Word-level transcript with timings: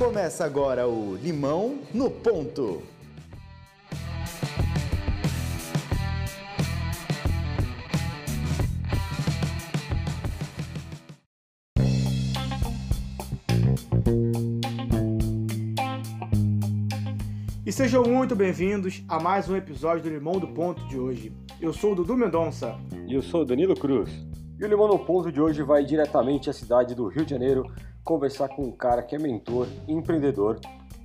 Começa 0.00 0.46
agora 0.46 0.88
o 0.88 1.14
Limão 1.14 1.80
no 1.92 2.10
Ponto. 2.10 2.80
E 17.66 17.70
sejam 17.70 18.02
muito 18.04 18.34
bem-vindos 18.34 19.04
a 19.06 19.20
mais 19.20 19.50
um 19.50 19.54
episódio 19.54 20.04
do 20.04 20.08
Limão 20.08 20.38
do 20.38 20.48
Ponto 20.48 20.82
de 20.88 20.98
hoje. 20.98 21.30
Eu 21.60 21.74
sou 21.74 21.92
o 21.92 21.94
Dudu 21.94 22.16
Mendonça. 22.16 22.74
E 23.06 23.12
eu 23.12 23.20
sou 23.20 23.42
o 23.42 23.44
Danilo 23.44 23.74
Cruz. 23.74 24.10
E 24.58 24.64
o 24.64 24.66
Limão 24.66 24.88
no 24.88 24.98
Ponto 24.98 25.30
de 25.30 25.42
hoje 25.42 25.62
vai 25.62 25.84
diretamente 25.84 26.48
à 26.48 26.54
cidade 26.54 26.94
do 26.94 27.06
Rio 27.08 27.26
de 27.26 27.32
Janeiro 27.32 27.70
conversar 28.04 28.48
com 28.48 28.64
um 28.64 28.72
cara 28.72 29.02
que 29.02 29.14
é 29.14 29.18
mentor, 29.18 29.66
empreendedor, 29.88 30.58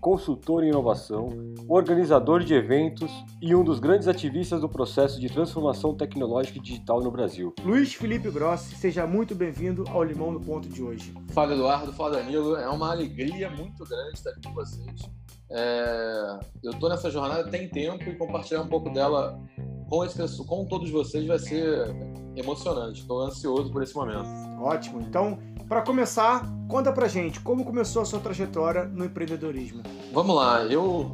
consultor 0.06 0.64
em 0.64 0.70
inovação, 0.70 1.30
organizador 1.68 2.44
de 2.44 2.54
eventos 2.54 3.12
e 3.42 3.56
um 3.56 3.64
dos 3.64 3.80
grandes 3.80 4.08
ativistas 4.08 4.62
do 4.62 4.70
processo 4.70 5.20
de 5.20 5.28
transformação 5.28 5.96
tecnológica 5.96 6.60
e 6.60 6.62
digital 6.62 7.02
no 7.02 7.10
Brasil. 7.10 7.54
Luiz 7.64 7.96
Felipe 7.96 8.30
Grossi, 8.30 8.76
seja 8.76 9.08
muito 9.08 9.34
bem-vindo 9.34 9.84
ao 9.90 10.04
Limão 10.04 10.32
no 10.32 10.40
Ponto 10.40 10.70
de 10.70 10.84
hoje. 10.84 11.12
Fala 11.32 11.54
Eduardo, 11.54 11.92
fala 11.92 12.18
Danilo, 12.18 12.56
é 12.56 12.70
uma 12.70 12.92
alegria 12.92 13.50
muito 13.50 13.84
grande 13.84 14.14
estar 14.14 14.30
aqui 14.30 14.42
com 14.44 14.54
vocês. 14.54 15.10
É... 15.50 16.40
eu 16.64 16.72
estou 16.72 16.90
nessa 16.90 17.10
jornada 17.10 17.50
tem 17.50 17.70
tempo 17.70 18.04
e 18.04 18.16
compartilhar 18.16 18.62
um 18.62 18.68
pouco 18.68 18.90
dela 18.90 19.40
com, 19.88 20.04
esse, 20.04 20.46
com 20.46 20.66
todos 20.66 20.90
vocês 20.90 21.26
vai 21.26 21.40
ser 21.40 21.96
emocionante. 22.36 23.02
Estou 23.02 23.22
ansioso 23.22 23.72
por 23.72 23.84
esse 23.84 23.96
momento. 23.96 24.28
Ótimo. 24.60 25.02
Então, 25.02 25.38
para 25.68 25.82
começar, 25.82 26.46
conta 26.68 26.92
pra 26.92 27.08
gente 27.08 27.40
como 27.40 27.64
começou 27.64 28.02
a 28.02 28.06
sua 28.06 28.20
trajetória 28.20 28.86
no 28.86 29.06
empreendedorismo. 29.06 29.84
Vamos 30.12 30.36
lá, 30.36 30.64
eu 30.66 31.12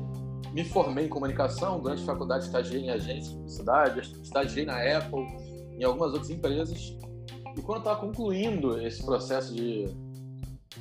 me 0.54 0.66
formei 0.66 1.06
em 1.06 1.10
comunicação, 1.10 1.80
durante 1.80 2.04
a 2.04 2.06
faculdade 2.06 2.46
estagiei 2.46 2.82
em 2.82 2.90
agência 2.90 3.32
de 3.32 3.36
publicidade, 3.36 4.00
estagiei 4.22 4.66
na 4.66 4.78
Apple, 4.98 5.26
em 5.78 5.84
algumas 5.84 6.12
outras 6.12 6.30
empresas. 6.30 6.98
E 7.58 7.62
quando 7.62 7.78
eu 7.78 7.80
estava 7.80 8.00
concluindo 8.00 8.82
esse 8.82 9.04
processo 9.06 9.54
de, 9.54 9.86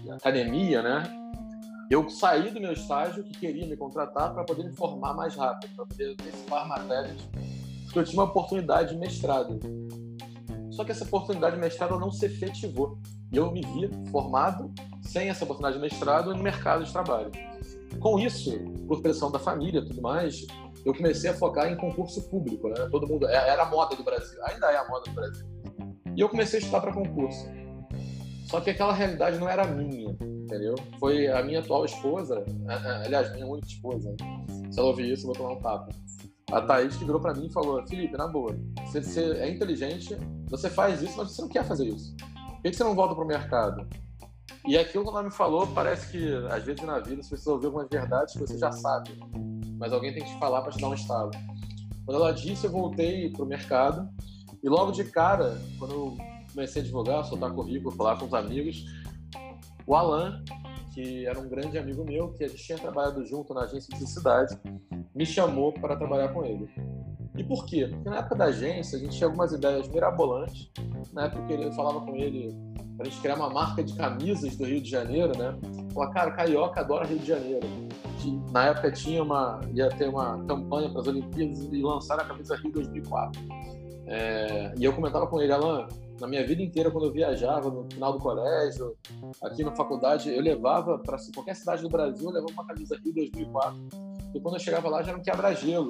de 0.02 0.10
academia, 0.10 0.82
né, 0.82 1.19
eu 1.90 2.08
saí 2.08 2.52
do 2.52 2.60
meu 2.60 2.72
estágio 2.72 3.24
que 3.24 3.36
queria 3.36 3.66
me 3.66 3.76
contratar 3.76 4.32
para 4.32 4.44
poder 4.44 4.62
me 4.62 4.72
formar 4.72 5.12
mais 5.12 5.34
rápido, 5.34 5.74
para 5.74 5.86
poder 5.86 6.12
antecipar 6.12 6.68
matérias, 6.68 7.20
porque 7.82 7.98
eu 7.98 8.04
tinha 8.04 8.22
uma 8.22 8.30
oportunidade 8.30 8.94
de 8.94 8.96
mestrado. 8.96 9.58
Só 10.70 10.84
que 10.84 10.92
essa 10.92 11.02
oportunidade 11.02 11.56
de 11.56 11.60
mestrado 11.60 11.98
não 11.98 12.12
se 12.12 12.24
efetivou. 12.24 12.96
E 13.32 13.36
eu 13.36 13.50
me 13.50 13.60
vi 13.60 13.90
formado, 14.10 14.72
sem 15.02 15.28
essa 15.28 15.42
oportunidade 15.42 15.76
de 15.76 15.82
mestrado, 15.82 16.32
no 16.32 16.42
mercado 16.42 16.84
de 16.84 16.92
trabalho. 16.92 17.32
Com 17.98 18.20
isso, 18.20 18.56
por 18.86 19.02
pressão 19.02 19.30
da 19.30 19.40
família 19.40 19.80
e 19.80 19.84
tudo 19.84 20.00
mais, 20.00 20.46
eu 20.84 20.94
comecei 20.94 21.28
a 21.28 21.34
focar 21.34 21.70
em 21.70 21.76
concurso 21.76 22.22
público. 22.28 22.68
Né? 22.68 22.88
Todo 22.90 23.06
mundo 23.08 23.26
é, 23.26 23.48
era 23.48 23.64
a 23.64 23.66
moda 23.66 23.96
do 23.96 24.04
Brasil, 24.04 24.38
ainda 24.44 24.70
é 24.70 24.76
a 24.76 24.88
moda 24.88 25.10
do 25.10 25.14
Brasil. 25.14 25.46
E 26.16 26.20
eu 26.20 26.28
comecei 26.28 26.60
a 26.60 26.62
estudar 26.62 26.80
para 26.80 26.92
concurso. 26.92 27.46
Só 28.46 28.60
que 28.60 28.70
aquela 28.70 28.92
realidade 28.92 29.38
não 29.38 29.48
era 29.48 29.66
minha, 29.66 30.16
entendeu? 30.50 30.74
Foi 30.98 31.28
a 31.28 31.42
minha 31.42 31.60
atual 31.60 31.84
esposa, 31.84 32.44
aliás, 33.04 33.32
minha 33.32 33.46
única 33.46 33.68
esposa. 33.68 34.14
Se 34.70 34.78
ela 34.78 34.88
ouvir 34.88 35.12
isso, 35.12 35.22
eu 35.22 35.26
vou 35.28 35.36
tomar 35.36 35.52
um 35.52 35.60
tapa. 35.60 35.88
A 36.50 36.60
Thaís 36.62 36.96
que 36.96 37.04
virou 37.04 37.20
para 37.20 37.32
mim 37.32 37.46
e 37.46 37.52
falou: 37.52 37.86
Felipe, 37.86 38.16
na 38.16 38.26
boa, 38.26 38.58
você, 38.84 39.00
você 39.00 39.32
é 39.34 39.48
inteligente, 39.48 40.16
você 40.48 40.68
faz 40.68 41.00
isso, 41.00 41.16
mas 41.16 41.30
você 41.30 41.42
não 41.42 41.48
quer 41.48 41.64
fazer 41.64 41.86
isso. 41.86 42.16
Por 42.16 42.62
que 42.62 42.72
você 42.72 42.82
não 42.82 42.94
volta 42.94 43.14
para 43.14 43.24
o 43.24 43.26
mercado? 43.26 43.88
E 44.66 44.76
aquilo 44.76 45.04
que 45.04 45.10
ela 45.10 45.22
me 45.22 45.30
falou, 45.30 45.66
parece 45.68 46.10
que 46.10 46.34
às 46.50 46.64
vezes 46.64 46.82
na 46.82 46.98
vida 46.98 47.22
você 47.22 47.30
precisa 47.30 47.52
ouvir 47.52 47.66
algumas 47.66 47.88
verdades 47.88 48.34
que 48.34 48.40
você 48.40 48.58
já 48.58 48.72
sabe, 48.72 49.10
mas 49.78 49.92
alguém 49.92 50.12
tem 50.12 50.24
que 50.24 50.28
te 50.28 50.38
falar 50.38 50.60
para 50.62 50.72
te 50.72 50.80
dar 50.80 50.88
um 50.88 50.94
estalo. 50.94 51.30
Quando 52.04 52.20
ela 52.20 52.32
disse, 52.32 52.66
eu 52.66 52.70
voltei 52.70 53.30
para 53.30 53.44
o 53.44 53.46
mercado 53.46 54.08
e 54.62 54.68
logo 54.68 54.90
de 54.90 55.04
cara, 55.04 55.56
quando 55.78 55.94
eu 55.94 56.16
comecei 56.52 56.82
a 56.82 56.84
divulgar, 56.84 57.24
soltar 57.24 57.52
currículo, 57.52 57.94
falar 57.94 58.18
com 58.18 58.26
os 58.26 58.34
amigos, 58.34 58.84
o 59.86 59.94
Alan, 59.94 60.42
que 60.94 61.26
era 61.26 61.38
um 61.38 61.48
grande 61.48 61.78
amigo 61.78 62.04
meu, 62.04 62.32
que 62.32 62.44
a 62.44 62.48
gente 62.48 62.62
tinha 62.62 62.78
trabalhado 62.78 63.24
junto 63.24 63.54
na 63.54 63.62
agência 63.62 63.88
de 63.88 63.94
publicidade, 63.94 64.58
me 65.14 65.26
chamou 65.26 65.72
para 65.72 65.96
trabalhar 65.96 66.28
com 66.28 66.44
ele. 66.44 66.68
E 67.36 67.44
por 67.44 67.64
quê? 67.64 67.88
Porque 67.88 68.08
na 68.08 68.18
época 68.18 68.34
da 68.34 68.44
agência 68.46 68.98
a 68.98 69.00
gente 69.00 69.16
tinha 69.16 69.26
algumas 69.26 69.52
ideias 69.52 69.88
mirabolantes. 69.88 70.70
Na 71.12 71.24
época 71.24 71.52
eu 71.52 71.72
falava 71.72 72.00
com 72.00 72.16
ele 72.16 72.54
para 72.96 73.06
a 73.06 73.10
gente 73.10 73.20
criar 73.20 73.36
uma 73.36 73.48
marca 73.48 73.82
de 73.82 73.94
camisas 73.94 74.56
do 74.56 74.64
Rio 74.66 74.80
de 74.80 74.90
Janeiro, 74.90 75.32
né? 75.38 75.56
Falar, 75.94 76.10
cara, 76.10 76.30
carioca 76.32 76.80
adora 76.80 77.06
Rio 77.06 77.18
de 77.18 77.26
Janeiro. 77.26 77.66
Na 78.52 78.66
época 78.66 78.92
tinha 78.92 79.22
uma, 79.22 79.60
ia 79.72 79.88
ter 79.88 80.08
uma 80.08 80.44
campanha 80.44 80.90
para 80.90 81.00
as 81.00 81.06
Olimpíadas 81.06 81.60
e 81.72 81.80
lançaram 81.80 82.24
a 82.24 82.26
camisa 82.26 82.56
Rio 82.56 82.72
2004. 82.72 83.40
É, 84.06 84.74
e 84.76 84.84
eu 84.84 84.92
comentava 84.92 85.26
com 85.26 85.40
ele, 85.40 85.52
Alan, 85.52 85.88
na 86.20 86.28
minha 86.28 86.46
vida 86.46 86.62
inteira, 86.62 86.90
quando 86.90 87.06
eu 87.06 87.12
viajava 87.12 87.70
no 87.70 87.84
final 87.90 88.12
do 88.12 88.18
colégio, 88.18 88.94
aqui 89.42 89.64
na 89.64 89.74
faculdade, 89.74 90.30
eu 90.30 90.42
levava 90.42 90.98
para 90.98 91.16
qualquer 91.34 91.56
cidade 91.56 91.82
do 91.82 91.88
Brasil, 91.88 92.28
eu 92.28 92.34
levava 92.34 92.52
uma 92.52 92.66
camisa 92.66 92.98
Rio 93.02 93.14
2004. 93.14 93.78
E 94.34 94.40
quando 94.40 94.54
eu 94.54 94.60
chegava 94.60 94.88
lá, 94.88 95.02
já 95.02 95.10
era 95.10 95.18
um 95.18 95.22
quebra-gelo. 95.22 95.88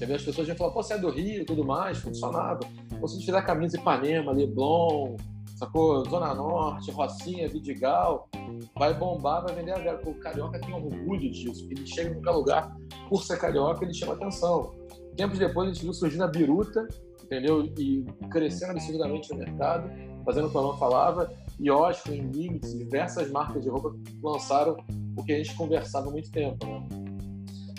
As 0.00 0.22
pessoas 0.22 0.46
iam 0.46 0.56
falar, 0.56 0.70
pô, 0.70 0.82
você 0.82 0.94
é 0.94 0.98
do 0.98 1.10
Rio 1.10 1.42
e 1.42 1.44
tudo 1.44 1.64
mais, 1.64 1.98
funcionava. 1.98 2.60
Ou 3.00 3.08
se 3.08 3.24
fizer 3.24 3.42
camisa 3.42 3.76
Ipanema, 3.76 4.32
Leblon, 4.32 5.16
sacou? 5.56 6.04
Zona 6.08 6.34
Norte, 6.34 6.90
Rocinha, 6.92 7.48
Vidigal, 7.48 8.28
vai 8.76 8.94
bombar, 8.94 9.42
vai 9.42 9.54
vender 9.54 9.72
a 9.72 9.78
vera. 9.78 10.00
O 10.06 10.14
carioca 10.14 10.60
tem 10.60 10.72
orgulho 10.72 11.30
disso, 11.30 11.66
ele 11.70 11.86
chega 11.86 12.10
em 12.10 12.14
qualquer 12.14 12.30
lugar, 12.30 12.76
por 13.08 13.24
ser 13.24 13.38
carioca, 13.38 13.84
ele 13.84 13.94
chama 13.94 14.12
atenção. 14.12 14.72
Tempos 15.16 15.38
depois, 15.38 15.68
a 15.68 15.72
gente 15.72 15.82
viu 15.82 15.92
surgindo 15.92 16.22
a 16.22 16.28
biruta, 16.28 16.86
entendeu? 17.28 17.62
E 17.78 18.04
crescendo 18.30 18.70
absurdamente 18.70 19.30
no 19.30 19.38
mercado, 19.38 19.90
fazendo 20.24 20.48
o 20.48 20.50
que 20.50 20.56
o 20.56 20.60
Alan 20.60 20.76
falava, 20.78 21.30
e 21.60 21.70
Oscar, 21.70 22.14
em 22.14 22.22
Limits, 22.22 22.76
diversas 22.76 23.30
marcas 23.30 23.62
de 23.62 23.68
roupa 23.68 23.94
lançaram 24.22 24.76
o 25.16 25.22
que 25.22 25.32
a 25.32 25.36
gente 25.36 25.54
conversava 25.54 26.08
há 26.08 26.10
muito 26.10 26.30
tempo, 26.30 26.66
né? 26.66 26.88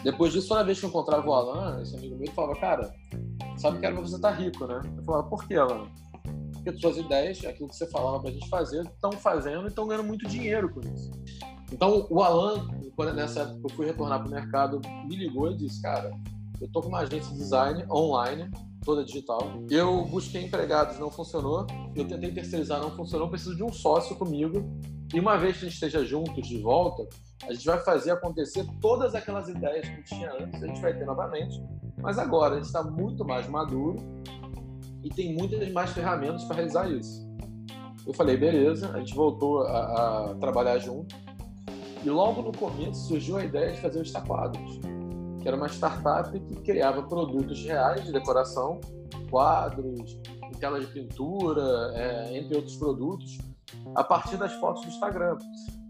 Depois 0.04 0.32
disso, 0.32 0.48
toda 0.48 0.64
vez 0.64 0.80
que 0.80 0.86
eu 0.86 0.90
encontrava 0.90 1.28
o 1.28 1.34
Alan, 1.34 1.82
esse 1.82 1.96
amigo 1.96 2.16
meu, 2.16 2.32
falava, 2.32 2.60
cara, 2.60 2.94
sabe 3.58 3.80
que 3.80 3.86
era 3.86 3.96
pra 3.96 4.06
você 4.06 4.16
estar 4.16 4.32
tá 4.32 4.36
rico, 4.36 4.66
né? 4.66 4.82
Eu 4.98 5.04
falava, 5.04 5.28
por 5.28 5.46
que, 5.46 5.56
Alan? 5.56 5.88
Porque 6.54 6.78
suas 6.78 6.98
ideias, 6.98 7.44
aquilo 7.44 7.68
que 7.70 7.76
você 7.76 7.90
falava 7.90 8.20
pra 8.22 8.32
gente 8.32 8.48
fazer, 8.50 8.82
estão 8.84 9.12
fazendo 9.14 9.66
e 9.66 9.68
estão 9.68 9.88
ganhando 9.88 10.06
muito 10.06 10.28
dinheiro 10.28 10.70
com 10.74 10.82
isso. 10.82 11.12
Então, 11.72 12.08
o 12.10 12.22
Alan, 12.22 12.68
quando 12.96 13.14
nessa 13.14 13.42
época 13.42 13.60
eu 13.64 13.70
fui 13.76 13.86
retornar 13.86 14.22
pro 14.22 14.32
mercado, 14.32 14.82
me 15.06 15.16
ligou 15.16 15.52
e 15.52 15.58
disse, 15.58 15.82
cara, 15.82 16.12
eu 16.62 16.68
tô 16.72 16.82
com 16.82 16.90
uma 16.90 17.00
agência 17.00 17.32
de 17.32 17.38
design 17.38 17.86
online, 17.90 18.50
toda 18.84 19.04
digital. 19.04 19.40
Eu 19.70 20.06
busquei 20.06 20.44
empregados, 20.44 21.00
não 21.00 21.12
funcionou. 21.12 21.66
Eu 21.96 22.08
tentei 22.08 22.32
terceirizar, 22.32 22.82
não 22.82 22.92
funcionou. 22.92 23.30
Preciso 23.30 23.56
de 23.56 23.64
um 23.64 23.72
sócio 23.72 24.16
comigo. 24.16 24.64
E 25.14 25.20
uma 25.20 25.38
vez 25.38 25.58
que 25.58 25.66
a 25.66 25.68
gente 25.68 25.74
esteja 25.74 26.06
juntos 26.06 26.48
de 26.48 26.60
volta, 26.60 27.08
a 27.48 27.54
gente 27.54 27.66
vai 27.66 27.80
fazer 27.80 28.12
acontecer 28.12 28.66
todas 28.80 29.16
aquelas 29.16 29.50
ideias 29.50 29.88
que 29.88 29.92
a 29.92 29.96
gente 29.96 30.08
tinha 30.08 30.34
antes, 30.34 30.62
a 30.62 30.68
gente 30.68 30.82
vai 30.82 30.96
ter 30.96 31.06
novamente. 31.06 31.62
Mas 31.98 32.20
agora 32.20 32.54
a 32.54 32.58
gente 32.58 32.68
está 32.68 32.84
muito 32.84 33.26
mais 33.26 33.48
maduro 33.48 33.98
e 35.04 35.10
tem 35.10 35.34
muitas 35.34 35.72
mais 35.72 35.92
ferramentas 35.92 36.44
para 36.44 36.58
realizar 36.58 36.90
isso. 36.92 37.28
Eu 38.06 38.14
falei, 38.14 38.38
beleza, 38.38 38.92
a 38.94 39.00
gente 39.00 39.14
voltou 39.14 39.64
a, 39.64 40.32
a, 40.32 40.36
trabalhar 40.36 40.78
junto. 40.80 41.16
E 42.04 42.10
logo 42.10 42.42
no 42.42 42.52
começo 42.52 43.08
surgiu 43.08 43.38
a 43.38 43.44
ideia 43.44 43.74
de 43.74 43.82
fazer 43.82 44.00
os 44.00 44.12
taquadros, 44.12 44.80
que 45.42 45.48
era 45.48 45.56
uma 45.56 45.68
startup 45.68 46.38
que 46.40 46.56
criava 46.58 47.04
produtos 47.04 47.64
reais 47.64 48.04
de 48.04 48.12
decoração, 48.12 48.80
quadros, 49.30 50.20
telas 50.60 50.86
de 50.86 50.94
pintura, 50.94 51.94
é, 51.96 52.38
entre 52.38 52.56
outros 52.56 52.76
produtos, 52.76 53.38
a 53.96 54.04
partir 54.04 54.38
das 54.38 54.54
fotos 54.56 54.84
do 54.84 54.90
Instagram. 54.90 55.38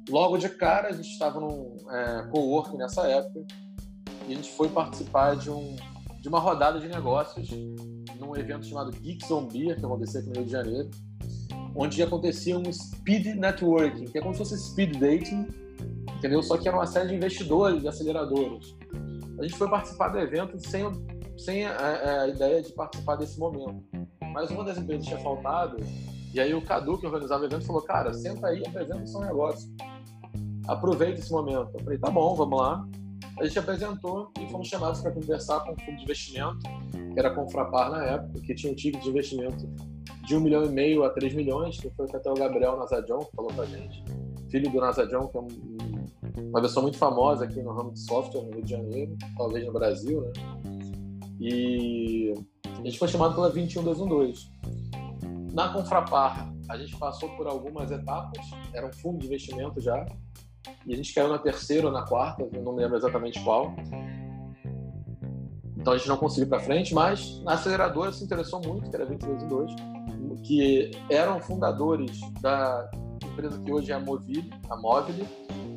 Logo 0.09 0.37
de 0.37 0.49
cara, 0.49 0.89
a 0.89 0.91
gente 0.91 1.09
estava 1.09 1.39
num 1.39 1.77
é, 1.89 2.27
co-work 2.31 2.75
nessa 2.77 3.07
época 3.07 3.45
e 4.27 4.33
a 4.33 4.35
gente 4.35 4.51
foi 4.51 4.69
participar 4.69 5.35
de, 5.35 5.49
um, 5.49 5.75
de 6.19 6.27
uma 6.27 6.39
rodada 6.39 6.79
de 6.79 6.87
negócios 6.87 7.49
num 8.19 8.35
evento 8.35 8.65
chamado 8.65 8.91
Geeks 8.91 9.29
on 9.31 9.47
Beer, 9.47 9.79
que 9.79 9.85
acontecia 9.85 10.19
aqui 10.19 10.29
no 10.29 10.35
Rio 10.35 10.45
de 10.45 10.51
Janeiro, 10.51 10.89
onde 11.75 12.01
acontecia 12.03 12.57
um 12.57 12.71
speed 12.71 13.35
networking, 13.35 14.05
que 14.05 14.17
é 14.17 14.21
como 14.21 14.33
se 14.33 14.39
fosse 14.39 14.57
speed 14.57 14.97
dating, 14.97 15.47
entendeu? 16.17 16.43
Só 16.43 16.57
que 16.57 16.67
era 16.67 16.77
uma 16.77 16.85
série 16.85 17.09
de 17.09 17.15
investidores, 17.15 17.81
de 17.81 17.87
aceleradoras. 17.87 18.75
A 19.39 19.43
gente 19.43 19.57
foi 19.57 19.69
participar 19.69 20.09
do 20.09 20.19
evento 20.19 20.59
sem, 20.59 20.83
sem 21.37 21.65
a, 21.65 22.21
a, 22.23 22.27
ideia 22.27 22.61
de 22.61 22.73
participar 22.73 23.15
desse 23.15 23.39
momento. 23.39 23.83
Mas 24.33 24.51
uma 24.51 24.63
das 24.63 24.77
empresas 24.77 25.05
tinha 25.05 25.19
faltado, 25.19 25.77
e 26.33 26.39
aí 26.39 26.53
o 26.53 26.61
Cadu, 26.61 26.99
que 26.99 27.05
organizava 27.05 27.43
o 27.43 27.45
evento, 27.45 27.65
falou, 27.65 27.81
cara, 27.81 28.13
senta 28.13 28.47
aí 28.47 28.61
e 28.61 28.67
apresenta 28.67 29.01
o 29.01 29.07
seu 29.07 29.21
negócio 29.21 29.69
aproveita 30.69 31.19
esse 31.19 31.31
momento. 31.31 31.71
Eu 31.73 31.83
falei, 31.83 31.97
tá 31.97 32.09
bom, 32.11 32.35
vamos 32.35 32.59
lá. 32.59 32.87
A 33.39 33.45
gente 33.45 33.57
apresentou 33.57 34.31
e 34.39 34.47
fomos 34.49 34.67
chamados 34.67 35.01
para 35.01 35.11
conversar 35.11 35.61
com 35.61 35.71
o 35.71 35.79
fundo 35.79 35.97
de 35.97 36.03
investimento, 36.03 36.59
que 36.91 37.19
era 37.19 37.29
a 37.29 37.35
Confrapar 37.35 37.89
na 37.89 38.03
época, 38.05 38.39
que 38.41 38.53
tinha 38.53 38.71
um 38.71 38.75
ticket 38.75 39.01
de 39.01 39.09
investimento 39.09 39.67
de 40.25 40.35
um 40.35 40.41
milhão 40.41 40.63
e 40.65 40.69
meio 40.69 41.03
a 41.03 41.09
3 41.09 41.33
milhões, 41.33 41.79
que 41.79 41.89
foi 41.91 42.05
até 42.13 42.29
o 42.29 42.35
Gabriel 42.35 42.77
Nazadion 42.77 43.19
que 43.19 43.35
falou 43.35 43.51
com 43.51 43.61
a 43.61 43.65
gente, 43.65 44.03
filho 44.51 44.69
do 44.71 44.79
Nazadion, 44.79 45.27
que 45.27 45.37
é 45.37 45.39
um, 45.39 45.47
uma 46.47 46.61
pessoa 46.61 46.83
muito 46.83 46.97
famosa 46.97 47.45
aqui 47.45 47.61
no 47.61 47.73
ramo 47.73 47.91
de 47.91 47.99
software 47.99 48.41
no 48.43 48.51
Rio 48.51 48.63
de 48.63 48.71
Janeiro, 48.71 49.17
talvez 49.37 49.65
no 49.65 49.73
Brasil, 49.73 50.21
né? 50.21 50.31
E 51.39 52.33
a 52.65 52.83
gente 52.83 52.97
foi 52.97 53.07
chamado 53.07 53.35
pela 53.35 53.49
21212. 53.49 54.51
Na 55.53 55.73
Confrapar, 55.73 56.53
a 56.69 56.77
gente 56.77 56.95
passou 56.97 57.29
por 57.29 57.47
algumas 57.47 57.91
etapas, 57.91 58.45
era 58.73 58.87
um 58.87 58.93
fundo 58.93 59.19
de 59.19 59.27
investimento 59.27 59.79
já, 59.79 60.05
e 60.85 60.93
a 60.93 60.95
gente 60.95 61.13
caiu 61.13 61.29
na 61.29 61.39
terceira 61.39 61.87
ou 61.87 61.93
na 61.93 62.03
quarta, 62.03 62.47
não 62.61 62.73
me 62.73 62.81
lembro 62.81 62.97
exatamente 62.97 63.41
qual. 63.43 63.73
Então 65.77 65.93
a 65.93 65.97
gente 65.97 66.09
não 66.09 66.17
conseguiu 66.17 66.49
para 66.49 66.59
frente, 66.59 66.93
mas 66.93 67.41
na 67.43 67.53
aceleradora 67.53 68.11
se 68.11 68.23
interessou 68.23 68.61
muito, 68.61 68.89
que 68.89 68.95
era 68.95 69.05
22 69.05 69.73
que 70.43 70.91
eram 71.09 71.39
fundadores 71.39 72.19
da 72.41 72.89
empresa 73.23 73.59
que 73.59 73.71
hoje 73.71 73.91
é 73.91 73.95
a 73.95 73.99
Movile, 73.99 74.49
a 74.69 74.77
Mobile, 74.77 75.27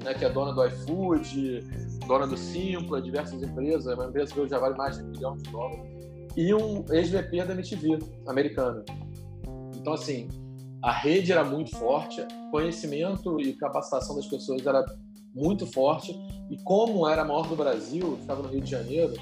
né, 0.02 0.14
que 0.14 0.24
é 0.24 0.30
dona 0.30 0.52
do 0.52 0.64
iFood, 0.66 1.60
dona 2.06 2.26
do 2.26 2.36
Simpla, 2.36 3.00
diversas 3.00 3.42
empresas, 3.42 3.86
é 3.86 3.94
uma 3.94 4.06
empresa 4.06 4.34
que 4.34 4.48
já 4.48 4.58
vale 4.58 4.76
mais 4.76 4.98
de 4.98 5.04
um 5.04 5.08
milhão 5.08 5.36
de 5.36 5.50
dólares, 5.50 5.80
e 6.36 6.54
um 6.54 6.84
ex-VP 6.90 7.44
da 7.44 7.52
MTV, 7.52 7.98
americana. 8.26 8.84
Então, 9.76 9.92
assim, 9.92 10.28
a 10.82 10.92
rede 10.92 11.32
era 11.32 11.44
muito 11.44 11.76
forte, 11.76 12.26
conhecimento 12.50 13.40
e 13.40 13.52
capacitação 13.54 14.16
das 14.16 14.26
pessoas 14.26 14.66
era 14.66 14.84
muito 15.34 15.66
forte, 15.66 16.12
e 16.50 16.56
como 16.64 17.08
era 17.08 17.22
a 17.22 17.24
maior 17.24 17.48
do 17.48 17.56
Brasil, 17.56 18.18
estava 18.20 18.42
no 18.42 18.48
Rio 18.48 18.60
de 18.60 18.70
Janeiro, 18.70 19.14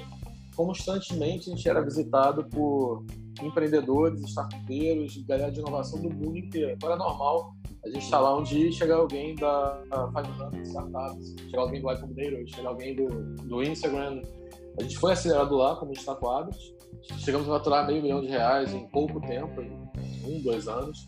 constantemente 0.55 1.49
a 1.49 1.55
gente 1.55 1.67
era 1.67 1.81
visitado 1.81 2.43
por 2.45 3.05
empreendedores, 3.43 4.21
startupeiros, 4.21 5.17
galera 5.25 5.51
de 5.51 5.59
inovação 5.59 6.01
do 6.01 6.09
mundo 6.09 6.37
inteiro. 6.37 6.71
Então 6.71 6.89
era 6.89 6.97
normal 6.97 7.53
a 7.83 7.89
gente 7.89 8.03
estar 8.03 8.19
lá 8.19 8.37
um 8.37 8.43
dia 8.43 8.69
e 8.69 8.71
chegar 8.71 8.97
alguém 8.97 9.35
da 9.35 9.81
500 10.51 10.69
Startups, 10.69 11.35
chegar 11.49 11.61
alguém 11.61 11.81
do 11.81 11.91
iCombinator, 11.91 12.47
chegar 12.47 12.69
alguém 12.69 12.95
do, 12.95 13.07
do 13.43 13.63
Instagram. 13.63 14.21
A 14.79 14.83
gente 14.83 14.97
foi 14.97 15.13
acelerado 15.13 15.55
lá 15.55 15.75
como 15.75 15.91
destacados. 15.91 16.57
Chegamos 17.19 17.49
a 17.49 17.53
faturar 17.53 17.87
meio 17.87 18.01
milhão 18.01 18.21
de 18.21 18.27
reais 18.27 18.73
em 18.73 18.87
pouco 18.89 19.19
tempo, 19.21 19.61
em 19.61 19.89
um, 20.25 20.41
dois 20.41 20.67
anos. 20.67 21.07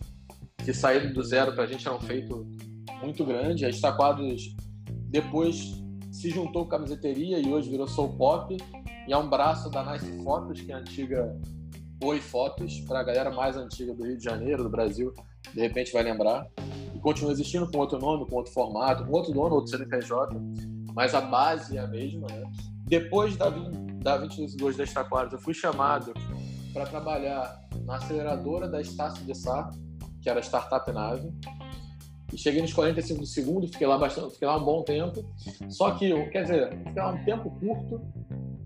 Que 0.58 0.74
saíram 0.74 1.14
do 1.14 1.24
zero 1.24 1.54
para 1.54 1.64
a 1.64 1.68
gente 1.68 1.88
era 1.88 1.96
um 1.96 2.02
feito 2.02 2.46
muito 3.02 3.24
grande. 3.24 3.66
A 3.66 3.70
Destacados 3.70 4.56
depois 5.10 5.84
se 6.12 6.30
juntou 6.30 6.64
com 6.64 6.76
a 6.76 6.78
camiseteria 6.78 7.40
e 7.40 7.54
hoje 7.54 7.70
virou 7.70 7.88
Soul 7.88 8.18
Pop 8.18 8.58
e 9.08 9.14
é 9.14 9.18
um 9.18 9.30
braço 9.30 9.70
da 9.70 9.92
Nice 9.92 10.24
Fotos, 10.24 10.62
que 10.62 10.72
é 10.72 10.76
a 10.76 10.80
antiga 10.80 11.40
Oi 12.04 12.20
Fotos, 12.20 12.82
para 12.82 13.00
a 13.00 13.04
galera 13.04 13.32
mais 13.32 13.56
antiga 13.56 13.94
do 13.94 14.04
Rio 14.04 14.18
de 14.18 14.26
Janeiro, 14.26 14.62
do 14.62 14.70
Brasil, 14.70 15.14
de 15.54 15.62
repente 15.62 15.94
vai 15.94 16.04
lembrar. 16.04 16.46
E 16.94 17.00
continua 17.00 17.32
existindo 17.32 17.66
com 17.72 17.78
outro 17.78 17.98
nome, 17.98 18.26
com 18.26 18.36
outro 18.36 18.52
formato, 18.52 19.06
com 19.06 19.14
outro 19.14 19.32
dono, 19.32 19.56
outro 19.56 19.72
CNPJ, 19.72 20.36
mas 20.94 21.16
a 21.16 21.22
base 21.22 21.78
é 21.78 21.80
a 21.80 21.88
mesma. 21.88 22.28
Né? 22.28 22.44
Depois 22.86 23.38
da, 23.38 23.50
da 23.50 24.18
22 24.18 24.76
da 24.76 24.84
Estaquares, 24.84 25.32
eu 25.32 25.40
fui 25.40 25.54
chamado 25.54 26.14
para 26.74 26.86
trabalhar 26.86 27.62
na 27.86 27.96
aceleradora 27.96 28.68
da 28.68 28.82
Estácio 28.82 29.24
de 29.24 29.34
Sá, 29.34 29.72
que 30.22 30.30
era 30.30 30.42
a 30.42 30.44
Startup 30.44 30.92
Nave. 30.92 31.32
E 32.34 32.38
cheguei 32.38 32.62
nos 32.62 32.74
45 32.74 33.22
do 33.22 33.26
segundo, 33.26 33.68
fiquei 33.70 33.88
lá 33.88 33.98
bastante, 33.98 34.34
fiquei 34.34 34.48
lá 34.48 34.58
um 34.58 34.66
bom 34.66 34.84
tempo. 34.84 35.24
Só 35.70 35.92
que, 35.92 36.12
quer 36.32 36.42
dizer, 36.42 36.70
fiquei 36.80 37.02
lá 37.02 37.12
um 37.12 37.24
tempo 37.24 37.50
curto, 37.62 38.02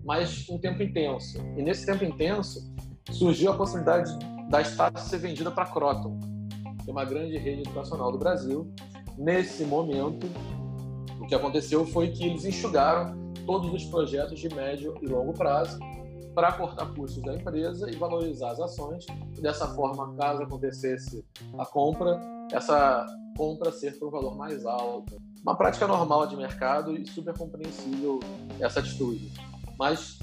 mas 0.04 0.48
um 0.48 0.58
tempo 0.58 0.82
intenso. 0.82 1.38
E 1.56 1.62
nesse 1.62 1.86
tempo 1.86 2.04
intenso, 2.04 2.76
surgiu 3.10 3.52
a 3.52 3.56
possibilidade 3.56 4.12
da 4.48 4.60
Estácio 4.60 5.08
ser 5.08 5.18
vendida 5.18 5.50
para 5.50 5.64
a 5.64 5.66
Croton, 5.66 6.18
que 6.84 6.90
é 6.90 6.92
uma 6.92 7.04
grande 7.04 7.36
rede 7.36 7.62
educacional 7.62 8.10
do 8.10 8.18
Brasil. 8.18 8.70
Nesse 9.16 9.64
momento, 9.64 10.26
o 11.20 11.26
que 11.26 11.34
aconteceu 11.34 11.84
foi 11.86 12.08
que 12.08 12.24
eles 12.24 12.44
enxugaram 12.44 13.32
todos 13.44 13.72
os 13.72 13.84
projetos 13.84 14.38
de 14.38 14.48
médio 14.54 14.94
e 15.02 15.06
longo 15.06 15.32
prazo 15.32 15.78
para 16.34 16.52
cortar 16.52 16.86
custos 16.94 17.22
da 17.22 17.34
empresa 17.34 17.90
e 17.90 17.96
valorizar 17.96 18.50
as 18.52 18.60
ações. 18.60 19.04
E 19.36 19.40
dessa 19.40 19.66
forma, 19.74 20.14
caso 20.16 20.42
acontecesse 20.42 21.24
a 21.58 21.66
compra, 21.66 22.20
essa 22.52 23.04
compra 23.36 23.72
ser 23.72 23.98
por 23.98 24.08
um 24.08 24.10
valor 24.10 24.36
mais 24.36 24.64
alto. 24.64 25.16
Uma 25.42 25.56
prática 25.56 25.86
normal 25.86 26.26
de 26.26 26.36
mercado 26.36 26.96
e 26.96 27.06
super 27.06 27.36
compreensível 27.36 28.20
essa 28.60 28.80
atitude 28.80 29.30
mas 29.78 30.18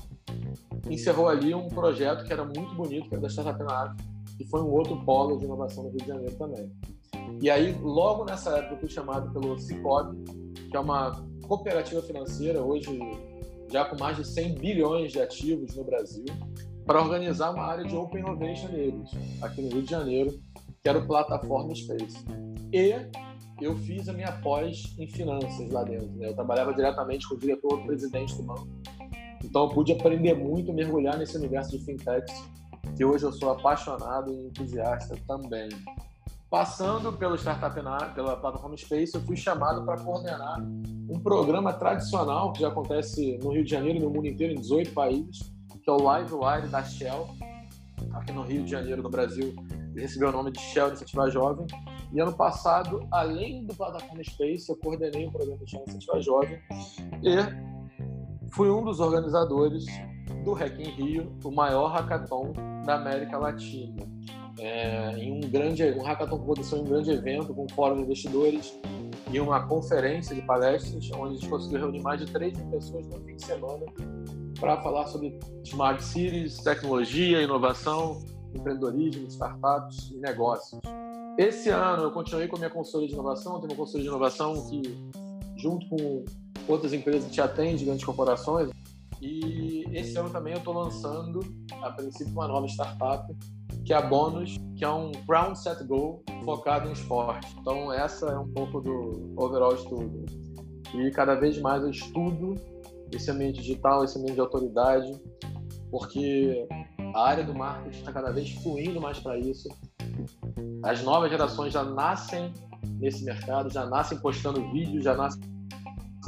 encerrou 0.90 1.28
ali 1.28 1.54
um 1.54 1.68
projeto 1.68 2.24
que 2.26 2.34
era 2.34 2.46
muito 2.46 2.74
bonito, 2.76 3.10
que 3.10 3.16
era 3.16 3.22
da 3.22 3.30
Startup 3.30 3.62
Lab, 3.64 3.96
que 4.38 4.46
foi 4.46 4.62
um 4.62 4.72
outro 4.72 4.98
polo 5.04 5.38
de 5.38 5.46
inovação 5.46 5.84
no 5.84 5.90
Rio 5.90 6.00
de 6.00 6.08
Janeiro 6.08 6.36
também. 6.36 6.72
E 7.42 7.50
aí, 7.50 7.78
logo 7.82 8.26
nessa 8.26 8.58
época, 8.58 8.76
eu 8.76 8.80
fui 8.80 8.90
chamado 8.90 9.32
pelo 9.32 9.58
Cicobi, 9.58 10.24
que 10.70 10.76
é 10.76 10.80
uma 10.80 11.24
cooperativa 11.48 12.02
financeira, 12.02 12.64
hoje 12.64 13.00
já 13.72 13.86
com 13.86 13.98
mais 13.98 14.18
de 14.18 14.26
100 14.26 14.56
bilhões 14.56 15.12
de 15.12 15.20
ativos 15.20 15.76
no 15.76 15.84
Brasil, 15.84 16.26
para 16.86 17.02
organizar 17.02 17.52
uma 17.52 17.64
área 17.64 17.84
de 17.84 17.96
Open 17.96 18.22
Innovation 18.22 18.68
deles, 18.68 19.10
aqui 19.42 19.62
no 19.62 19.70
Rio 19.70 19.81
de 19.81 19.90
Janeiro, 19.90 20.40
que 20.81 20.90
era 20.90 21.00
o 21.00 21.08
Plataforma 21.08 21.74
Space. 21.74 22.24
E 22.72 22.94
eu 23.60 23.76
fiz 23.78 24.08
a 24.08 24.14
minha 24.14 24.31
pós 24.42 24.94
em 25.00 25.08
finanças 25.08 25.72
lá 25.72 25.84
dentro. 25.84 26.12
Né? 26.12 26.30
Eu 26.30 26.36
trabalhava 26.36 26.74
diretamente 26.74 27.28
com 27.28 27.36
o 27.36 27.38
diretor-presidente 27.38 28.36
do 28.36 28.44
banco 28.44 28.68
então 29.45 29.63
eu 29.63 29.69
pude 29.69 29.92
aprender 29.94 30.33
muito, 30.33 30.74
mergulhar 30.74 31.18
nesse 31.18 31.38
universo 31.38 31.71
de 31.71 31.83
fintechs, 31.83 32.33
que 32.95 33.03
hoje 33.03 33.25
eu 33.25 33.31
sou 33.31 33.51
apaixonado 33.51 34.31
e 34.31 34.47
entusiasta 34.47 35.15
também. 35.27 35.69
Passando 36.50 37.12
pelo 37.12 37.36
Startup 37.36 37.74
pela 38.13 38.38
plataforma 38.38 38.77
Space, 38.77 39.15
eu 39.15 39.21
fui 39.21 39.36
chamado 39.36 39.83
para 39.83 39.97
coordenar 39.97 40.62
um 40.62 41.19
programa 41.19 41.74
tradicional 41.74 42.53
que 42.53 42.62
já 42.62 42.69
acontece 42.69 43.38
no 43.44 43.51
Rio 43.51 43.63
de 43.63 43.71
Janeiro 43.71 44.00
no 44.00 44.09
mundo 44.09 44.27
inteiro, 44.27 44.53
em 44.53 44.62
18 44.62 44.92
países, 44.92 45.51
que 45.83 45.89
é 45.89 45.94
o 45.94 46.01
Live 46.01 46.33
Wire 46.33 46.68
da 46.68 46.83
Shell, 46.83 47.27
aqui 48.13 48.31
no 48.31 48.44
Rio 48.44 48.63
de 48.63 48.71
Janeiro, 48.71 49.03
no 49.03 49.09
Brasil, 49.09 49.53
recebeu 49.95 50.30
o 50.30 50.31
nome 50.31 50.51
de 50.51 50.59
Shell 50.59 50.89
Iniciativa 50.89 51.30
Jovem. 51.30 51.68
E 52.13 52.19
ano 52.19 52.33
passado, 52.33 53.06
além 53.12 53.65
do 53.65 53.75
plataforma 53.75 54.24
Space, 54.24 54.69
eu 54.69 54.77
coordenei 54.77 55.27
o 55.27 55.31
programa 55.31 55.63
de 55.63 55.71
Shell 55.71 55.83
Iniciativa 55.88 56.21
Jovem 56.21 56.59
e 57.21 57.75
fui 58.56 58.69
um 58.69 58.84
dos 58.84 59.02
organizadores 59.02 59.86
do 60.46 60.54
Hack 60.54 60.80
in 60.80 60.90
Rio, 60.92 61.36
o 61.44 61.52
maior 61.52 61.90
hackathon 61.90 62.54
da 62.86 62.96
América 62.96 63.38
Latina. 63.38 64.07
É, 64.57 65.12
em 65.18 65.33
um 65.33 65.42
grande 65.42 65.83
um 65.83 66.02
hackathon 66.02 66.38
que 66.38 66.44
aconteceu 66.44 66.78
em 66.78 66.81
um 66.81 66.85
grande 66.85 67.12
evento 67.12 67.54
com 67.54 67.66
um 67.66 67.69
fórum 67.69 67.97
de 67.97 68.04
investidores 68.04 68.80
e 69.30 69.38
uma 69.42 69.68
conferência 69.68 70.33
de 70.33 70.42
palestras 70.44 71.12
onde 71.12 71.33
a 71.33 71.38
gente 71.38 71.50
conseguiu 71.50 71.80
reunir 71.80 72.02
mais 72.02 72.21
de 72.21 72.31
3 72.31 72.57
mil 72.57 72.68
pessoas 72.68 73.06
no 73.07 73.19
fim 73.26 73.35
de 73.35 73.45
semana 73.45 73.85
para 74.57 74.81
falar 74.81 75.07
sobre 75.07 75.38
smart 75.66 76.02
cities, 76.02 76.57
tecnologia, 76.59 77.42
inovação, 77.42 78.24
empreendedorismo, 78.54 79.28
startups 79.28 80.12
e 80.12 80.18
negócios. 80.21 80.80
Esse 81.38 81.69
ano 81.69 82.04
eu 82.04 82.12
continuei 82.12 82.47
com 82.47 82.56
a 82.56 82.59
minha 82.59 82.71
consultoria 82.71 83.09
de 83.09 83.14
inovação, 83.14 83.59
tenho 83.59 83.74
uma 83.74 83.76
consultoria 83.76 84.04
de 84.04 84.09
inovação 84.09 84.69
que 84.69 84.81
junto 85.57 85.90
com 85.90 86.24
outras 86.68 86.94
empresas 86.94 87.31
te 87.31 87.42
atendem, 87.42 87.86
grandes 87.86 88.06
corporações. 88.06 88.69
E 89.22 89.86
esse 89.92 90.18
ano 90.18 90.30
também 90.30 90.54
eu 90.54 90.60
estou 90.60 90.74
lançando, 90.74 91.40
a 91.81 91.90
princípio, 91.92 92.34
uma 92.34 92.48
nova 92.48 92.68
startup, 92.68 93.34
que 93.86 93.94
é 93.94 93.98
a 93.98 94.02
Bônus, 94.02 94.57
que 94.76 94.84
é 94.84 94.90
um 94.90 95.12
Ground 95.28 95.56
Set 95.56 95.84
Go 95.86 96.24
focado 96.44 96.90
em 96.90 96.92
esporte. 96.92 97.56
Então, 97.60 97.92
essa 97.94 98.28
é 98.28 98.38
um 98.38 98.48
pouco 98.50 98.81
do 98.81 99.34
overall 99.38 99.74
estudo. 99.74 100.26
E 100.94 101.12
cada 101.12 101.36
vez 101.36 101.60
mais 101.60 101.84
eu 101.84 101.90
estudo 101.90 102.56
esse 103.12 103.30
ambiente 103.31 103.62
digital, 103.62 104.04
esse 104.04 104.18
ambiente 104.18 104.36
de 104.36 104.42
autoridade, 104.42 105.12
porque 105.92 106.68
a 107.14 107.28
área 107.28 107.44
do 107.44 107.54
marketing 107.54 108.00
está 108.00 108.12
cada 108.12 108.31
vez 108.31 108.52
fluindo 108.62 109.00
mais 109.00 109.19
para 109.19 109.38
isso. 109.38 109.69
As 110.84 111.04
novas 111.04 111.30
gerações 111.30 111.74
já 111.74 111.84
nascem 111.84 112.52
nesse 113.00 113.24
mercado, 113.24 113.69
já 113.69 113.86
nascem 113.86 114.18
postando 114.19 114.62
vídeos, 114.72 115.04
já 115.04 115.16
nascem 115.16 115.42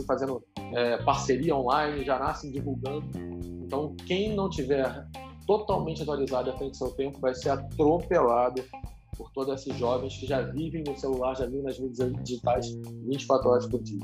fazendo 0.05 0.43
é, 0.73 0.97
parceria 1.03 1.55
online, 1.55 2.03
já 2.03 2.19
nascem 2.19 2.51
divulgando. 2.51 3.05
Então, 3.63 3.95
quem 4.05 4.35
não 4.35 4.49
tiver 4.49 5.05
totalmente 5.45 6.01
atualizado 6.01 6.49
à 6.49 6.57
frente 6.57 6.71
do 6.71 6.77
seu 6.77 6.91
tempo 6.91 7.19
vai 7.19 7.33
ser 7.33 7.49
atropelado 7.49 8.63
por 9.17 9.31
todos 9.31 9.53
esses 9.55 9.75
jovens 9.77 10.15
que 10.17 10.27
já 10.27 10.41
vivem 10.41 10.83
no 10.85 10.95
celular, 10.97 11.35
já 11.35 11.45
vivem 11.45 11.63
nas 11.63 11.79
mídias 11.79 12.13
digitais 12.23 12.67
24 13.07 13.49
horas 13.49 13.65
por 13.65 13.81
dia. 13.81 14.01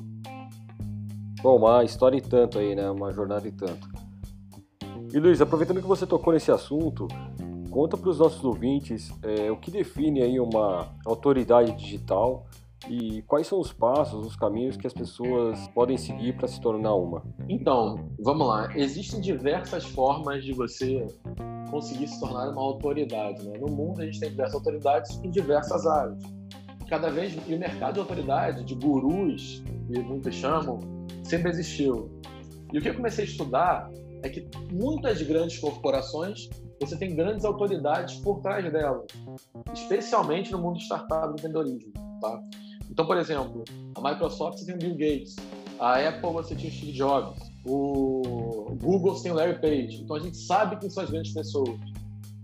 Bom, 1.42 1.58
uma 1.58 1.84
história 1.84 2.18
e 2.18 2.22
tanto 2.22 2.58
aí, 2.58 2.74
né? 2.74 2.90
Uma 2.90 3.12
jornada 3.12 3.48
e 3.48 3.52
tanto. 3.52 3.88
E 5.14 5.20
Luiz, 5.20 5.42
aproveitando 5.42 5.82
que 5.82 5.88
você 5.88 6.08
tocou 6.08 6.34
nesse 6.34 6.52
assunto, 6.52 7.08
conta 7.70 7.98
para 7.98 8.10
os 8.10 8.18
nossos 8.18 8.44
ouvintes 8.44 9.12
é, 9.22 9.52
o 9.52 9.58
que 9.58 9.70
define 9.70 10.22
aí 10.22 10.40
uma 10.40 10.96
autoridade 11.06 11.72
digital 11.74 12.48
e 12.90 13.22
quais 13.24 13.48
são 13.48 13.60
os 13.60 13.72
passos, 13.72 14.26
os 14.26 14.36
caminhos 14.36 14.76
que 14.76 14.86
as 14.86 14.94
pessoas 14.94 15.68
podem 15.70 15.98
seguir 15.98 16.36
para 16.36 16.48
se 16.48 16.60
tornar 16.60 16.96
uma? 16.96 17.24
Então, 17.48 18.10
vamos 18.20 18.48
lá. 18.48 18.76
Existem 18.76 19.22
diversas 19.22 19.86
formas 19.86 20.44
de 20.44 20.54
você 20.54 21.06
conseguir 21.70 22.08
se 22.08 22.20
tornar 22.20 22.50
uma 22.50 22.62
autoridade. 22.62 23.44
Né? 23.48 23.58
No 23.58 23.68
mundo, 23.68 24.02
a 24.02 24.06
gente 24.06 24.20
tem 24.20 24.30
diversas 24.30 24.56
autoridades 24.56 25.20
em 25.24 25.30
diversas 25.30 25.86
áreas. 25.86 26.22
Cada 26.88 27.10
vez, 27.10 27.36
e 27.48 27.56
o 27.56 27.60
mercado 27.60 27.96
de 27.96 28.00
autoridade, 28.02 28.64
de 28.64 28.76
gurus, 28.76 29.64
que 29.88 30.00
muitos 30.00 30.36
chamam, 30.36 30.80
sempre 31.24 31.50
existiu. 31.50 32.12
E 32.72 32.78
o 32.78 32.82
que 32.82 32.90
eu 32.90 32.96
comecei 32.96 33.24
a 33.24 33.28
estudar 33.28 33.90
é 34.22 34.30
que 34.30 34.48
muitas 34.72 35.22
grandes 35.22 35.58
corporações 35.58 36.50
você 36.80 36.98
tem 36.98 37.16
grandes 37.16 37.46
autoridades 37.46 38.16
por 38.18 38.42
trás 38.42 38.72
delas, 38.72 39.06
especialmente 39.74 40.52
no 40.52 40.60
mundo 40.60 40.80
startup 40.80 41.28
e 41.28 41.32
empreendedorismo. 41.32 41.94
Tá? 42.20 42.42
Então, 42.94 43.08
por 43.08 43.18
exemplo, 43.18 43.64
a 43.96 44.08
Microsoft 44.08 44.60
você 44.60 44.68
tem 44.68 44.76
o 44.76 44.78
Bill 44.78 44.92
Gates, 44.92 45.36
a 45.80 45.96
Apple 45.96 46.32
você 46.32 46.54
tinha 46.54 46.72
o 46.72 46.76
Steve 46.76 46.92
Jobs, 46.92 47.40
o 47.66 48.78
Google 48.80 49.16
você 49.16 49.24
tem 49.24 49.32
o 49.32 49.36
Larry 49.36 49.60
Page. 49.60 50.04
Então 50.04 50.16
a 50.16 50.20
gente 50.20 50.38
sabe 50.38 50.78
quem 50.78 50.92
são 50.92 51.02
as 51.02 51.10
grandes 51.10 51.34
pessoas. 51.34 51.76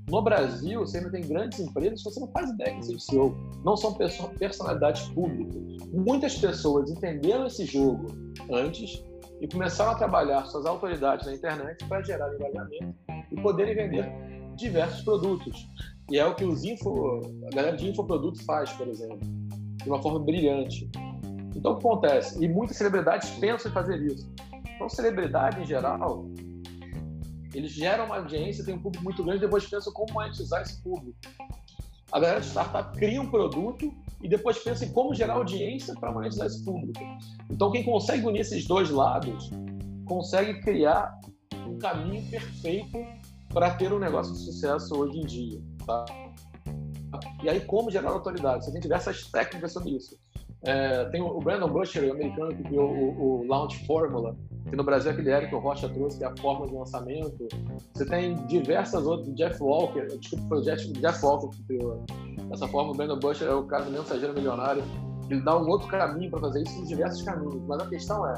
No 0.10 0.24
Brasil, 0.24 0.80
você 0.80 0.98
ainda 0.98 1.12
tem 1.12 1.22
grandes 1.22 1.60
empresas 1.60 2.02
que 2.02 2.10
você 2.10 2.20
não 2.20 2.32
faz 2.32 2.50
ideia 2.50 2.76
que 2.76 2.84
seja 2.84 2.98
CEO. 2.98 3.38
Não 3.64 3.78
são 3.78 3.94
personalidades 3.94 5.04
públicas. 5.10 5.62
Muitas 5.94 6.36
pessoas 6.36 6.90
entenderam 6.90 7.46
esse 7.46 7.64
jogo 7.66 8.08
antes 8.52 9.04
e 9.40 9.48
começaram 9.48 9.92
a 9.92 9.96
trabalhar 9.96 10.48
suas 10.48 10.66
autoridades 10.66 11.28
na 11.28 11.36
internet 11.36 11.86
para 11.86 12.02
gerar 12.02 12.34
engajamento 12.34 12.96
e 13.32 13.40
poderem 13.40 13.76
vender 13.76 14.12
diversos 14.56 15.04
produtos. 15.04 15.68
E 16.10 16.18
é 16.18 16.26
o 16.26 16.34
que 16.34 16.44
os 16.44 16.64
info, 16.64 17.22
a 17.46 17.56
galera 17.56 17.78
de 17.78 17.88
infoprodutos 17.88 18.42
faz, 18.42 18.72
por 18.72 18.88
exemplo, 18.88 19.20
de 19.84 19.90
uma 19.90 20.02
forma 20.02 20.20
brilhante. 20.20 20.90
Então, 21.56 21.74
o 21.74 21.78
que 21.78 21.88
acontece? 21.88 22.44
E 22.44 22.48
muitas 22.48 22.78
celebridades 22.78 23.30
pensam 23.32 23.72
em 23.72 23.74
fazer 23.74 24.02
isso. 24.02 24.32
Então, 24.76 24.88
celebridade 24.88 25.62
em 25.62 25.66
geral, 25.66 26.26
eles 27.54 27.72
geram 27.72 28.06
uma 28.06 28.18
audiência, 28.18 28.64
tem 28.64 28.76
um 28.76 28.82
público 28.82 29.04
muito 29.04 29.24
grande, 29.24 29.42
depois 29.42 29.66
pensam 29.66 29.92
como 29.94 30.14
monetizar 30.14 30.62
esse 30.62 30.82
público. 30.82 31.18
A 32.12 32.20
galera 32.20 32.40
de 32.40 32.48
startup 32.48 32.98
cria 32.98 33.22
um 33.22 33.30
produto 33.30 33.94
e 34.22 34.28
depois 34.28 34.58
pensa 34.60 34.86
em 34.86 34.92
como 34.92 35.14
gerar 35.14 35.34
audiência 35.36 35.94
para 35.96 36.12
monetizar 36.12 36.48
esse 36.48 36.64
público. 36.64 37.00
Então, 37.50 37.72
quem 37.72 37.84
consegue 37.84 38.26
unir 38.26 38.42
esses 38.42 38.66
dois 38.66 38.90
lados, 38.90 39.50
consegue 40.06 40.62
criar 40.62 41.20
um 41.68 41.78
caminho 41.78 42.26
perfeito 42.30 42.98
para 43.50 43.72
ter 43.72 43.92
um 43.92 44.00
negócio 44.00 44.34
de 44.34 44.40
sucesso 44.40 44.96
hoje 44.96 45.20
em 45.20 45.26
dia. 45.26 45.62
Tá? 45.86 46.06
E 47.44 47.50
aí, 47.50 47.62
como 47.62 47.92
gerar 47.92 48.12
autoridade? 48.12 48.66
Você 48.66 48.72
tem 48.72 48.82
diversas 48.82 49.24
técnicas 49.32 49.72
sobre 49.72 49.92
isso. 49.92 50.18
É, 50.64 51.06
tem 51.06 51.22
o 51.22 51.40
Brandon 51.40 51.70
Busher, 51.70 52.10
o 52.10 52.12
americano, 52.12 52.54
que 52.54 52.64
criou 52.64 52.92
o, 52.92 53.42
o 53.42 53.48
Launch 53.48 53.86
Formula, 53.86 54.36
que 54.70 54.76
no 54.76 54.84
Brasil 54.84 55.12
é 55.12 55.14
aquele 55.14 55.32
Eric 55.32 55.56
Rocha 55.56 55.88
trouxe, 55.88 56.18
que 56.18 56.24
é 56.24 56.28
a 56.28 56.36
forma 56.38 56.68
de 56.68 56.74
lançamento. 56.74 57.48
Você 57.94 58.06
tem 58.06 58.36
diversas 58.48 59.06
outras, 59.06 59.34
Jeff 59.36 59.62
Walker, 59.62 60.06
desculpa, 60.18 60.46
foi 60.50 60.58
o 60.60 60.62
Jeff, 60.62 60.92
Jeff 60.94 61.26
Walker 61.26 61.56
que 61.56 61.64
criou 61.64 62.04
essa 62.52 62.68
forma. 62.68 62.92
O 62.92 62.96
Brandon 62.96 63.20
Busher 63.20 63.48
é 63.48 63.54
o 63.54 63.64
cara 63.64 63.86
do 63.86 63.92
mensageiro 63.92 64.34
milionário. 64.34 64.84
Ele 65.30 65.42
dá 65.42 65.58
um 65.58 65.68
outro 65.70 65.88
caminho 65.88 66.30
para 66.30 66.42
fazer 66.42 66.64
isso, 66.64 66.86
diversos 66.86 67.22
caminhos. 67.22 67.62
Mas 67.66 67.82
a 67.82 67.88
questão 67.88 68.28
é, 68.28 68.34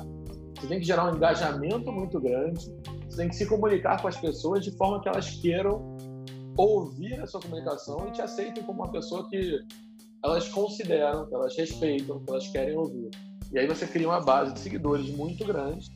você 0.60 0.68
tem 0.68 0.80
que 0.80 0.86
gerar 0.86 1.12
um 1.12 1.16
engajamento 1.16 1.92
muito 1.92 2.20
grande, 2.20 2.72
você 3.10 3.18
tem 3.18 3.30
que 3.30 3.36
se 3.36 3.48
comunicar 3.48 4.00
com 4.00 4.08
as 4.08 4.18
pessoas 4.18 4.64
de 4.64 4.72
forma 4.78 5.02
que 5.02 5.10
elas 5.10 5.30
queiram 5.42 5.98
ouvir 6.58 7.20
a 7.20 7.28
sua 7.28 7.42
comunicação 7.42 8.08
e 8.08 8.12
te 8.12 8.22
aceitem 8.22 8.64
como 8.64 8.84
uma 8.84 8.92
pessoa 8.92 9.28
que 9.30 9.60
elas 10.24 10.48
consideram, 10.50 11.28
que 11.28 11.34
elas 11.34 11.56
respeitam, 11.56 12.20
que 12.20 12.30
elas 12.30 12.48
querem 12.48 12.78
ouvir. 12.78 13.10
E 13.52 13.60
aí 13.60 13.68
você 13.68 13.86
cria 13.88 14.08
uma 14.08 14.22
base 14.22 14.54
de 14.54 14.60
seguidores 14.60 15.10
muito 15.10 15.46
grande 15.46 15.90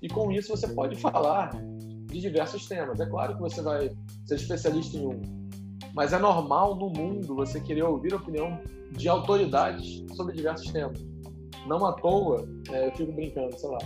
e 0.00 0.08
com 0.08 0.30
isso 0.30 0.56
você 0.56 0.68
pode 0.68 0.96
falar 0.96 1.50
de 2.06 2.20
diversos 2.20 2.66
temas. 2.66 3.00
É 3.00 3.06
claro 3.06 3.34
que 3.34 3.40
você 3.40 3.60
vai 3.60 3.90
ser 4.26 4.36
especialista 4.36 4.96
em 4.96 5.06
um, 5.06 5.20
mas 5.94 6.12
é 6.12 6.18
normal 6.18 6.76
no 6.76 6.90
mundo 6.90 7.34
você 7.34 7.60
querer 7.60 7.84
ouvir 7.84 8.12
a 8.12 8.16
opinião 8.16 8.58
de 8.92 9.08
autoridades 9.08 10.04
sobre 10.16 10.34
diversos 10.34 10.70
temas. 10.70 10.98
Não 11.66 11.84
à 11.84 11.92
toa, 11.92 12.46
é, 12.70 12.88
eu 12.88 12.92
fico 12.92 13.12
brincando, 13.12 13.58
sei 13.58 13.70
lá, 13.70 13.78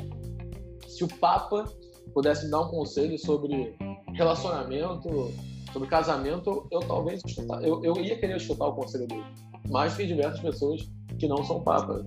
se 0.86 1.04
o 1.04 1.08
Papa 1.18 1.64
pudesse 2.12 2.46
me 2.46 2.50
dar 2.50 2.62
um 2.62 2.68
conselho 2.68 3.16
sobre 3.18 3.76
relacionamento, 4.14 5.32
sobre 5.72 5.88
casamento, 5.88 6.66
eu 6.70 6.80
talvez 6.80 7.22
eu, 7.62 7.84
eu 7.84 7.96
ia 7.96 8.18
querer 8.18 8.36
escutar 8.36 8.66
o 8.66 8.72
conselho 8.74 9.06
dele 9.06 9.24
mas 9.70 9.96
tem 9.96 10.06
diversas 10.06 10.40
pessoas 10.40 10.90
que 11.18 11.28
não 11.28 11.44
são 11.44 11.60
Papa. 11.60 12.04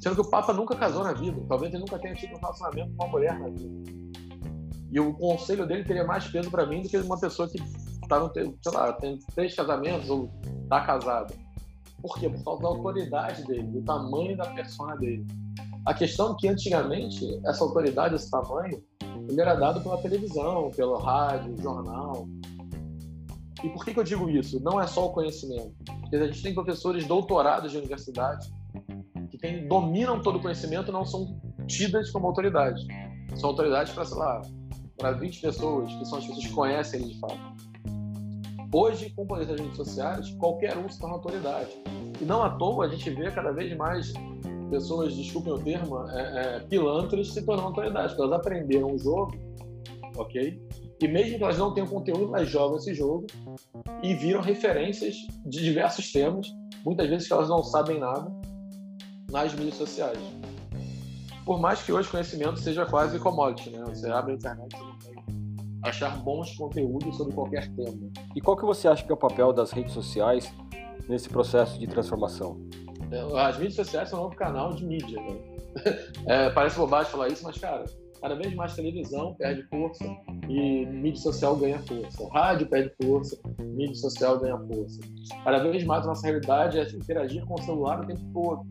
Sendo 0.00 0.16
que 0.16 0.20
o 0.20 0.30
Papa 0.30 0.52
nunca 0.52 0.76
casou 0.76 1.04
na 1.04 1.12
vida, 1.12 1.40
talvez 1.48 1.72
ele 1.72 1.80
nunca 1.80 1.98
tenha 1.98 2.14
tido 2.14 2.34
um 2.34 2.38
relacionamento 2.38 2.94
com 2.96 3.04
uma 3.04 3.12
mulher 3.12 3.38
na 3.38 3.48
vida. 3.48 3.90
E 4.90 5.00
o 5.00 5.14
conselho 5.14 5.66
dele 5.66 5.84
teria 5.84 6.04
mais 6.04 6.26
peso 6.28 6.50
para 6.50 6.66
mim 6.66 6.82
do 6.82 6.88
que 6.88 6.96
uma 6.98 7.18
pessoa 7.18 7.48
que 7.48 7.58
está 8.02 8.20
no, 8.20 8.30
sei 8.32 8.72
lá, 8.72 8.92
tem 8.92 9.18
três 9.34 9.54
casamentos 9.54 10.10
ou 10.10 10.30
está 10.62 10.82
casada. 10.82 11.34
Por 12.02 12.18
quê? 12.18 12.28
Por 12.28 12.44
causa 12.44 12.62
da 12.62 12.68
autoridade 12.68 13.44
dele, 13.44 13.62
do 13.64 13.82
tamanho 13.82 14.36
da 14.36 14.46
persona 14.50 14.94
dele. 14.96 15.26
A 15.86 15.94
questão 15.94 16.32
é 16.32 16.36
que 16.38 16.48
antigamente 16.48 17.40
essa 17.46 17.64
autoridade, 17.64 18.14
esse 18.14 18.30
tamanho, 18.30 18.82
ele 19.28 19.40
era 19.40 19.54
dado 19.54 19.80
pela 19.80 19.96
televisão, 19.96 20.70
pelo 20.76 20.96
rádio, 20.98 21.56
jornal. 21.60 22.28
E 23.64 23.68
por 23.70 23.82
que, 23.82 23.94
que 23.94 24.00
eu 24.00 24.04
digo 24.04 24.28
isso? 24.28 24.62
Não 24.62 24.78
é 24.78 24.86
só 24.86 25.06
o 25.06 25.12
conhecimento. 25.12 25.72
Porque 26.02 26.16
a 26.16 26.26
gente 26.26 26.42
tem 26.42 26.52
professores 26.52 27.06
doutorados 27.06 27.72
de 27.72 27.78
universidade 27.78 28.52
que 29.30 29.38
tem, 29.38 29.66
dominam 29.66 30.20
todo 30.20 30.36
o 30.36 30.42
conhecimento 30.42 30.92
não 30.92 31.04
são 31.06 31.40
tidas 31.66 32.10
como 32.10 32.26
autoridade. 32.26 32.86
São 33.36 33.50
autoridades 33.50 33.90
para, 33.94 34.04
sei 34.04 34.18
lá, 34.18 34.42
para 34.98 35.12
20 35.12 35.40
pessoas, 35.40 35.92
que 35.94 36.04
são 36.04 36.18
as 36.18 36.26
pessoas 36.26 36.46
que 36.46 36.52
conhecem 36.52 37.00
ele 37.00 37.14
de 37.14 37.20
fato. 37.20 37.40
Hoje, 38.70 39.08
com 39.10 39.22
o 39.22 39.26
poder 39.26 39.46
das 39.46 39.58
redes 39.58 39.76
sociais, 39.76 40.30
qualquer 40.38 40.76
um 40.76 40.86
se 40.86 40.98
torna 40.98 41.14
autoridade. 41.14 41.70
E 42.20 42.24
não 42.24 42.42
à 42.42 42.50
toa 42.50 42.84
a 42.84 42.88
gente 42.88 43.08
vê 43.10 43.30
cada 43.30 43.52
vez 43.52 43.74
mais 43.78 44.12
pessoas, 44.68 45.14
desculpem 45.14 45.54
o 45.54 45.58
termo, 45.58 46.06
é, 46.10 46.56
é, 46.56 46.60
pilantras 46.60 47.32
se 47.32 47.40
tornando 47.46 47.68
autoridades, 47.68 48.10
porque 48.10 48.22
elas 48.22 48.40
aprenderam 48.40 48.94
o 48.94 48.98
jogo, 48.98 49.32
ok? 50.16 50.60
E 51.04 51.08
mesmo 51.08 51.36
que 51.36 51.44
elas 51.44 51.58
não 51.58 51.74
tenham 51.74 51.86
conteúdo, 51.86 52.34
elas 52.34 52.48
jogam 52.48 52.78
esse 52.78 52.94
jogo 52.94 53.26
e 54.02 54.14
viram 54.14 54.40
referências 54.40 55.14
de 55.44 55.62
diversos 55.62 56.10
temas, 56.10 56.46
muitas 56.82 57.06
vezes 57.10 57.28
que 57.28 57.32
elas 57.34 57.46
não 57.46 57.62
sabem 57.62 58.00
nada, 58.00 58.32
nas 59.30 59.52
mídias 59.52 59.74
sociais. 59.74 60.18
Por 61.44 61.60
mais 61.60 61.82
que 61.82 61.92
hoje 61.92 62.08
o 62.08 62.10
conhecimento 62.10 62.58
seja 62.58 62.86
quase 62.86 63.18
commodity, 63.18 63.68
né? 63.68 63.84
Você 63.86 64.10
abre 64.10 64.32
a 64.32 64.34
internet 64.36 64.74
e 64.74 65.86
achar 65.86 66.16
bons 66.22 66.56
conteúdos 66.56 67.14
sobre 67.18 67.34
qualquer 67.34 67.70
tema. 67.74 68.10
E 68.34 68.40
qual 68.40 68.56
que 68.56 68.64
você 68.64 68.88
acha 68.88 69.04
que 69.04 69.12
é 69.12 69.14
o 69.14 69.18
papel 69.18 69.52
das 69.52 69.72
redes 69.72 69.92
sociais 69.92 70.50
nesse 71.06 71.28
processo 71.28 71.78
de 71.78 71.86
transformação? 71.86 72.58
É, 73.10 73.40
as 73.42 73.58
mídias 73.58 73.74
sociais 73.74 74.08
são 74.08 74.20
um 74.20 74.22
novo 74.22 74.36
canal 74.36 74.72
de 74.72 74.86
mídia, 74.86 75.20
né? 75.20 75.36
É, 76.26 76.48
parece 76.48 76.78
bobagem 76.78 77.12
falar 77.12 77.28
isso, 77.28 77.44
mas, 77.44 77.58
cara, 77.58 77.84
cada 78.24 78.36
vez 78.36 78.54
mais 78.54 78.74
televisão 78.74 79.34
perde 79.34 79.64
força 79.64 80.02
e 80.48 80.86
mídia 80.86 81.20
social 81.20 81.54
ganha 81.56 81.78
força. 81.80 82.22
O 82.22 82.28
rádio 82.28 82.66
perde 82.66 82.90
força, 83.02 83.38
mídia 83.58 83.94
social 83.96 84.40
ganha 84.40 84.56
força. 84.56 84.98
Cada 85.44 85.58
vez 85.58 85.84
mais 85.84 86.04
a 86.04 86.06
nossa 86.06 86.26
realidade 86.26 86.78
é 86.78 86.88
interagir 86.88 87.44
com 87.44 87.52
o 87.52 87.62
celular 87.62 88.00
o 88.00 88.06
tempo 88.06 88.22
todo. 88.32 88.66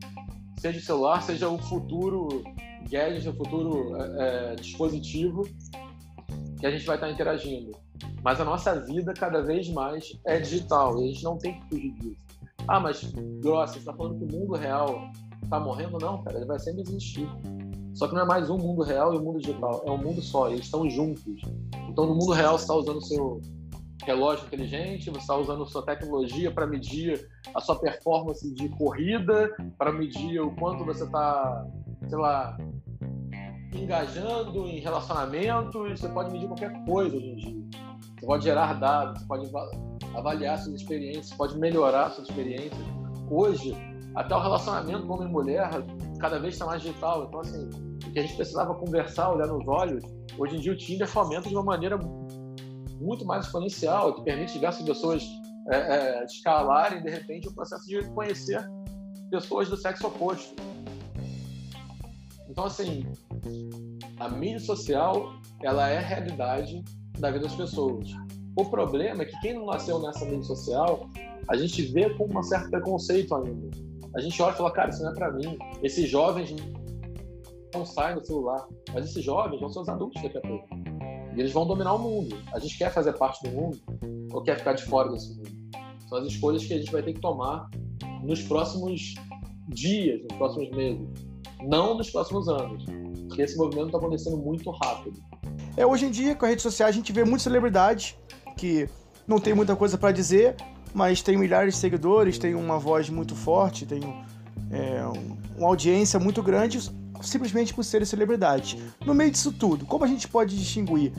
Seja 0.57 0.79
o 0.79 0.81
celular, 0.81 1.21
seja 1.21 1.47
o 1.49 1.59
futuro 1.59 2.43
gadget, 2.89 3.29
o 3.29 3.33
futuro 3.35 3.95
é, 3.95 4.53
é, 4.53 4.55
dispositivo 4.55 5.43
que 6.59 6.65
a 6.65 6.71
gente 6.71 6.87
vai 6.87 6.95
estar 6.95 7.11
interagindo. 7.11 7.73
Mas 8.23 8.41
a 8.41 8.45
nossa 8.45 8.79
vida 8.79 9.13
cada 9.13 9.43
vez 9.43 9.69
mais 9.69 10.19
é 10.25 10.39
digital 10.39 10.99
e 10.99 11.03
a 11.03 11.07
gente 11.13 11.23
não 11.23 11.37
tem 11.37 11.59
que 11.59 11.69
fugir 11.69 11.91
disso. 11.99 12.23
Ah, 12.67 12.79
mas, 12.79 13.03
Grossa, 13.39 13.73
você 13.73 13.79
está 13.79 13.93
falando 13.93 14.17
que 14.17 14.33
o 14.33 14.39
mundo 14.39 14.55
real 14.55 15.11
está 15.43 15.59
morrendo? 15.59 15.99
Não, 15.99 16.23
cara, 16.23 16.37
ele 16.37 16.47
vai 16.47 16.57
sempre 16.57 16.81
existir. 16.81 17.29
Só 17.93 18.07
que 18.07 18.15
não 18.15 18.23
é 18.23 18.25
mais 18.25 18.49
um 18.49 18.57
mundo 18.57 18.81
real 18.81 19.13
e 19.13 19.17
um 19.17 19.23
mundo 19.23 19.39
digital, 19.39 19.83
é 19.85 19.91
um 19.91 19.97
mundo 19.97 20.21
só, 20.21 20.49
eles 20.49 20.65
estão 20.65 20.89
juntos. 20.89 21.41
Então, 21.89 22.07
no 22.07 22.15
mundo 22.15 22.31
real, 22.31 22.57
você 22.57 22.63
está 22.63 22.75
usando 22.75 22.97
o 22.97 23.01
seu 23.01 23.41
relógio 24.03 24.45
inteligente, 24.47 25.09
você 25.09 25.19
está 25.19 25.37
usando 25.37 25.65
sua 25.65 25.83
tecnologia 25.83 26.51
para 26.51 26.65
medir 26.65 27.29
a 27.53 27.61
sua 27.61 27.75
performance 27.79 28.51
de 28.53 28.67
corrida, 28.69 29.55
para 29.77 29.91
medir 29.91 30.41
o 30.41 30.51
quanto 30.55 30.83
você 30.83 31.03
está, 31.03 31.65
sei 32.07 32.17
lá, 32.17 32.57
engajando 33.73 34.67
em 34.67 34.79
relacionamentos, 34.79 35.99
você 35.99 36.09
pode 36.09 36.31
medir 36.31 36.47
qualquer 36.47 36.85
coisa 36.85 37.15
hoje 37.15 37.27
em 37.27 37.35
dia. 37.35 37.63
Você 38.19 38.25
pode 38.25 38.43
gerar 38.43 38.73
dados, 38.73 39.21
você 39.21 39.27
pode 39.27 39.51
avaliar 40.15 40.57
suas 40.59 40.81
experiências, 40.81 41.33
pode 41.35 41.57
melhorar 41.57 42.09
suas 42.11 42.27
experiências. 42.27 42.85
Hoje, 43.29 43.75
até 44.15 44.35
o 44.35 44.39
relacionamento 44.39 45.11
homem 45.11 45.27
e 45.27 45.31
mulher 45.31 45.69
cada 46.23 46.39
vez 46.39 46.53
está 46.53 46.65
mais 46.65 46.81
digital. 46.81 47.25
Então, 47.25 47.41
assim, 47.41 47.69
o 48.07 48.11
que 48.13 48.17
a 48.17 48.21
gente 48.21 48.35
precisava 48.37 48.73
conversar, 48.75 49.33
olhar 49.33 49.47
nos 49.47 49.67
olhos, 49.67 50.05
hoje 50.37 50.55
em 50.55 50.59
dia 50.61 50.71
o 50.71 50.77
Tinder 50.77 51.05
fomenta 51.05 51.49
de 51.49 51.55
uma 51.55 51.65
maneira 51.65 51.99
muito 53.01 53.25
mais 53.25 53.45
exponencial, 53.45 54.15
que 54.15 54.23
permite 54.23 54.53
diversas 54.53 54.85
pessoas 54.85 55.21
é, 55.69 55.75
é, 55.75 56.23
escalarem, 56.23 57.03
de 57.03 57.09
repente, 57.09 57.49
o 57.49 57.53
processo 57.53 57.85
de 57.85 58.01
conhecer 58.11 58.65
pessoas 59.29 59.67
do 59.67 59.75
sexo 59.75 60.07
oposto. 60.07 60.55
Então, 62.49 62.63
assim, 62.63 63.05
a 64.17 64.29
mídia 64.29 64.61
social, 64.61 65.33
ela 65.61 65.89
é 65.89 65.99
realidade 65.99 66.81
da 67.19 67.31
vida 67.31 67.47
das 67.47 67.55
pessoas. 67.55 68.09
O 68.55 68.63
problema 68.63 69.23
é 69.23 69.25
que 69.25 69.37
quem 69.41 69.55
não 69.55 69.65
nasceu 69.65 69.99
nessa 69.99 70.23
mídia 70.23 70.43
social, 70.43 71.09
a 71.49 71.57
gente 71.57 71.81
vê 71.81 72.09
com 72.11 72.29
um 72.33 72.43
certo 72.43 72.69
preconceito 72.69 73.35
ainda 73.35 73.92
a 74.15 74.21
gente 74.21 74.41
olha 74.41 74.53
e 74.53 74.57
fala, 74.57 74.71
cara, 74.71 74.89
isso 74.89 75.01
não 75.01 75.11
é 75.11 75.15
para 75.15 75.31
mim. 75.31 75.57
Esses 75.81 76.09
jovens 76.09 76.55
não 77.73 77.85
saem 77.85 78.15
do 78.15 78.25
celular. 78.25 78.67
Mas 78.93 79.05
esses 79.05 79.23
jovens 79.23 79.59
vão 79.59 79.69
ser 79.69 79.79
os 79.79 79.89
adultos 79.89 80.21
daqui 80.21 80.37
a 80.37 80.41
pouco. 80.41 80.67
E 81.35 81.39
eles 81.39 81.51
vão 81.51 81.65
dominar 81.65 81.93
o 81.93 81.99
mundo. 81.99 82.37
A 82.53 82.59
gente 82.59 82.77
quer 82.77 82.93
fazer 82.93 83.13
parte 83.13 83.43
do 83.43 83.49
mundo 83.49 83.79
ou 84.31 84.43
quer 84.43 84.57
ficar 84.57 84.73
de 84.73 84.83
fora 84.83 85.09
desse 85.11 85.35
mundo? 85.35 85.49
São 86.07 86.19
as 86.19 86.27
escolhas 86.27 86.63
que 86.63 86.73
a 86.73 86.77
gente 86.77 86.91
vai 86.91 87.01
ter 87.01 87.13
que 87.13 87.21
tomar 87.21 87.69
nos 88.21 88.41
próximos 88.43 89.15
dias, 89.67 90.21
nos 90.21 90.37
próximos 90.37 90.69
meses. 90.71 91.07
Não 91.63 91.97
nos 91.97 92.11
próximos 92.11 92.47
anos. 92.47 92.85
Porque 93.27 93.41
esse 93.41 93.57
movimento 93.57 93.87
está 93.87 93.97
acontecendo 93.97 94.37
muito 94.37 94.69
rápido. 94.69 95.19
É, 95.75 95.85
hoje 95.85 96.05
em 96.05 96.11
dia, 96.11 96.35
com 96.35 96.45
as 96.45 96.49
redes 96.51 96.63
sociais, 96.63 96.93
a 96.93 96.97
gente 96.97 97.11
vê 97.11 97.23
muitas 97.23 97.41
celebridades 97.41 98.15
que 98.55 98.87
não 99.27 99.39
tem 99.39 99.55
muita 99.55 99.75
coisa 99.75 99.97
para 99.97 100.11
dizer, 100.11 100.55
mas 100.93 101.21
tem 101.21 101.37
milhares 101.37 101.75
de 101.75 101.79
seguidores, 101.79 102.37
tem 102.37 102.55
uma 102.55 102.77
voz 102.77 103.09
muito 103.09 103.35
forte, 103.35 103.85
tem 103.85 104.01
é, 104.71 105.03
uma 105.57 105.67
audiência 105.67 106.19
muito 106.19 106.41
grande, 106.41 106.79
simplesmente 107.21 107.73
por 107.73 107.83
serem 107.83 108.05
celebridades. 108.05 108.77
No 109.05 109.13
meio 109.13 109.31
disso 109.31 109.51
tudo, 109.51 109.85
como 109.85 110.03
a 110.03 110.07
gente 110.07 110.27
pode 110.27 110.57
distinguir 110.57 111.11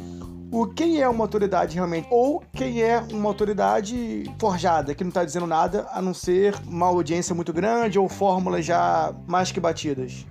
o 0.54 0.66
quem 0.66 1.00
é 1.00 1.08
uma 1.08 1.24
autoridade 1.24 1.74
realmente 1.74 2.06
ou 2.10 2.40
quem 2.52 2.80
é 2.80 3.00
uma 3.10 3.28
autoridade 3.28 4.24
forjada, 4.38 4.94
que 4.94 5.02
não 5.02 5.08
está 5.08 5.24
dizendo 5.24 5.48
nada 5.48 5.88
a 5.90 6.00
não 6.00 6.14
ser 6.14 6.54
uma 6.64 6.86
audiência 6.86 7.34
muito 7.34 7.52
grande 7.52 7.98
ou 7.98 8.08
fórmulas 8.08 8.64
já 8.64 9.12
mais 9.26 9.50
que 9.50 9.58
batidas? 9.58 10.24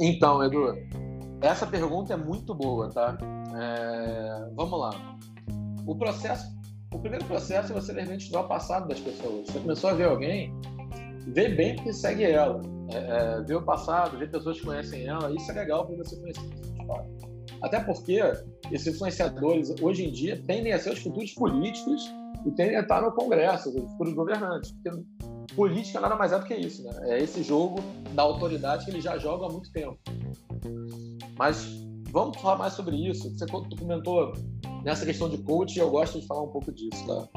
Então, 0.00 0.42
Edu, 0.42 0.74
essa 1.40 1.64
pergunta 1.64 2.12
é 2.12 2.16
muito 2.16 2.54
boa, 2.54 2.90
tá? 2.90 3.16
É... 3.54 4.50
Vamos 4.56 4.80
lá. 4.80 4.90
O 5.86 5.94
processo, 5.96 6.44
o 6.92 6.98
primeiro 6.98 7.24
processo 7.26 7.72
é 7.72 7.74
você 7.74 7.92
estudar 7.92 8.40
o 8.40 8.48
passado 8.48 8.88
das 8.88 9.00
pessoas. 9.00 9.46
Você 9.46 9.60
começou 9.60 9.90
a 9.90 9.94
ver 9.94 10.04
alguém, 10.04 10.52
vê 11.26 11.48
bem 11.48 11.76
que 11.76 11.92
segue 11.92 12.24
ela, 12.24 12.60
é, 12.90 12.96
é, 12.96 13.42
vê 13.42 13.54
o 13.54 13.62
passado, 13.62 14.18
vê 14.18 14.26
pessoas 14.26 14.58
que 14.58 14.66
conhecem 14.66 15.06
ela. 15.06 15.30
Isso 15.34 15.50
é 15.50 15.54
legal 15.54 15.86
para 15.86 15.96
você 15.96 16.16
conhecer 16.16 16.40
Até 17.62 17.80
porque 17.80 18.20
esses 18.72 18.94
influenciadores 18.94 19.74
hoje 19.82 20.06
em 20.06 20.12
dia 20.12 20.42
tendem 20.46 20.72
a 20.72 20.78
ser 20.78 20.92
os 20.92 21.00
futuros 21.00 21.32
políticos 21.32 22.10
e 22.46 22.50
tendem 22.52 22.76
a 22.76 22.80
estar 22.80 23.02
no 23.02 23.12
Congresso, 23.12 23.68
os 23.68 23.90
futuros 23.92 24.14
governantes. 24.14 24.72
Porque 24.72 24.90
política 25.54 26.00
nada 26.00 26.16
mais 26.16 26.32
é 26.32 26.38
do 26.38 26.46
que 26.46 26.54
isso, 26.54 26.82
né? 26.84 26.90
É 27.02 27.22
esse 27.22 27.42
jogo 27.42 27.80
da 28.14 28.22
autoridade 28.22 28.84
que 28.84 28.90
eles 28.90 29.04
já 29.04 29.18
jogam 29.18 29.48
há 29.48 29.52
muito 29.52 29.70
tempo. 29.72 29.98
Mas 31.36 31.77
vamos 32.10 32.40
falar 32.40 32.56
mais 32.56 32.72
sobre 32.74 32.96
isso. 32.96 33.30
Você 33.30 33.46
comentou 33.46 34.32
nessa 34.84 35.04
questão 35.04 35.28
de 35.28 35.38
coach 35.38 35.76
e 35.76 35.78
eu 35.78 35.90
gosto 35.90 36.20
de 36.20 36.26
falar 36.26 36.42
um 36.42 36.48
pouco 36.48 36.72
disso, 36.72 37.06
tá? 37.06 37.28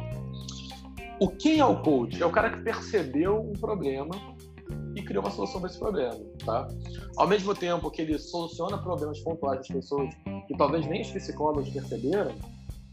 O 1.20 1.30
quem 1.30 1.60
é 1.60 1.66
o 1.66 1.82
coach? 1.82 2.22
É 2.22 2.25
o 2.25 2.32
cara 2.32 2.50
que 2.50 2.63
percebeu 2.63 3.40
um 3.40 3.54
problema 3.54 4.16
e 4.96 5.01
criou 5.01 5.24
uma 5.24 5.32
solução 5.32 5.62
para 5.62 5.70
esse 5.70 5.80
problema, 5.80 6.18
tá? 6.44 6.68
Ao 7.18 7.28
mesmo 7.28 7.54
tempo 7.54 7.90
que 7.92 8.01
ele 8.01 8.18
soluciona 8.18 8.78
problemas 8.78 9.20
pontuais 9.20 9.60
das 9.60 9.68
pessoas 9.68 10.13
que 10.48 10.58
talvez 10.58 10.86
nem 10.88 11.01
os 11.01 11.12
psicólogos 11.12 11.70
perceberam, 11.70 12.34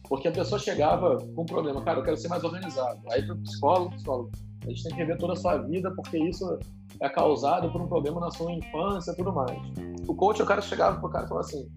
porque 0.08 0.28
a 0.28 0.32
pessoa 0.32 0.58
chegava 0.58 1.16
com 1.34 1.42
um 1.42 1.46
problema, 1.46 1.82
cara, 1.82 2.00
eu 2.00 2.04
quero 2.04 2.16
ser 2.16 2.28
mais 2.28 2.44
organizado. 2.44 3.00
Aí 3.10 3.24
para 3.24 3.34
o 3.34 3.42
psicólogo, 3.42 3.94
psicólogo, 3.94 4.30
a 4.64 4.68
gente 4.68 4.82
tem 4.82 4.92
que 4.92 4.98
rever 4.98 5.18
toda 5.18 5.32
a 5.32 5.36
sua 5.36 5.58
vida 5.58 5.90
porque 5.94 6.18
isso 6.18 6.58
é 7.00 7.08
causado 7.08 7.70
por 7.70 7.80
um 7.80 7.86
problema 7.86 8.20
na 8.20 8.30
sua 8.30 8.52
infância 8.52 9.12
e 9.12 9.16
tudo 9.16 9.32
mais. 9.32 9.58
O 10.06 10.14
coach, 10.14 10.42
o 10.42 10.46
cara 10.46 10.60
chegava 10.60 10.98
pro 10.98 11.08
cara 11.08 11.24
e 11.24 11.28
falava 11.28 11.46
assim: 11.46 11.68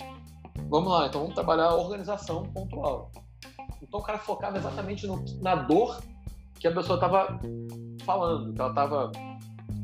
vamos 0.70 0.92
lá, 0.92 1.08
então 1.08 1.22
vamos 1.22 1.36
trabalhar 1.36 1.66
a 1.66 1.76
organização 1.76 2.44
pontual. 2.44 3.12
Então 3.82 4.00
o 4.00 4.04
cara 4.04 4.18
focava 4.18 4.58
exatamente 4.58 5.06
no, 5.06 5.24
na 5.42 5.56
dor 5.56 6.02
que 6.60 6.68
a 6.68 6.72
pessoa 6.74 6.96
estava 6.96 7.40
falando, 8.06 8.54
que 8.54 8.62
ela 8.62 8.70
estava 8.70 9.12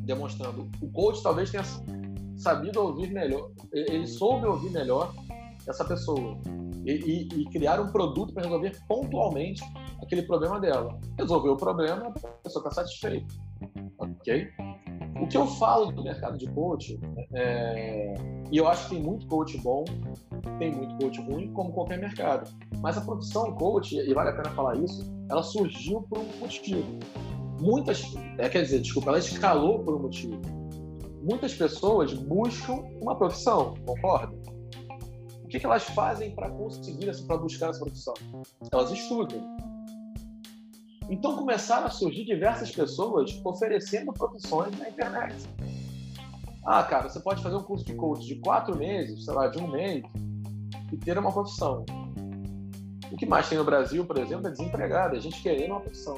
demonstrando. 0.04 0.68
O 0.80 0.90
coach 0.90 1.22
talvez 1.22 1.50
tenha 1.50 1.64
sabido 2.36 2.80
ouvir 2.80 3.10
melhor, 3.10 3.50
ele 3.72 4.06
soube 4.06 4.46
ouvir 4.46 4.70
melhor 4.70 5.12
essa 5.66 5.84
pessoa 5.84 6.38
e, 6.86 6.92
e, 6.92 7.42
e 7.42 7.44
criar 7.46 7.80
um 7.80 7.88
produto 7.88 8.32
para 8.32 8.44
resolver 8.44 8.78
pontualmente 8.86 9.62
aquele 10.02 10.22
problema 10.22 10.60
dela. 10.60 10.98
Resolveu 11.18 11.52
o 11.52 11.56
problema, 11.56 12.08
a 12.08 12.10
pessoa 12.10 12.64
está 12.66 12.70
satisfeita. 12.70 13.34
Ok? 13.98 14.48
O 15.20 15.26
que 15.26 15.36
eu 15.36 15.46
falo 15.46 15.90
do 15.90 16.02
mercado 16.02 16.38
de 16.38 16.46
coach, 16.52 16.98
é, 17.34 18.14
e 18.50 18.56
eu 18.56 18.68
acho 18.68 18.88
que 18.88 18.94
tem 18.94 19.02
muito 19.02 19.26
coach 19.26 19.58
bom, 19.58 19.84
tem 20.58 20.72
muito 20.74 20.96
coach 20.98 21.20
ruim, 21.22 21.52
como 21.52 21.72
qualquer 21.72 21.98
mercado. 21.98 22.48
Mas 22.80 22.96
a 22.96 23.00
profissão 23.00 23.52
coach, 23.54 23.96
e 23.96 24.14
vale 24.14 24.30
a 24.30 24.32
pena 24.32 24.50
falar 24.50 24.76
isso, 24.76 25.12
ela 25.28 25.42
surgiu 25.42 26.02
por 26.02 26.18
um 26.18 26.38
motivo. 26.38 26.98
Muitas, 27.60 28.14
é, 28.38 28.48
quer 28.48 28.62
dizer, 28.62 28.80
desculpa, 28.80 29.10
ela 29.10 29.18
escalou 29.18 29.80
por 29.80 29.96
um 29.96 30.02
motivo. 30.02 30.40
Muitas 31.20 31.52
pessoas 31.52 32.14
buscam 32.14 32.84
uma 33.02 33.16
profissão, 33.16 33.74
concorda? 33.84 34.36
O 35.42 35.48
que, 35.48 35.58
que 35.58 35.66
elas 35.66 35.82
fazem 35.82 36.30
para 36.34 36.50
conseguir, 36.50 37.10
para 37.26 37.38
buscar 37.38 37.70
essa 37.70 37.80
profissão? 37.80 38.14
Elas 38.70 38.92
estudam 38.92 39.56
então 41.08 41.36
começaram 41.36 41.86
a 41.86 41.90
surgir 41.90 42.24
diversas 42.24 42.70
pessoas 42.70 43.40
oferecendo 43.44 44.12
profissões 44.12 44.78
na 44.78 44.88
internet. 44.88 45.34
Ah, 46.64 46.82
cara, 46.82 47.08
você 47.08 47.18
pode 47.20 47.42
fazer 47.42 47.56
um 47.56 47.62
curso 47.62 47.84
de 47.84 47.94
coach 47.94 48.26
de 48.26 48.36
quatro 48.36 48.76
meses, 48.76 49.24
sei 49.24 49.34
lá, 49.34 49.48
de 49.48 49.58
um 49.58 49.68
mês, 49.68 50.04
e 50.92 50.96
ter 50.98 51.18
uma 51.18 51.32
profissão. 51.32 51.84
O 53.10 53.16
que 53.16 53.24
mais 53.24 53.48
tem 53.48 53.56
no 53.56 53.64
Brasil, 53.64 54.04
por 54.04 54.18
exemplo, 54.18 54.48
é 54.48 54.50
desempregado, 54.50 55.16
é 55.16 55.20
gente 55.20 55.40
querendo 55.42 55.70
uma 55.70 55.80
profissão. 55.80 56.16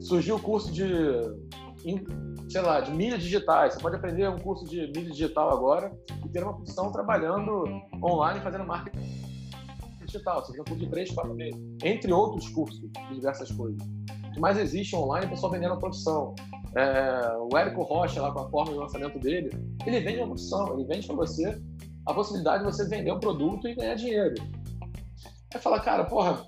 Surgiu 0.00 0.34
o 0.36 0.40
curso 0.40 0.72
de, 0.72 0.84
sei 2.48 2.60
lá, 2.60 2.80
de 2.80 2.90
mídias 2.90 3.22
digitais. 3.22 3.74
Você 3.74 3.80
pode 3.80 3.94
aprender 3.94 4.28
um 4.28 4.38
curso 4.38 4.64
de 4.64 4.80
mídia 4.88 5.12
digital 5.12 5.52
agora 5.52 5.96
e 6.24 6.28
ter 6.28 6.42
uma 6.42 6.54
profissão 6.54 6.90
trabalhando 6.90 7.64
online, 8.02 8.40
fazendo 8.40 8.66
marketing 8.66 9.25
digital, 10.16 10.44
você 10.44 10.52
tem 10.52 10.60
um 10.60 10.64
curso 10.64 10.84
de 10.84 10.90
três, 10.90 11.10
quatro 11.10 11.34
meses, 11.34 11.60
entre 11.84 12.12
outros 12.12 12.48
cursos 12.48 12.80
de 12.80 13.14
diversas 13.14 13.50
coisas. 13.52 13.80
O 14.28 14.32
que 14.32 14.40
mais 14.40 14.58
existe 14.58 14.94
online 14.96 15.24
é 15.24 15.28
o 15.28 15.30
pessoal 15.30 15.52
vendendo 15.52 15.74
a 15.74 15.76
profissão. 15.76 16.34
É, 16.74 17.36
o 17.38 17.56
Érico 17.56 17.82
Rocha, 17.82 18.20
lá 18.20 18.32
com 18.32 18.40
a 18.40 18.50
forma 18.50 18.72
de 18.72 18.78
lançamento 18.78 19.18
dele, 19.18 19.50
ele 19.86 20.00
vende 20.00 20.18
uma 20.18 20.28
profissão, 20.28 20.74
ele 20.74 20.84
vende 20.84 21.06
para 21.06 21.16
você 21.16 21.62
a 22.06 22.14
possibilidade 22.14 22.64
de 22.64 22.70
você 22.70 22.86
vender 22.86 23.12
um 23.12 23.20
produto 23.20 23.66
e 23.66 23.74
ganhar 23.74 23.94
dinheiro. 23.94 24.34
Aí 25.54 25.60
fala, 25.60 25.80
cara, 25.80 26.04
porra, 26.04 26.46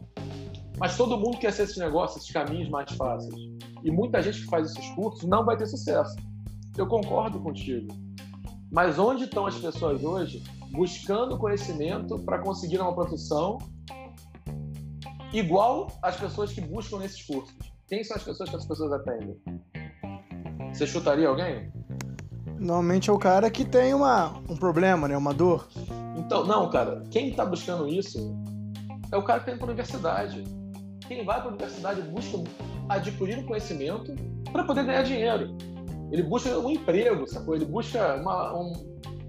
mas 0.79 0.97
todo 0.97 1.19
mundo 1.19 1.39
quer 1.39 1.53
ser 1.53 1.63
esse 1.63 1.79
negócio, 1.79 2.19
esses 2.19 2.31
caminhos 2.31 2.69
mais 2.69 2.91
fáceis. 2.93 3.35
E 3.83 3.91
muita 3.91 4.23
gente 4.23 4.43
que 4.43 4.47
faz 4.47 4.71
esses 4.71 4.89
cursos 4.91 5.25
não 5.25 5.45
vai 5.45 5.57
ter 5.57 5.67
sucesso. 5.67 6.15
Eu 6.77 6.87
concordo 6.87 7.41
contigo. 7.41 7.89
Mas 8.71 8.99
onde 8.99 9.25
estão 9.25 9.47
as 9.47 9.57
pessoas 9.57 10.05
hoje 10.05 10.43
buscando 10.71 11.39
conhecimento 11.39 12.19
para 12.21 12.39
conseguir 12.39 12.81
uma 12.81 12.95
profissão 12.95 13.59
igual 15.33 15.89
às 16.03 16.17
pessoas 16.17 16.53
que 16.53 16.61
buscam 16.61 16.99
nesses 16.99 17.23
cursos? 17.23 17.57
Quem 17.89 18.05
são 18.05 18.17
as 18.17 18.23
pessoas 18.23 18.51
que 18.51 18.57
as 18.57 18.67
pessoas 18.67 18.93
atendem? 18.93 19.37
Você 20.73 20.87
chutaria 20.87 21.29
alguém? 21.29 21.73
Normalmente 22.59 23.09
é 23.09 23.13
o 23.13 23.19
cara 23.19 23.51
que 23.51 23.65
tem 23.65 23.95
uma, 23.95 24.37
um 24.49 24.57
problema, 24.57 25.09
né? 25.09 25.17
Uma 25.17 25.33
dor. 25.33 25.69
Então, 26.17 26.45
não, 26.45 26.69
cara. 26.69 27.05
Quem 27.11 27.31
está 27.31 27.47
buscando 27.47 27.89
isso 27.89 28.37
é 29.11 29.17
o 29.17 29.23
cara 29.23 29.41
que 29.41 29.47
tem 29.47 29.57
para 29.57 29.67
a 29.67 29.69
universidade. 29.69 30.45
Quem 31.07 31.25
vai 31.25 31.41
para 31.41 31.51
a 31.51 31.53
universidade 31.53 32.03
busca 32.03 32.39
adquirir 32.89 33.39
um 33.39 33.47
conhecimento 33.47 34.15
para 34.53 34.65
poder 34.65 34.85
ganhar 34.85 35.03
dinheiro. 35.03 35.57
Ele 36.11 36.23
busca 36.23 36.59
um 36.59 36.71
emprego, 36.71 37.27
sacou? 37.27 37.55
Ele 37.55 37.65
busca 37.65 38.17
uma, 38.17 38.55
um, 38.59 38.73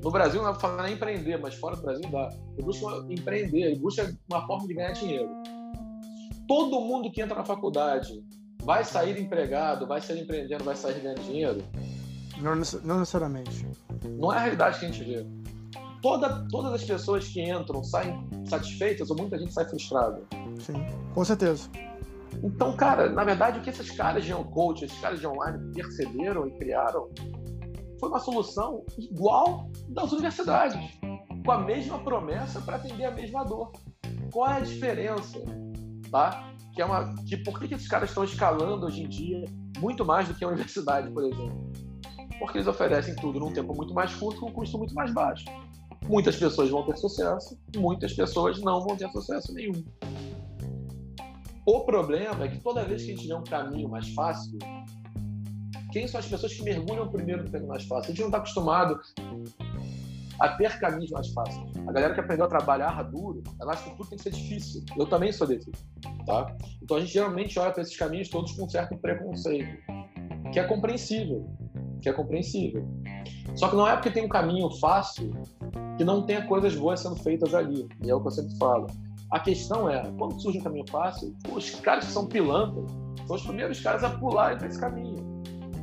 no 0.01 0.11
Brasil 0.11 0.41
não 0.41 0.51
para 0.51 0.59
falar 0.59 0.83
nem 0.83 0.93
empreender, 0.93 1.37
mas 1.37 1.55
fora 1.55 1.75
do 1.75 1.81
Brasil 1.81 2.09
dá. 2.09 2.29
Ele 2.57 2.63
busca 2.63 2.85
empreender, 3.09 3.61
ele 3.61 3.79
busca 3.79 4.15
uma 4.31 4.45
forma 4.47 4.67
de 4.67 4.73
ganhar 4.73 4.91
dinheiro. 4.93 5.29
Todo 6.47 6.79
mundo 6.81 7.11
que 7.11 7.21
entra 7.21 7.35
na 7.35 7.43
faculdade 7.43 8.23
vai 8.63 8.83
sair 8.83 9.19
empregado, 9.19 9.85
vai 9.85 10.01
sair 10.01 10.21
empreendendo, 10.21 10.63
vai 10.63 10.75
sair 10.75 10.99
ganhando 11.01 11.21
dinheiro? 11.21 11.63
Não, 12.37 12.55
não 12.83 12.99
necessariamente. 12.99 13.65
Não 14.17 14.33
é 14.33 14.37
a 14.37 14.39
realidade 14.39 14.79
que 14.79 14.85
a 14.85 14.91
gente 14.91 15.03
vê. 15.03 15.25
Toda, 16.01 16.47
todas 16.49 16.73
as 16.73 16.83
pessoas 16.83 17.27
que 17.27 17.41
entram 17.41 17.83
saem 17.83 18.25
satisfeitas 18.45 19.09
ou 19.09 19.17
muita 19.17 19.37
gente 19.37 19.53
sai 19.53 19.65
frustrada. 19.65 20.21
Sim, 20.59 20.75
com 21.13 21.25
certeza. 21.25 21.69
Então, 22.41 22.75
cara, 22.75 23.09
na 23.09 23.23
verdade, 23.23 23.59
o 23.59 23.61
que 23.61 23.69
esses 23.69 23.91
caras 23.91 24.23
de 24.23 24.33
coach, 24.33 24.85
esses 24.85 24.97
caras 24.99 25.19
de 25.19 25.27
online 25.27 25.73
perceberam 25.73 26.47
e 26.47 26.51
criaram 26.51 27.09
foi 27.99 28.09
uma 28.09 28.19
solução 28.19 28.85
igual 28.97 29.69
das 29.89 30.11
universidades, 30.11 30.79
com 31.45 31.51
a 31.51 31.59
mesma 31.59 31.99
promessa 31.99 32.61
para 32.61 32.77
atender 32.77 33.05
a 33.05 33.11
mesma 33.11 33.43
dor. 33.43 33.71
Qual 34.31 34.49
é 34.49 34.57
a 34.57 34.59
diferença? 34.61 35.39
Tá? 36.09 36.53
Que 36.73 36.81
é 36.81 36.85
uma, 36.85 37.13
que 37.27 37.37
por 37.37 37.59
que 37.59 37.73
esses 37.73 37.87
caras 37.87 38.09
estão 38.09 38.23
escalando 38.23 38.85
hoje 38.85 39.03
em 39.03 39.09
dia 39.09 39.45
muito 39.79 40.05
mais 40.05 40.27
do 40.27 40.33
que 40.33 40.43
a 40.43 40.47
universidade, 40.47 41.11
por 41.11 41.23
exemplo? 41.23 41.71
Porque 42.39 42.57
eles 42.57 42.67
oferecem 42.67 43.15
tudo 43.15 43.39
num 43.39 43.51
tempo 43.51 43.75
muito 43.75 43.93
mais 43.93 44.13
curto, 44.15 44.39
com 44.39 44.49
um 44.49 44.53
custo 44.53 44.77
muito 44.77 44.93
mais 44.93 45.13
baixo. 45.13 45.45
Muitas 46.07 46.37
pessoas 46.37 46.69
vão 46.69 46.83
ter 46.83 46.97
sucesso, 46.97 47.59
muitas 47.75 48.13
pessoas 48.13 48.59
não 48.61 48.81
vão 48.81 48.95
ter 48.95 49.09
sucesso 49.11 49.53
nenhum. 49.53 49.83
O 51.65 51.81
problema 51.81 52.45
é 52.45 52.47
que 52.47 52.59
toda 52.59 52.85
vez 52.85 53.03
que 53.03 53.11
a 53.11 53.15
gente 53.15 53.27
vê 53.27 53.33
um 53.35 53.43
caminho 53.43 53.89
mais 53.89 54.09
fácil, 54.13 54.57
quem 55.91 56.07
são 56.07 56.19
as 56.19 56.25
pessoas 56.25 56.53
que 56.53 56.63
mergulham 56.63 57.09
primeiro 57.09 57.43
no 57.43 57.51
caminho 57.51 57.69
mais 57.69 57.83
fácil? 57.85 58.05
A 58.05 58.07
gente 58.07 58.19
não 58.19 58.27
está 58.27 58.37
acostumado 58.37 58.99
a 60.39 60.49
ter 60.49 60.79
caminhos 60.79 61.11
mais 61.11 61.27
fáceis. 61.29 61.65
A 61.87 61.91
galera 61.91 62.13
que 62.13 62.19
aprendeu 62.19 62.45
a 62.45 62.49
trabalhar 62.49 63.03
duro, 63.03 63.43
ela 63.61 63.73
acha 63.73 63.89
que 63.89 63.97
tudo 63.97 64.09
tem 64.09 64.17
que 64.17 64.23
ser 64.23 64.31
difícil. 64.31 64.83
Eu 64.97 65.05
também 65.05 65.31
sou 65.31 65.45
desse, 65.45 65.69
tá? 66.25 66.55
Então 66.81 66.97
a 66.97 66.99
gente 67.01 67.11
geralmente 67.11 67.59
olha 67.59 67.71
para 67.71 67.81
esses 67.81 67.97
caminhos 67.97 68.29
todos 68.29 68.53
com 68.53 68.65
um 68.65 68.69
certo 68.69 68.97
preconceito, 68.97 69.77
que 70.53 70.59
é 70.59 70.63
compreensível, 70.63 71.45
que 72.01 72.07
é 72.07 72.13
compreensível. 72.13 72.87
Só 73.55 73.67
que 73.67 73.75
não 73.75 73.87
é 73.87 73.93
porque 73.93 74.11
tem 74.11 74.23
um 74.23 74.29
caminho 74.29 74.69
fácil 74.79 75.31
que 75.97 76.03
não 76.05 76.25
tenha 76.25 76.45
coisas 76.45 76.73
boas 76.75 77.01
sendo 77.01 77.17
feitas 77.17 77.53
ali. 77.53 77.87
E 78.01 78.09
é 78.09 78.15
o 78.15 78.21
que 78.21 78.27
eu 78.27 78.31
sempre 78.31 78.55
falo. 78.57 78.87
A 79.31 79.39
questão 79.39 79.89
é, 79.89 80.01
quando 80.17 80.41
surge 80.41 80.59
um 80.59 80.63
caminho 80.63 80.85
fácil, 80.89 81.35
os 81.51 81.69
caras 81.71 82.05
que 82.05 82.11
são 82.11 82.25
pilantras 82.25 82.89
são 83.27 83.35
os 83.35 83.43
primeiros 83.43 83.79
caras 83.79 84.03
a 84.03 84.09
para 84.09 84.67
esse 84.67 84.79
caminho. 84.79 85.28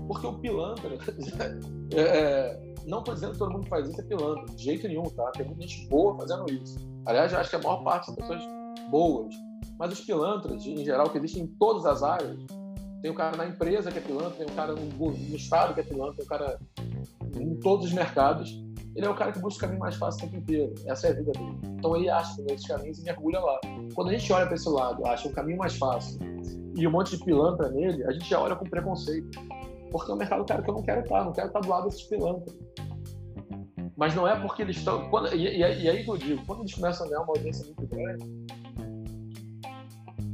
Porque 0.06 0.26
o 0.26 0.34
pilantra, 0.34 0.90
é, 1.94 2.00
é, 2.00 2.74
não 2.86 2.98
estou 3.00 3.14
dizendo 3.14 3.32
que 3.32 3.38
todo 3.38 3.52
mundo 3.52 3.66
faz 3.68 3.88
isso 3.88 4.00
é 4.00 4.04
pilantra, 4.04 4.44
de 4.54 4.62
jeito 4.62 4.86
nenhum, 4.86 5.04
tá? 5.04 5.30
Tem 5.32 5.46
muita 5.46 5.62
gente 5.62 5.88
boa 5.88 6.16
fazendo 6.16 6.50
isso. 6.50 6.76
Aliás, 7.04 7.32
eu 7.32 7.38
acho 7.38 7.50
que 7.50 7.56
a 7.56 7.60
maior 7.60 7.82
parte 7.82 8.06
são 8.06 8.14
pessoas 8.14 8.42
boas. 8.90 9.34
Mas 9.78 9.92
os 9.92 10.00
pilantras, 10.00 10.64
em 10.64 10.84
geral, 10.84 11.10
que 11.10 11.18
existem 11.18 11.42
em 11.42 11.46
todas 11.46 11.84
as 11.84 12.02
áreas, 12.02 12.38
tem 13.02 13.10
o 13.10 13.14
cara 13.14 13.36
na 13.36 13.46
empresa 13.46 13.90
que 13.90 13.98
é 13.98 14.00
pilantra, 14.00 14.30
tem 14.30 14.46
o 14.46 14.52
cara 14.52 14.74
no, 14.74 15.10
no 15.10 15.36
estado 15.36 15.74
que 15.74 15.80
é 15.80 15.82
pilantra, 15.82 16.14
tem 16.16 16.24
o 16.24 16.28
cara 16.28 16.58
em 17.34 17.54
todos 17.56 17.86
os 17.86 17.92
mercados. 17.92 18.64
Ele 18.94 19.04
é 19.04 19.10
o 19.10 19.14
cara 19.14 19.30
que 19.30 19.38
busca 19.38 19.58
o 19.58 19.60
caminho 19.60 19.80
mais 19.80 19.96
fácil 19.96 20.26
o 20.26 20.30
tempo 20.30 20.42
inteiro. 20.42 20.74
Essa 20.86 21.08
é 21.08 21.10
a 21.10 21.14
vida 21.14 21.32
dele. 21.32 21.58
Então 21.78 21.94
ele 21.94 22.08
acha 22.08 22.40
esses 22.50 22.66
caminhos 22.66 22.98
e 22.98 23.02
mergulha 23.02 23.38
lá. 23.40 23.60
Quando 23.94 24.08
a 24.08 24.12
gente 24.12 24.32
olha 24.32 24.46
para 24.46 24.54
esse 24.54 24.68
lado, 24.68 25.06
acha 25.06 25.28
um 25.28 25.32
caminho 25.32 25.58
mais 25.58 25.76
fácil 25.76 26.18
e 26.76 26.86
um 26.86 26.90
monte 26.90 27.16
de 27.16 27.24
pilantra 27.24 27.70
nele, 27.70 28.04
a 28.04 28.12
gente 28.12 28.28
já 28.28 28.38
olha 28.38 28.54
com 28.54 28.64
preconceito. 28.64 29.38
Porque 29.96 30.10
é 30.10 30.14
um 30.14 30.18
mercado 30.18 30.44
cara 30.44 30.62
que 30.62 30.70
eu 30.70 30.74
não 30.74 30.82
quero 30.82 31.00
estar, 31.00 31.24
não 31.24 31.32
quero 31.32 31.46
estar 31.46 31.60
do 31.60 31.68
lado 31.68 31.84
desses 31.84 32.02
pilantras. 32.02 32.54
Mas 33.96 34.14
não 34.14 34.28
é 34.28 34.38
porque 34.38 34.62
eles 34.62 34.76
estão. 34.76 35.08
Quando, 35.08 35.34
e, 35.34 35.46
e, 35.46 35.58
e, 35.58 35.88
aí 35.88 36.04
que 36.04 36.10
eu 36.10 36.18
digo, 36.18 36.44
quando 36.46 36.60
eles 36.60 36.74
começam 36.74 37.06
a 37.06 37.08
ganhar 37.08 37.22
uma 37.22 37.32
audiência 37.32 37.64
muito 37.64 37.86
grande, 37.86 38.46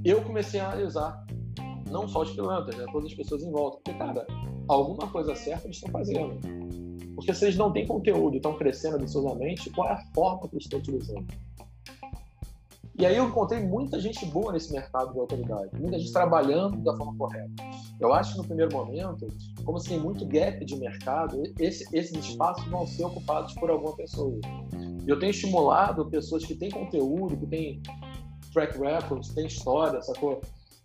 eu 0.04 0.20
comecei 0.22 0.58
a 0.58 0.66
analisar 0.66 1.24
não 1.88 2.08
só 2.08 2.22
os 2.22 2.32
pilantras, 2.32 2.76
né, 2.76 2.86
todas 2.90 3.10
as 3.10 3.14
pessoas 3.14 3.42
em 3.42 3.52
volta. 3.52 3.76
Porque, 3.76 3.96
cara, 3.96 4.26
alguma 4.66 5.06
coisa 5.08 5.34
certa 5.36 5.66
eles 5.66 5.76
estão 5.76 5.92
fazendo. 5.92 6.40
Porque 7.14 7.32
se 7.32 7.44
eles 7.44 7.56
não 7.56 7.72
têm 7.72 7.86
conteúdo 7.86 8.34
e 8.34 8.38
estão 8.38 8.56
crescendo 8.56 8.96
absurdamente, 8.96 9.70
qual 9.70 9.88
é 9.88 9.92
a 9.92 10.04
forma 10.12 10.48
que 10.48 10.56
eles 10.56 10.64
estão 10.64 10.80
utilizando? 10.80 11.26
E 12.98 13.06
aí 13.06 13.16
eu 13.16 13.28
encontrei 13.28 13.64
muita 13.64 13.98
gente 14.00 14.26
boa 14.26 14.52
nesse 14.52 14.72
mercado 14.72 15.12
de 15.12 15.18
autoridade, 15.18 15.70
muita 15.80 15.98
gente 15.98 16.12
trabalhando 16.12 16.76
da 16.78 16.96
forma 16.96 17.16
correta. 17.16 17.50
Eu 18.00 18.12
acho 18.12 18.32
que 18.32 18.38
no 18.38 18.44
primeiro 18.44 18.74
momento, 18.74 19.28
como 19.64 19.78
se 19.78 19.88
tem 19.88 20.00
muito 20.00 20.26
gap 20.26 20.64
de 20.64 20.76
mercado, 20.76 21.42
esse, 21.58 21.84
esses 21.96 22.12
espaços 22.12 22.64
vão 22.66 22.86
ser 22.86 23.04
ocupados 23.04 23.54
por 23.54 23.70
alguma 23.70 23.94
pessoa. 23.94 24.40
E 25.04 25.08
eu 25.08 25.18
tenho 25.18 25.30
estimulado 25.30 26.04
pessoas 26.06 26.44
que 26.44 26.54
têm 26.54 26.70
conteúdo, 26.70 27.36
que 27.36 27.46
têm 27.46 27.82
track 28.52 28.78
records, 28.78 29.28
têm 29.34 29.46
história, 29.46 30.00
sacou? 30.02 30.40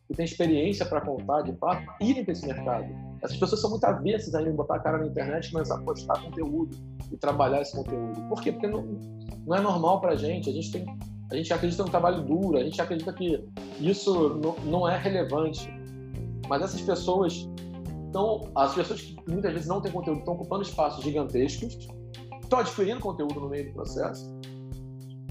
Que 0.08 0.14
têm 0.14 0.26
experiência 0.26 0.86
para 0.86 1.02
contar, 1.02 1.42
de 1.42 1.54
fato, 1.58 1.84
irem 2.00 2.24
para 2.24 2.34
esse 2.34 2.46
mercado. 2.46 2.88
Essas 3.22 3.38
pessoas 3.38 3.62
são 3.62 3.72
muito 3.72 3.84
avessas 3.84 4.36
a 4.36 4.42
botar 4.52 4.76
a 4.76 4.80
cara 4.80 5.00
na 5.00 5.08
internet 5.08 5.48
e 5.48 5.52
começar 5.52 5.76
a 5.76 5.82
postar 5.82 6.22
conteúdo 6.22 6.78
e 7.12 7.18
trabalhar 7.18 7.62
esse 7.62 7.76
conteúdo. 7.76 8.22
Por 8.30 8.42
quê? 8.42 8.52
Porque 8.52 8.68
não, 8.68 8.84
não 9.46 9.56
é 9.56 9.62
normal 9.62 10.00
para 10.00 10.12
a 10.12 10.16
gente. 10.16 10.50
A 10.50 10.54
gente 10.54 10.72
tem 10.72 10.86
a 11.30 11.36
gente 11.36 11.54
acredita 11.54 11.84
no 11.84 11.90
trabalho 11.90 12.24
duro, 12.24 12.58
a 12.58 12.64
gente 12.64 12.82
acredita 12.82 13.12
que 13.12 13.44
isso 13.80 14.40
não 14.66 14.88
é 14.88 14.98
relevante. 14.98 15.70
Mas 16.48 16.62
essas 16.62 16.82
pessoas 16.82 17.48
estão, 18.06 18.50
as 18.56 18.74
pessoas 18.74 19.02
que 19.02 19.16
muitas 19.28 19.54
vezes 19.54 19.68
não 19.68 19.82
têm 19.82 19.92
conteúdo, 19.92 20.20
estão 20.20 20.34
ocupando 20.34 20.64
espaços 20.64 21.04
gigantescos, 21.04 21.78
estão 22.42 22.60
adquirindo 22.60 23.00
conteúdo 23.00 23.40
no 23.40 23.50
meio 23.50 23.68
do 23.68 23.74
processo. 23.74 24.36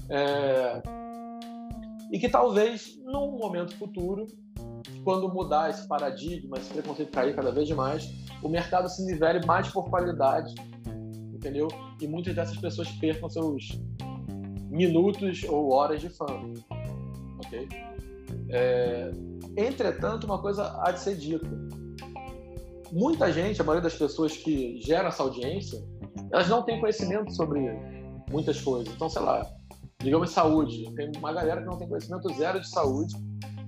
É, 0.09 0.81
e 2.11 2.19
que 2.19 2.29
talvez, 2.29 2.97
num 3.03 3.37
momento 3.37 3.75
futuro, 3.75 4.27
quando 5.03 5.27
mudar 5.33 5.69
esse 5.69 5.87
paradigma, 5.87 6.57
esse 6.57 6.71
preconceito 6.71 7.11
cair 7.11 7.35
cada 7.35 7.51
vez 7.51 7.69
mais, 7.71 8.09
o 8.41 8.47
mercado 8.47 8.87
se 8.89 9.05
nivele 9.05 9.45
mais 9.45 9.67
por 9.69 9.89
qualidade, 9.89 10.53
entendeu? 11.33 11.67
E 12.01 12.07
muitas 12.07 12.35
dessas 12.35 12.57
pessoas 12.57 12.89
percam 12.93 13.29
seus 13.29 13.79
minutos 14.69 15.43
ou 15.43 15.71
horas 15.71 16.01
de 16.01 16.09
fama. 16.09 16.53
Ok? 17.45 17.67
É, 18.49 19.11
entretanto, 19.57 20.25
uma 20.25 20.39
coisa 20.41 20.79
há 20.83 20.91
de 20.91 20.99
ser 20.99 21.15
dita. 21.15 21.47
Muita 22.91 23.31
gente, 23.31 23.61
a 23.61 23.63
maioria 23.63 23.83
das 23.89 23.97
pessoas 23.97 24.35
que 24.37 24.79
geram 24.81 25.09
essa 25.09 25.23
audiência, 25.23 25.83
elas 26.31 26.47
não 26.47 26.63
têm 26.63 26.79
conhecimento 26.79 27.33
sobre 27.33 27.59
muitas 28.29 28.61
coisas. 28.61 28.93
Então, 28.93 29.09
sei 29.09 29.21
lá, 29.21 29.45
digamos 30.01 30.31
saúde. 30.31 30.89
Tem 30.95 31.11
uma 31.17 31.33
galera 31.33 31.61
que 31.61 31.67
não 31.67 31.77
tem 31.77 31.87
conhecimento 31.87 32.33
zero 32.35 32.59
de 32.59 32.69
saúde 32.69 33.13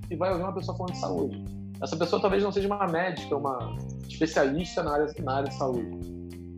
e 0.10 0.15
vai 0.15 0.32
ouvir 0.32 0.44
uma 0.44 0.54
pessoa 0.54 0.78
falando 0.78 0.94
de 0.94 1.00
saúde. 1.00 1.46
Essa 1.82 1.96
pessoa 1.96 2.22
talvez 2.22 2.44
não 2.44 2.52
seja 2.52 2.68
uma 2.68 2.88
médica, 2.88 3.36
uma 3.36 3.78
especialista 4.08 4.84
na 4.84 4.94
área, 4.94 5.13
na 5.22 5.34
área 5.34 5.50
de 5.50 5.56
saúde. 5.56 5.98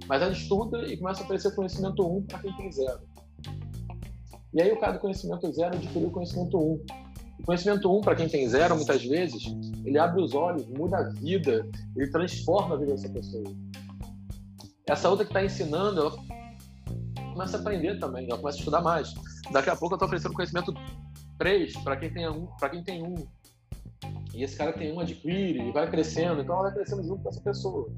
Mas 0.07 0.21
ela 0.21 0.31
estuda 0.31 0.85
e 0.87 0.97
começa 0.97 1.21
a 1.21 1.23
oferecer 1.23 1.55
conhecimento 1.55 2.03
1 2.03 2.17
um 2.17 2.23
para 2.23 2.39
quem 2.39 2.53
tem 2.57 2.71
zero. 2.71 2.99
E 4.53 4.61
aí 4.61 4.71
o 4.71 4.79
cara 4.79 4.93
do 4.93 4.99
conhecimento 4.99 5.51
zero 5.53 5.75
adquiriu 5.75 6.09
o 6.09 6.11
conhecimento 6.11 6.57
um. 6.57 6.83
Conhecimento 7.45 7.91
um, 7.91 8.01
para 8.01 8.15
quem 8.15 8.29
tem 8.29 8.47
zero, 8.47 8.75
muitas 8.75 9.03
vezes, 9.03 9.43
ele 9.83 9.97
abre 9.97 10.21
os 10.21 10.33
olhos, 10.33 10.65
muda 10.67 10.97
a 10.97 11.09
vida, 11.09 11.67
ele 11.95 12.09
transforma 12.11 12.75
a 12.75 12.77
vida 12.77 12.91
dessa 12.91 13.09
pessoa. 13.09 13.43
Essa 14.87 15.09
outra 15.09 15.25
que 15.25 15.31
está 15.31 15.43
ensinando, 15.43 16.01
ela 16.01 16.11
começa 17.33 17.57
a 17.57 17.59
aprender 17.59 17.99
também, 17.99 18.27
ela 18.29 18.37
começa 18.37 18.57
a 18.57 18.59
estudar 18.59 18.81
mais. 18.81 19.13
Daqui 19.51 19.69
a 19.69 19.75
pouco 19.75 19.93
eu 19.93 19.97
estou 19.97 20.07
oferecendo 20.07 20.33
conhecimento 20.33 20.73
3 21.37 21.73
para 21.77 21.97
quem 21.97 22.11
tem 22.11 22.29
um, 22.29 22.45
para 22.59 22.69
quem 22.69 22.83
tem 22.83 23.03
um. 23.03 23.15
E 24.33 24.43
esse 24.43 24.55
cara 24.55 24.73
tem 24.73 24.93
um 24.93 24.99
adquire 24.99 25.59
e 25.59 25.71
vai 25.71 25.89
crescendo, 25.89 26.41
então 26.41 26.55
ela 26.55 26.65
vai 26.65 26.73
crescendo 26.73 27.03
junto 27.03 27.23
com 27.23 27.29
essa 27.29 27.41
pessoa. 27.41 27.89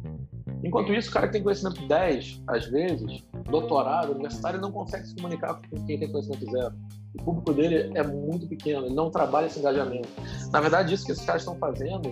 Enquanto 0.64 0.94
isso, 0.94 1.10
o 1.10 1.14
cara 1.14 1.28
que 1.28 1.34
tem 1.34 1.44
conhecimento 1.44 1.86
10, 1.88 2.44
às 2.48 2.66
vezes, 2.68 3.24
doutorado, 3.50 4.12
universitário, 4.12 4.62
não 4.62 4.72
consegue 4.72 5.06
se 5.08 5.16
comunicar 5.16 5.56
com 5.56 5.86
quem 5.86 6.00
tem 6.00 6.10
conhecimento 6.10 6.50
zero. 6.50 6.74
O 7.20 7.24
público 7.24 7.54
dele 7.54 7.92
é 7.94 8.04
muito 8.04 8.48
pequeno, 8.48 8.86
ele 8.86 8.96
não 8.96 9.12
trabalha 9.12 9.48
esse 9.48 9.60
engajamento. 9.60 10.08
Na 10.52 10.62
verdade, 10.62 10.94
isso 10.94 11.06
que 11.06 11.12
esses 11.12 11.26
caras 11.26 11.42
estão 11.42 11.56
fazendo 11.58 12.10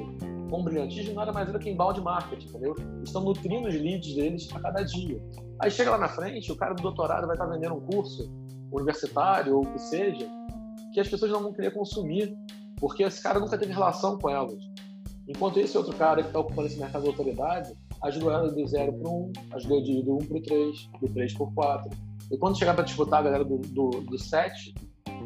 com 0.49 0.63
brilhantismo 0.63 1.15
nada 1.15 1.31
mais 1.31 1.47
é 1.47 1.51
do 1.53 1.59
que 1.59 1.69
embalde 1.69 2.01
marketing, 2.01 2.49
entendeu? 2.49 2.75
Estão 3.03 3.23
nutrindo 3.23 3.69
os 3.69 3.73
leads 3.73 4.13
deles 4.13 4.49
a 4.53 4.59
cada 4.59 4.83
dia. 4.83 5.23
Aí 5.59 5.71
chega 5.71 5.91
lá 5.91 5.97
na 5.97 6.09
frente, 6.09 6.51
o 6.51 6.55
cara 6.57 6.73
do 6.73 6.81
doutorado 6.81 7.25
vai 7.25 7.35
estar 7.35 7.47
vendendo 7.47 7.75
um 7.75 7.79
curso 7.79 8.29
universitário 8.69 9.55
ou 9.55 9.63
o 9.63 9.71
que 9.71 9.79
seja, 9.79 10.27
que 10.93 10.99
as 10.99 11.07
pessoas 11.07 11.31
não 11.31 11.41
vão 11.41 11.53
querer 11.53 11.71
consumir, 11.71 12.35
porque 12.75 13.03
esse 13.03 13.23
cara 13.23 13.39
nunca 13.39 13.57
teve 13.57 13.71
relação 13.71 14.19
com 14.19 14.29
elas. 14.29 14.61
Enquanto 15.25 15.57
esse 15.57 15.77
outro 15.77 15.95
cara 15.95 16.21
que 16.21 16.27
está 16.27 16.39
ocupando 16.39 16.67
esse 16.67 16.77
mercado 16.77 17.03
de 17.03 17.09
autoridade 17.09 17.73
ajudou 18.03 18.31
ela 18.31 18.51
do 18.51 18.65
0 18.65 18.93
para 18.93 19.09
1, 19.09 19.13
um, 19.13 19.31
ajudou 19.53 19.83
de 19.83 20.03
do 20.03 20.13
1 20.13 20.15
um 20.15 20.19
para 20.19 20.37
o 20.37 20.41
3, 20.41 20.89
do 21.01 21.09
3 21.09 21.33
para 21.33 21.43
o 21.43 21.53
4. 21.53 21.89
E 22.31 22.37
quando 22.37 22.57
chegar 22.57 22.73
para 22.73 22.83
disputar 22.83 23.19
a 23.19 23.23
galera 23.23 23.43
do, 23.43 23.57
do, 23.57 23.89
do 24.01 24.17
7, 24.17 24.73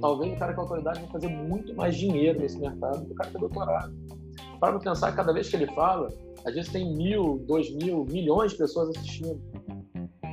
talvez 0.01 0.33
o 0.33 0.37
cara 0.37 0.53
com 0.53 0.61
autoridade 0.61 0.99
vai 1.01 1.09
fazer 1.09 1.27
muito 1.27 1.73
mais 1.75 1.95
dinheiro 1.95 2.39
nesse 2.39 2.59
mercado 2.59 3.05
do 3.05 3.15
cara 3.15 3.29
que 3.29 3.37
é 3.37 3.39
doutorado. 3.39 3.93
Para 4.59 4.79
pensar 4.79 5.15
cada 5.15 5.33
vez 5.33 5.49
que 5.49 5.55
ele 5.55 5.67
fala, 5.67 6.09
às 6.45 6.53
vezes 6.53 6.71
tem 6.71 6.95
mil, 6.95 7.43
dois 7.47 7.73
mil, 7.75 8.05
milhões 8.05 8.51
de 8.51 8.57
pessoas 8.57 8.89
assistindo. 8.89 9.41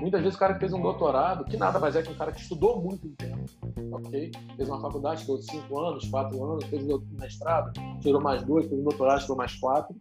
Muitas 0.03 0.21
vezes 0.21 0.35
o 0.35 0.39
cara 0.39 0.55
que 0.55 0.59
fez 0.59 0.73
um 0.73 0.83
doutorado, 0.83 1.45
que 1.45 1.57
nada 1.57 1.79
mais 1.79 1.95
é 1.95 2.03
que 2.03 2.11
um 2.11 2.17
cara 2.17 2.33
que 2.33 2.41
estudou 2.41 2.83
muito 2.83 3.09
tempo, 3.11 3.45
ok? 3.93 4.33
Fez 4.57 4.69
uma 4.69 4.81
faculdade, 4.81 5.21
estudou 5.21 5.41
cinco 5.41 5.79
anos, 5.79 6.09
quatro 6.09 6.45
anos, 6.45 6.65
fez 6.65 6.83
um 6.89 7.01
mestrado, 7.21 7.73
tirou 8.01 8.21
mais 8.21 8.43
dois, 8.43 8.67
fez 8.67 8.81
um 8.81 8.83
doutorado, 8.83 9.21
tirou 9.21 9.37
mais 9.37 9.55
quatro, 9.61 9.95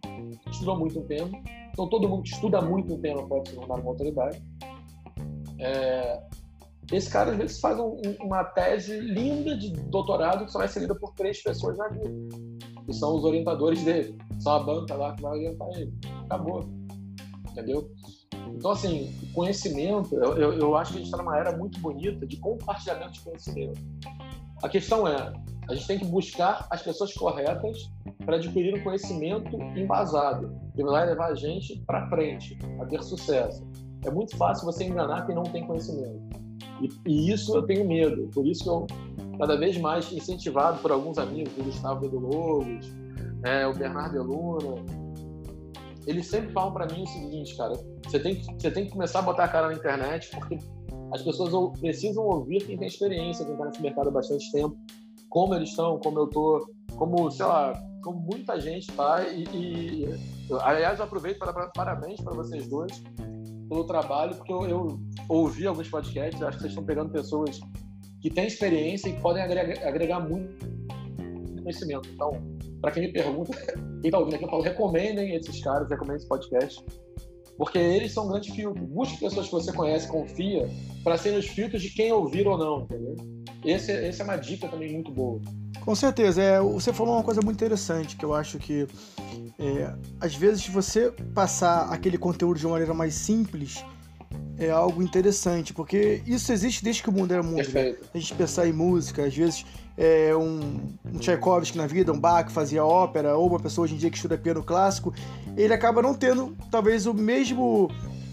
estudou 0.49 0.79
muito 0.79 1.01
tempo. 1.01 1.39
Então 1.69 1.87
todo 1.87 2.09
mundo 2.09 2.23
que 2.23 2.29
estuda 2.29 2.59
muito 2.63 2.95
um 2.95 2.99
tema 2.99 3.27
pode 3.27 3.49
se 3.49 3.55
tornar 3.55 3.75
uma 3.75 3.91
autoridade. 3.91 4.41
É... 5.59 6.23
Esse 6.91 7.07
cara 7.07 7.31
às 7.31 7.37
vezes 7.37 7.59
faz 7.59 7.79
um, 7.79 8.01
uma 8.21 8.43
tese 8.43 8.99
linda 8.99 9.55
de 9.55 9.69
doutorado 9.69 10.45
que 10.45 10.51
só 10.51 10.57
vai 10.57 10.67
ser 10.67 10.79
lida 10.79 10.95
por 10.95 11.13
três 11.13 11.43
pessoas 11.43 11.77
na 11.77 11.87
vida, 11.89 12.09
que 12.87 12.91
são 12.91 13.15
os 13.15 13.23
orientadores 13.23 13.83
dele. 13.83 14.17
Só 14.39 14.55
a 14.55 14.63
banca 14.63 14.95
lá 14.95 15.13
que 15.15 15.21
vai 15.21 15.37
orientar 15.37 15.69
ele. 15.75 15.93
Acabou. 16.25 16.67
Entendeu? 17.51 17.87
Então, 18.55 18.71
assim, 18.71 19.13
conhecimento, 19.33 20.13
eu, 20.15 20.53
eu, 20.53 20.75
acho 20.75 20.91
que 20.91 20.97
a 20.97 21.01
gente 21.01 21.11
está 21.11 21.17
numa 21.17 21.37
era 21.37 21.57
muito 21.57 21.79
bonita 21.79 22.25
de 22.27 22.37
compartilhamento 22.37 23.13
de 23.13 23.21
conhecimento. 23.21 23.81
A 24.61 24.69
questão 24.69 25.07
é, 25.07 25.33
a 25.67 25.73
gente 25.73 25.87
tem 25.87 25.97
que 25.97 26.05
buscar 26.05 26.67
as 26.69 26.81
pessoas 26.81 27.13
corretas 27.13 27.91
para 28.25 28.35
adquirir 28.35 28.75
um 28.75 28.83
conhecimento 28.83 29.59
embasado, 29.75 30.55
que 30.75 30.83
vai 30.83 31.07
levar 31.07 31.31
a 31.31 31.35
gente 31.35 31.81
para 31.87 32.07
frente, 32.09 32.57
a 32.79 32.85
ter 32.85 33.01
sucesso. 33.01 33.67
É 34.05 34.11
muito 34.11 34.35
fácil 34.37 34.65
você 34.65 34.83
enganar 34.83 35.25
quem 35.25 35.35
não 35.35 35.43
tem 35.43 35.65
conhecimento. 35.65 36.21
E, 36.81 36.89
e 37.05 37.31
isso 37.31 37.55
eu 37.55 37.63
tenho 37.63 37.87
medo. 37.87 38.29
Por 38.33 38.45
isso 38.45 38.63
que 38.63 38.69
eu, 38.69 38.87
cada 39.37 39.55
vez 39.57 39.77
mais, 39.77 40.11
incentivado 40.11 40.79
por 40.81 40.91
alguns 40.91 41.17
amigos, 41.17 41.53
o 41.57 41.63
Gustavo 41.63 42.05
Edu 42.05 42.19
Logos, 42.19 42.93
é, 43.43 43.65
o 43.65 43.73
Bernardo 43.73 44.21
Luna, 44.23 44.83
eles 46.07 46.27
sempre 46.27 46.51
falam 46.51 46.73
para 46.73 46.87
mim 46.93 47.03
o 47.03 47.07
seguinte, 47.07 47.55
cara, 47.55 47.73
você 48.05 48.19
tem, 48.19 48.35
que, 48.35 48.45
você 48.53 48.71
tem 48.71 48.85
que 48.85 48.91
começar 48.91 49.19
a 49.19 49.21
botar 49.21 49.45
a 49.45 49.47
cara 49.47 49.67
na 49.67 49.73
internet 49.73 50.29
porque 50.31 50.57
as 51.13 51.21
pessoas 51.21 51.79
precisam 51.79 52.23
ouvir 52.25 52.63
quem 52.65 52.77
tem 52.77 52.87
experiência, 52.87 53.45
quem 53.45 53.53
está 53.53 53.65
nesse 53.65 53.81
mercado 53.81 54.09
há 54.09 54.11
bastante 54.11 54.51
tempo, 54.51 54.77
como 55.29 55.53
eles 55.53 55.69
estão, 55.69 55.99
como 55.99 56.19
eu 56.19 56.27
tô, 56.27 56.69
como, 56.95 57.29
sei 57.29 57.45
lá, 57.45 57.73
como 58.03 58.19
muita 58.19 58.59
gente 58.59 58.91
tá. 58.93 59.23
E, 59.27 59.43
e 59.53 60.09
aliás, 60.61 60.99
eu 60.99 61.05
aproveito 61.05 61.37
para, 61.37 61.53
para 61.53 61.67
parabéns 61.67 62.19
para 62.21 62.33
vocês 62.33 62.67
dois 62.67 63.03
pelo 63.69 63.85
trabalho, 63.85 64.35
porque 64.35 64.51
eu, 64.51 64.65
eu 64.65 64.99
ouvi 65.29 65.65
alguns 65.65 65.89
podcasts, 65.89 66.41
acho 66.41 66.57
que 66.57 66.63
vocês 66.63 66.71
estão 66.73 66.83
pegando 66.83 67.09
pessoas 67.09 67.59
que 68.21 68.29
têm 68.29 68.47
experiência 68.47 69.07
e 69.09 69.13
podem 69.19 69.41
agregar, 69.41 69.87
agregar 69.87 70.19
muito 70.19 70.65
conhecimento. 71.61 72.09
Então, 72.13 72.31
para 72.81 72.91
quem 72.91 73.03
me 73.03 73.13
pergunta, 73.13 73.55
quem 73.55 74.01
está 74.05 74.17
ouvindo 74.17 74.35
aqui, 74.35 74.43
eu 74.43 74.49
falo, 74.49 74.63
recomendem 74.63 75.35
esses 75.35 75.63
caras, 75.63 75.87
recomendem 75.89 76.17
esse 76.17 76.27
podcast, 76.27 76.83
porque 77.57 77.77
eles 77.77 78.11
são 78.11 78.25
um 78.25 78.29
grande 78.29 78.51
filtro. 78.51 78.83
Busque 78.87 79.19
pessoas 79.19 79.45
que 79.45 79.51
você 79.51 79.71
conhece, 79.71 80.07
confia, 80.07 80.67
para 81.03 81.17
serem 81.17 81.37
os 81.37 81.47
filtros 81.47 81.81
de 81.81 81.91
quem 81.91 82.11
ouvir 82.11 82.47
ou 82.47 82.57
não, 82.57 82.81
entendeu? 82.81 83.15
Esse, 83.63 83.91
essa 83.91 84.23
é 84.23 84.25
uma 84.25 84.35
dica 84.35 84.67
também 84.67 84.91
muito 84.91 85.11
boa. 85.11 85.39
Com 85.81 85.93
certeza. 85.93 86.41
É, 86.41 86.59
você 86.59 86.91
falou 86.91 87.15
uma 87.15 87.23
coisa 87.23 87.41
muito 87.43 87.57
interessante 87.57 88.15
que 88.15 88.25
eu 88.25 88.33
acho 88.33 88.57
que 88.57 88.87
é, 89.59 89.93
às 90.19 90.35
vezes 90.35 90.67
você 90.67 91.11
passar 91.35 91.91
aquele 91.91 92.17
conteúdo 92.17 92.57
de 92.57 92.65
uma 92.65 92.73
maneira 92.73 92.93
mais 92.93 93.13
simples 93.13 93.85
é 94.57 94.69
algo 94.69 95.01
interessante, 95.01 95.73
porque 95.73 96.21
isso 96.25 96.51
existe 96.51 96.83
desde 96.83 97.01
que 97.01 97.09
o 97.09 97.11
mundo 97.11 97.31
era 97.31 97.43
mundo. 97.43 97.67
Né? 97.69 97.95
A 98.13 98.17
gente 98.17 98.33
pensar 98.35 98.67
em 98.67 98.73
música, 98.73 99.25
às 99.25 99.35
vezes 99.35 99.65
é, 99.97 100.35
um, 100.35 100.93
um 101.05 101.19
Tchaikovsky 101.19 101.77
na 101.77 101.87
vida, 101.87 102.11
um 102.11 102.19
Bach 102.19 102.45
que 102.45 102.51
fazia 102.51 102.83
ópera, 102.83 103.35
ou 103.37 103.47
uma 103.47 103.59
pessoa 103.59 103.85
hoje 103.85 103.95
em 103.95 103.97
dia 103.97 104.09
que 104.09 104.15
estuda 104.15 104.37
piano 104.37 104.63
clássico, 104.63 105.13
ele 105.55 105.73
acaba 105.73 106.01
não 106.01 106.13
tendo 106.13 106.55
talvez 106.69 107.05
o 107.05 107.13
mesmo 107.13 107.89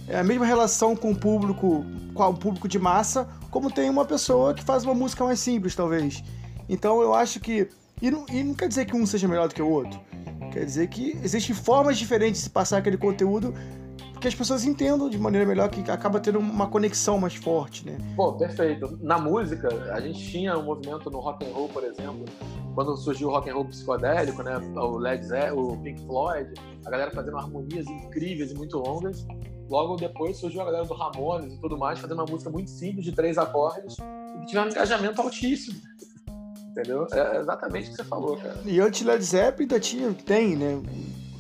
é, 0.09 0.19
a 0.19 0.25
mesma 0.25 0.47
relação 0.47 0.97
com 0.97 1.11
o 1.11 1.17
público, 1.17 1.85
com 2.15 2.23
o 2.23 2.35
público 2.35 2.67
de 2.67 2.79
massa, 2.79 3.29
como 3.51 3.71
tem 3.71 3.91
uma 3.91 4.05
pessoa 4.05 4.55
que 4.55 4.63
faz 4.63 4.85
uma 4.85 4.95
música 4.95 5.25
mais 5.25 5.39
simples, 5.39 5.75
talvez. 5.75 6.25
Então 6.69 7.01
eu 7.03 7.15
acho 7.15 7.39
que. 7.39 7.69
E 8.01 8.11
não, 8.11 8.25
e 8.31 8.43
não 8.43 8.55
quer 8.55 8.69
dizer 8.69 8.85
que 8.87 8.97
um 8.97 9.05
seja 9.05 9.27
melhor 9.27 9.49
do 9.49 9.55
que 9.55 9.63
o 9.63 9.69
outro. 9.69 10.01
Quer 10.53 10.65
dizer 10.65 10.89
que 10.89 11.19
existem 11.23 11.55
formas 11.55 11.99
diferentes 11.99 12.45
de 12.45 12.51
passar 12.51 12.79
aquele 12.79 12.97
conteúdo 12.97 13.53
que 14.19 14.29
as 14.29 14.35
pessoas 14.35 14.65
entendam 14.65 15.09
de 15.09 15.19
maneira 15.19 15.47
melhor, 15.47 15.69
que 15.69 15.89
acaba 15.91 16.21
tendo 16.21 16.39
uma 16.39 16.67
conexão 16.67 17.19
mais 17.19 17.35
forte, 17.35 17.87
né? 17.87 17.99
Pô, 18.17 18.33
perfeito. 18.33 18.99
Na 19.01 19.19
música, 19.19 19.69
a 19.93 20.01
gente 20.01 20.19
tinha 20.31 20.59
um 20.59 20.65
movimento 20.65 21.11
no 21.11 21.21
rock 21.21 21.47
and 21.47 21.53
roll, 21.53 21.69
por 21.69 21.85
exemplo, 21.85 22.25
quando 22.75 22.97
surgiu 22.97 23.29
o 23.29 23.31
rock 23.31 23.49
and 23.51 23.55
roll 23.55 23.65
psicodélico, 23.67 24.43
né? 24.43 24.57
O 24.77 24.99
Led 24.99 25.25
Zeppelin, 25.25 25.61
o 25.61 25.77
Pink 25.79 26.05
Floyd, 26.07 26.53
a 26.85 26.91
galera 26.91 27.11
fazendo 27.11 27.37
harmonias 27.37 27.87
incríveis 27.87 28.51
e 28.51 28.55
muito 28.55 28.79
longas. 28.79 29.27
Logo 29.69 29.97
depois 29.97 30.37
surgiu 30.39 30.63
a 30.63 30.65
galera 30.65 30.85
do 30.85 30.95
Ramones 30.95 31.55
e 31.55 31.61
tudo 31.61 31.77
mais, 31.77 31.99
fazendo 31.99 32.19
uma 32.19 32.27
música 32.27 32.51
muito 32.51 32.71
simples 32.71 33.05
de 33.05 33.13
três 33.13 33.37
acordes 33.37 33.97
e 33.99 34.41
que 34.41 34.47
tiveram 34.47 34.69
um 34.69 34.71
engajamento 34.71 35.21
altíssimo. 35.21 35.79
Entendeu? 36.71 37.07
É 37.13 37.39
exatamente 37.39 37.89
o 37.89 37.91
que 37.91 37.97
você 37.97 38.05
falou, 38.05 38.37
cara. 38.37 38.59
E 38.65 38.81
antes 38.81 39.05
Led 39.05 39.23
Zeppelin 39.23 39.63
ainda 39.63 39.81
tinha, 39.81 40.15
tem, 40.15 40.57
né? 40.57 40.81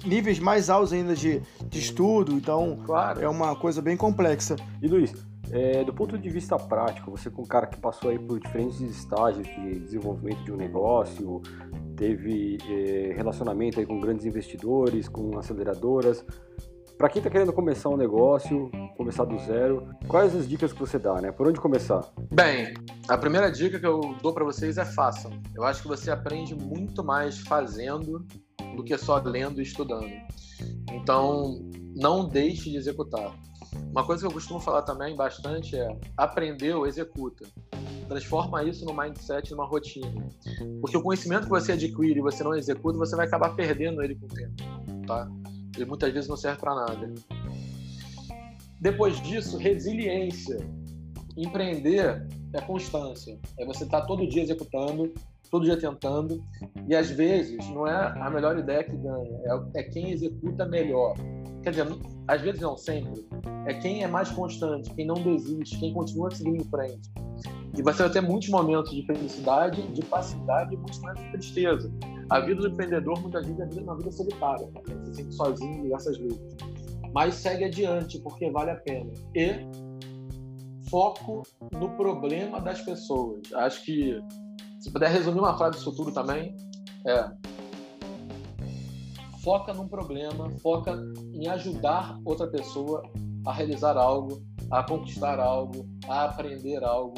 Níveis 0.04 0.38
mais 0.38 0.70
altos 0.70 0.92
ainda 0.92 1.14
de, 1.14 1.40
de 1.66 1.78
estudo, 1.78 2.32
então 2.32 2.78
claro. 2.84 3.20
é 3.20 3.28
uma 3.28 3.54
coisa 3.56 3.80
bem 3.82 3.96
complexa. 3.96 4.56
E 4.82 4.88
Luiz, 4.88 5.14
é, 5.50 5.82
do 5.82 5.92
ponto 5.94 6.18
de 6.18 6.28
vista 6.28 6.56
prático, 6.56 7.10
você 7.10 7.30
com 7.30 7.42
um 7.42 7.46
cara 7.46 7.66
que 7.66 7.78
passou 7.78 8.10
aí 8.10 8.18
por 8.18 8.38
diferentes 8.38 8.80
estágios 8.80 9.46
de 9.46 9.78
desenvolvimento 9.78 10.42
de 10.44 10.52
um 10.52 10.56
negócio, 10.56 11.40
teve 11.96 12.58
é, 12.68 13.14
relacionamento 13.14 13.80
aí 13.80 13.86
com 13.86 13.98
grandes 14.00 14.26
investidores, 14.26 15.08
com 15.08 15.38
aceleradoras. 15.38 16.24
Para 16.98 17.08
quem 17.08 17.20
está 17.20 17.30
querendo 17.30 17.52
começar 17.52 17.88
um 17.90 17.96
negócio, 17.96 18.68
começar 18.96 19.24
do 19.24 19.38
zero, 19.38 19.88
quais 20.08 20.34
as 20.34 20.48
dicas 20.48 20.72
que 20.72 20.80
você 20.80 20.98
dá, 20.98 21.20
né? 21.20 21.30
Por 21.30 21.46
onde 21.46 21.60
começar? 21.60 22.12
Bem, 22.32 22.74
a 23.06 23.16
primeira 23.16 23.52
dica 23.52 23.78
que 23.78 23.86
eu 23.86 24.00
dou 24.20 24.34
para 24.34 24.44
vocês 24.44 24.78
é 24.78 24.84
façam. 24.84 25.30
Eu 25.54 25.62
acho 25.62 25.80
que 25.80 25.86
você 25.86 26.10
aprende 26.10 26.56
muito 26.56 27.04
mais 27.04 27.38
fazendo 27.38 28.26
do 28.74 28.82
que 28.82 28.98
só 28.98 29.16
lendo 29.24 29.60
e 29.60 29.62
estudando. 29.62 30.10
Então, 30.92 31.70
não 31.94 32.28
deixe 32.28 32.68
de 32.68 32.76
executar. 32.76 33.32
Uma 33.92 34.04
coisa 34.04 34.22
que 34.22 34.26
eu 34.26 34.32
costumo 34.32 34.58
falar 34.58 34.82
também 34.82 35.14
bastante 35.14 35.76
é 35.76 35.96
aprendeu, 36.16 36.84
executa. 36.84 37.46
Transforma 38.08 38.64
isso 38.64 38.84
no 38.84 38.92
mindset, 38.92 39.52
numa 39.52 39.66
rotina. 39.66 40.26
Porque 40.80 40.96
o 40.96 41.02
conhecimento 41.02 41.44
que 41.44 41.50
você 41.50 41.72
adquire 41.72 42.18
e 42.18 42.22
você 42.22 42.42
não 42.42 42.56
executa, 42.56 42.98
você 42.98 43.14
vai 43.14 43.28
acabar 43.28 43.54
perdendo 43.54 44.02
ele 44.02 44.16
com 44.16 44.26
o 44.26 44.28
tempo, 44.28 44.56
tá? 45.06 45.28
Muitas 45.84 46.12
vezes 46.12 46.28
não 46.28 46.36
serve 46.36 46.60
para 46.60 46.74
nada. 46.74 47.12
Depois 48.80 49.20
disso, 49.22 49.56
resiliência. 49.56 50.58
Empreender 51.36 52.26
é 52.52 52.60
constância. 52.60 53.38
É 53.58 53.64
você 53.64 53.84
estar 53.84 54.00
tá 54.00 54.06
todo 54.06 54.26
dia 54.26 54.42
executando, 54.42 55.12
todo 55.50 55.64
dia 55.64 55.76
tentando, 55.76 56.42
e 56.88 56.94
às 56.94 57.10
vezes 57.10 57.58
não 57.70 57.86
é 57.86 58.12
a 58.20 58.30
melhor 58.30 58.58
ideia 58.58 58.84
que 58.84 58.96
ganha, 58.96 59.38
é, 59.74 59.80
é 59.80 59.82
quem 59.82 60.10
executa 60.10 60.66
melhor. 60.66 61.14
Quer 61.62 61.70
dizer, 61.70 61.86
às 62.26 62.40
vezes 62.40 62.60
não 62.60 62.76
sempre, 62.76 63.26
é 63.66 63.74
quem 63.74 64.02
é 64.02 64.06
mais 64.06 64.30
constante, 64.30 64.94
quem 64.94 65.06
não 65.06 65.14
desiste, 65.14 65.78
quem 65.78 65.92
continua 65.92 66.30
seguindo 66.30 66.56
em 66.56 66.64
frente. 66.64 67.10
E 67.76 67.82
você 67.82 68.02
vai 68.02 68.10
ter 68.10 68.20
muitos 68.20 68.48
momentos 68.48 68.90
de 68.90 69.04
felicidade, 69.06 69.82
de 69.92 70.02
passividade 70.06 70.74
e 70.74 70.76
muitos 70.76 70.98
momentos 71.00 71.22
de 71.22 71.32
tristeza. 71.32 71.92
A 72.30 72.40
vida 72.40 72.60
do 72.60 72.68
empreendedor 72.68 73.20
muitas 73.20 73.46
vezes 73.46 73.76
é 73.76 73.80
uma 73.80 73.96
vida 73.96 74.10
solitária, 74.10 74.68
você 74.86 75.04
se 75.04 75.14
sente 75.14 75.34
sozinho 75.34 75.82
diversas 75.82 76.18
vezes. 76.18 76.56
Mas 77.12 77.34
segue 77.36 77.64
adiante, 77.64 78.18
porque 78.20 78.50
vale 78.50 78.70
a 78.70 78.76
pena. 78.76 79.10
E 79.34 79.66
foco 80.90 81.42
no 81.72 81.90
problema 81.96 82.60
das 82.60 82.80
pessoas. 82.82 83.52
Acho 83.54 83.84
que 83.84 84.20
se 84.78 84.90
puder 84.90 85.10
resumir 85.10 85.38
uma 85.40 85.56
frase 85.56 85.78
disso 85.78 85.94
tudo 85.94 86.12
também, 86.12 86.56
é 87.06 87.30
foca 89.42 89.72
num 89.72 89.88
problema, 89.88 90.50
foca 90.60 90.98
em 91.32 91.48
ajudar 91.48 92.20
outra 92.24 92.46
pessoa 92.46 93.02
a 93.46 93.52
realizar 93.52 93.96
algo, 93.96 94.42
a 94.70 94.82
conquistar 94.82 95.40
algo, 95.40 95.88
a 96.06 96.24
aprender 96.24 96.84
algo. 96.84 97.14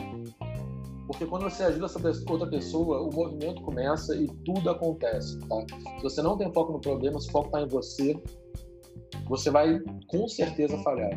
Porque 1.09 1.27
quando 1.27 1.43
você 1.43 1.65
ajuda 1.65 1.87
essa 1.87 1.99
outra 2.31 2.49
pessoa, 2.49 3.03
o 3.03 3.13
movimento 3.13 3.61
começa 3.63 4.15
e 4.15 4.29
tudo 4.45 4.71
acontece, 4.71 5.41
tá? 5.41 5.57
Se 5.97 6.03
você 6.05 6.23
não 6.23 6.39
tem 6.39 6.53
foco 6.53 6.73
no 6.73 6.81
problema, 6.81 7.19
se 7.21 7.29
o 7.29 7.33
foco 7.33 7.47
está 7.47 7.63
em 7.63 7.69
você, 7.69 8.23
você 9.27 9.51
vai 9.51 9.81
com 10.07 10.29
certeza 10.29 10.79
falhar. 10.85 11.11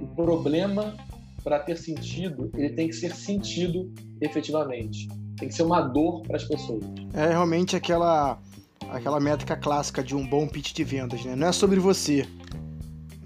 O 0.00 0.06
problema, 0.14 0.96
para 1.44 1.58
ter 1.58 1.76
sentido, 1.76 2.50
ele 2.54 2.70
tem 2.70 2.88
que 2.88 2.94
ser 2.94 3.14
sentido 3.14 3.92
efetivamente. 4.22 5.06
Tem 5.36 5.48
que 5.48 5.54
ser 5.54 5.62
uma 5.62 5.80
dor 5.80 6.22
para 6.22 6.36
as 6.36 6.44
pessoas. 6.44 6.82
É 7.12 7.28
realmente 7.28 7.76
aquela 7.76 8.38
aquela 8.90 9.18
métrica 9.18 9.56
clássica 9.56 10.02
de 10.02 10.14
um 10.14 10.26
bom 10.26 10.46
pitch 10.46 10.72
de 10.72 10.84
vendas, 10.84 11.24
né? 11.24 11.34
Não 11.34 11.48
é 11.48 11.52
sobre 11.52 11.80
você, 11.80 12.26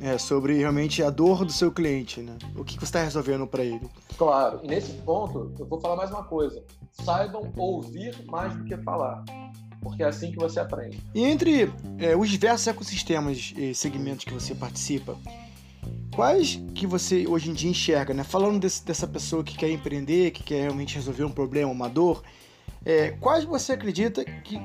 é 0.00 0.16
sobre 0.16 0.56
realmente 0.56 1.02
a 1.02 1.10
dor 1.10 1.44
do 1.44 1.52
seu 1.52 1.70
cliente, 1.70 2.20
né? 2.20 2.36
O 2.56 2.64
que 2.64 2.76
você 2.76 2.84
está 2.84 3.02
resolvendo 3.02 3.46
para 3.46 3.62
ele. 3.62 3.86
Claro. 4.16 4.60
E 4.62 4.68
nesse 4.68 4.92
ponto, 4.92 5.52
eu 5.58 5.66
vou 5.66 5.80
falar 5.80 5.96
mais 5.96 6.10
uma 6.10 6.24
coisa. 6.24 6.62
Saibam 6.92 7.52
ouvir 7.56 8.24
mais 8.26 8.56
do 8.56 8.64
que 8.64 8.76
falar. 8.78 9.24
Porque 9.82 10.02
é 10.02 10.06
assim 10.06 10.30
que 10.30 10.38
você 10.38 10.60
aprende. 10.60 11.00
E 11.14 11.24
entre 11.24 11.72
é, 11.98 12.14
os 12.16 12.28
diversos 12.28 12.66
ecossistemas 12.66 13.52
e 13.56 13.74
segmentos 13.74 14.24
que 14.24 14.32
você 14.32 14.54
participa, 14.54 15.16
quais 16.14 16.62
que 16.74 16.86
você 16.86 17.26
hoje 17.26 17.50
em 17.50 17.54
dia 17.54 17.70
enxerga, 17.70 18.12
né? 18.12 18.24
Falando 18.24 18.58
desse, 18.58 18.84
dessa 18.84 19.06
pessoa 19.06 19.44
que 19.44 19.56
quer 19.56 19.70
empreender, 19.70 20.30
que 20.30 20.42
quer 20.42 20.62
realmente 20.62 20.94
resolver 20.94 21.24
um 21.24 21.30
problema, 21.30 21.70
uma 21.70 21.88
dor, 21.88 22.22
é, 22.84 23.10
quais 23.12 23.44
você 23.44 23.72
acredita 23.72 24.24
que 24.24 24.58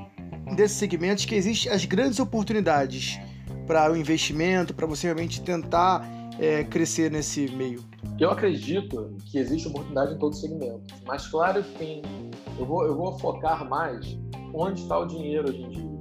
desses 0.55 0.77
segmentos 0.77 1.25
que 1.25 1.35
existem 1.35 1.71
as 1.71 1.85
grandes 1.85 2.19
oportunidades 2.19 3.19
para 3.67 3.91
o 3.91 3.97
investimento, 3.97 4.73
para 4.73 4.85
você 4.85 5.07
realmente 5.07 5.41
tentar 5.41 6.07
é, 6.39 6.63
crescer 6.63 7.11
nesse 7.11 7.49
meio? 7.51 7.83
Eu 8.19 8.31
acredito 8.31 9.15
que 9.25 9.37
existe 9.37 9.67
oportunidade 9.67 10.13
em 10.13 10.17
todos 10.17 10.37
os 10.37 10.43
segmentos, 10.43 10.93
mas 11.05 11.27
claro 11.27 11.63
que 11.63 11.77
tem, 11.77 12.01
eu 12.57 12.65
vou, 12.65 12.85
eu 12.85 12.95
vou 12.95 13.17
focar 13.19 13.67
mais 13.67 14.17
onde 14.53 14.81
está 14.81 14.97
o 14.97 15.05
dinheiro 15.05 15.49
hoje 15.49 15.61
em 15.61 15.69
dia 15.69 15.94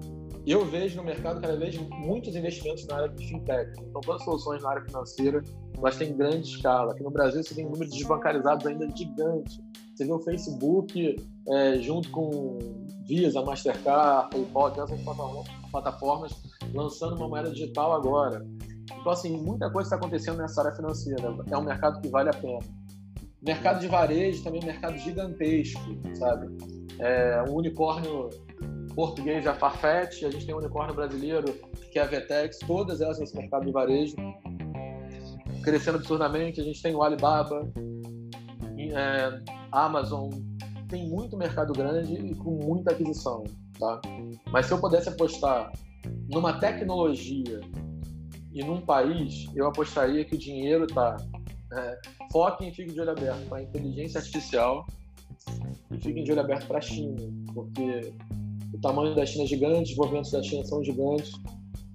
eu 0.53 0.65
vejo 0.67 0.97
no 0.97 1.05
mercado 1.05 1.41
cada 1.41 1.57
vez 1.57 1.77
muitos 1.77 2.37
investimentos 2.37 2.87
na 2.87 2.97
área 2.97 3.09
de 3.09 3.27
fintech. 3.27 3.71
Então, 3.81 4.01
todas 4.01 4.21
as 4.21 4.25
soluções 4.25 4.63
na 4.63 4.71
área 4.71 4.85
financeira, 4.85 5.43
elas 5.77 5.97
têm 5.97 6.17
grande 6.17 6.49
escala. 6.49 6.93
Aqui 6.93 7.03
no 7.03 7.11
Brasil, 7.11 7.43
você 7.43 7.55
tem 7.55 7.67
um 7.67 7.71
número 7.71 7.91
de 7.91 7.99
desbancarizados 7.99 8.67
ainda 8.67 8.87
gigante. 8.95 9.63
Você 9.95 10.05
vê 10.05 10.13
o 10.13 10.19
Facebook 10.19 11.17
é, 11.49 11.79
junto 11.79 12.11
com 12.11 12.59
Visa, 13.07 13.43
Mastercard, 13.43 14.31
PayPal, 14.31 14.71
diversas 14.71 15.01
plataformas 15.71 16.33
lançando 16.75 17.17
uma 17.17 17.29
moeda 17.29 17.51
digital 17.51 17.93
agora. 17.93 18.45
Então, 19.01 19.13
assim, 19.13 19.37
muita 19.37 19.71
coisa 19.71 19.87
está 19.87 19.97
acontecendo 19.97 20.39
nessa 20.39 20.61
área 20.61 20.75
financeira. 20.75 21.35
É 21.51 21.57
um 21.57 21.63
mercado 21.63 22.01
que 22.01 22.09
vale 22.09 22.29
a 22.29 22.35
pena. 22.35 22.59
Mercado 23.41 23.81
de 23.81 23.89
varejo 23.89 24.43
também 24.43 24.61
é 24.61 24.65
um 24.65 24.67
mercado 24.67 24.99
gigantesco, 24.99 25.81
sabe? 26.15 26.49
É 26.99 27.43
um 27.49 27.55
unicórnio 27.55 28.31
português 28.95 29.47
a 29.47 29.55
Farfetch, 29.55 30.23
a 30.25 30.31
gente 30.31 30.47
tem 30.47 30.55
um 30.55 30.59
unicórnio 30.59 30.95
brasileiro 30.95 31.53
que 31.91 31.99
é 31.99 32.03
a 32.03 32.07
Vetex, 32.07 32.59
todas 32.61 33.01
elas 33.01 33.19
nesse 33.19 33.37
mercado 33.37 33.65
de 33.65 33.73
varejo, 33.73 34.17
crescendo 35.63 35.99
absurdamente. 35.99 36.61
A 36.61 36.65
gente 36.65 36.83
tem 36.83 36.95
o 36.95 37.03
Alibaba, 37.03 37.71
é, 38.79 39.41
Amazon 39.73 40.31
tem 40.89 41.09
muito 41.09 41.37
mercado 41.37 41.73
grande 41.73 42.15
e 42.15 42.35
com 42.35 42.51
muita 42.51 42.93
aquisição, 42.93 43.45
tá? 43.79 44.01
Mas 44.51 44.67
se 44.67 44.73
eu 44.73 44.81
pudesse 44.81 45.09
apostar 45.09 45.73
numa 46.31 46.59
tecnologia 46.61 47.61
e 48.53 48.63
num 48.63 48.81
país, 48.81 49.47
eu 49.55 49.67
apostaria 49.67 50.25
que 50.25 50.37
o 50.37 50.39
dinheiro 50.39 50.85
está 50.85 51.17
é, 51.73 51.99
foque 52.31 52.65
em 52.65 52.73
fique 52.73 52.93
de 52.93 53.01
olho 53.01 53.11
aberto 53.11 53.49
para 53.49 53.63
inteligência 53.63 54.19
artificial 54.19 54.87
e 55.91 55.99
fique 55.99 56.23
de 56.23 56.31
olho 56.31 56.41
aberto 56.41 56.67
para 56.67 56.79
a 56.79 56.83
China, 56.83 57.21
porque 57.53 58.13
o 58.75 58.79
tamanho 58.81 59.15
da 59.15 59.25
China 59.25 59.45
é 59.45 59.47
gigante, 59.47 59.93
os 59.93 59.97
movimentos 59.97 60.33
da 60.33 60.43
China 60.43 60.65
são 60.65 60.83
gigantes 60.83 61.33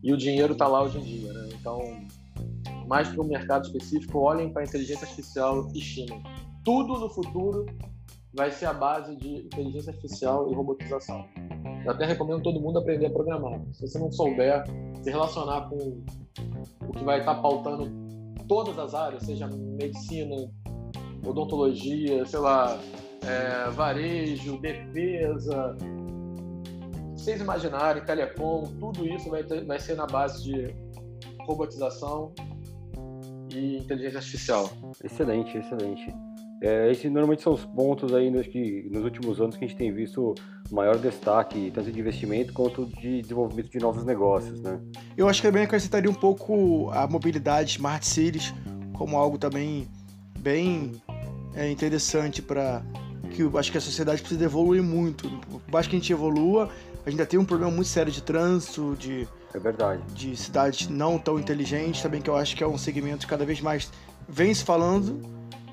e 0.01 0.13
o 0.13 0.17
dinheiro 0.17 0.53
está 0.53 0.65
lá 0.65 0.81
hoje 0.81 0.97
em 0.97 1.01
dia, 1.01 1.33
né? 1.33 1.49
Então, 1.59 1.81
mais 2.87 3.09
para 3.09 3.21
um 3.21 3.27
mercado 3.27 3.65
específico, 3.65 4.19
olhem 4.19 4.49
para 4.49 4.61
a 4.61 4.65
inteligência 4.65 5.03
artificial 5.03 5.67
e 5.75 5.81
China. 5.81 6.15
Tudo 6.63 6.97
no 6.97 7.09
futuro 7.09 7.65
vai 8.33 8.49
ser 8.49 8.67
a 8.67 8.73
base 8.73 9.15
de 9.17 9.39
inteligência 9.39 9.91
artificial 9.91 10.49
e 10.49 10.55
robotização. 10.55 11.25
Eu 11.83 11.91
até 11.91 12.05
recomendo 12.05 12.41
todo 12.41 12.61
mundo 12.61 12.79
aprender 12.79 13.07
a 13.07 13.09
programar. 13.09 13.59
Se 13.73 13.81
você 13.81 13.99
não 13.99 14.11
souber 14.11 14.63
se 15.03 15.09
relacionar 15.09 15.67
com 15.69 16.01
o 16.87 16.93
que 16.93 17.03
vai 17.03 17.19
estar 17.19 17.35
pautando 17.35 17.91
todas 18.47 18.79
as 18.79 18.93
áreas, 18.93 19.23
seja 19.23 19.47
medicina, 19.47 20.49
odontologia, 21.25 22.25
sei 22.25 22.39
lá, 22.39 22.79
é, 23.21 23.69
varejo, 23.71 24.57
defesa, 24.59 25.75
vocês 27.19 27.41
imaginarem, 27.41 28.03
telecom, 28.03 28.63
tudo 28.79 29.05
isso 29.05 29.29
vai, 29.29 29.43
ter, 29.43 29.65
vai 29.65 29.79
ser 29.79 29.95
na 29.95 30.07
base 30.07 30.43
de 30.43 30.73
robotização 31.41 32.33
e 33.53 33.77
inteligência 33.77 34.19
artificial. 34.19 34.69
Excelente, 35.03 35.57
excelente. 35.57 36.15
É, 36.61 36.91
esses 36.91 37.05
normalmente 37.05 37.41
são 37.41 37.53
os 37.53 37.65
pontos 37.65 38.13
aí 38.13 38.29
nos, 38.29 38.47
que, 38.47 38.89
nos 38.91 39.03
últimos 39.03 39.39
anos 39.39 39.55
que 39.55 39.65
a 39.65 39.67
gente 39.67 39.77
tem 39.77 39.93
visto 39.93 40.33
maior 40.71 40.97
destaque, 40.97 41.71
tanto 41.73 41.91
de 41.91 41.99
investimento 41.99 42.53
quanto 42.53 42.85
de 42.85 43.21
desenvolvimento 43.21 43.69
de 43.69 43.79
novos 43.79 44.03
negócios, 44.05 44.61
né? 44.61 44.79
Eu 45.17 45.27
acho 45.27 45.41
que 45.41 45.47
também 45.47 45.63
acrescentaria 45.63 46.09
um 46.09 46.15
pouco 46.15 46.89
a 46.91 47.07
mobilidade 47.07 47.71
Smart 47.71 48.05
Cities 48.05 48.53
como 48.93 49.17
algo 49.17 49.37
também 49.37 49.87
bem 50.39 51.01
é, 51.55 51.69
interessante 51.69 52.41
para 52.41 52.83
que 53.29 53.43
eu 53.43 53.57
acho 53.57 53.71
que 53.71 53.77
a 53.77 53.81
sociedade 53.81 54.21
precisa 54.21 54.43
evoluir 54.43 54.83
muito. 54.83 55.29
Por 55.29 55.61
mais 55.71 55.87
que 55.87 55.95
a 55.95 55.99
gente 55.99 56.11
evolua, 56.11 56.69
a 57.09 57.11
gente 57.11 57.19
ainda 57.19 57.29
tem 57.29 57.39
um 57.39 57.45
problema 57.45 57.71
muito 57.71 57.87
sério 57.87 58.11
de 58.11 58.21
trânsito, 58.21 58.95
de 58.97 59.27
é 59.53 59.59
verdade. 59.59 60.01
de 60.13 60.35
cidades 60.35 60.87
não 60.87 61.17
tão 61.17 61.39
inteligentes, 61.39 62.01
também 62.01 62.21
que 62.21 62.29
eu 62.29 62.35
acho 62.35 62.55
que 62.55 62.63
é 62.63 62.67
um 62.67 62.77
segmento 62.77 63.25
que 63.25 63.27
cada 63.27 63.45
vez 63.45 63.59
mais 63.59 63.91
vem 64.27 64.53
se 64.53 64.63
falando 64.63 65.19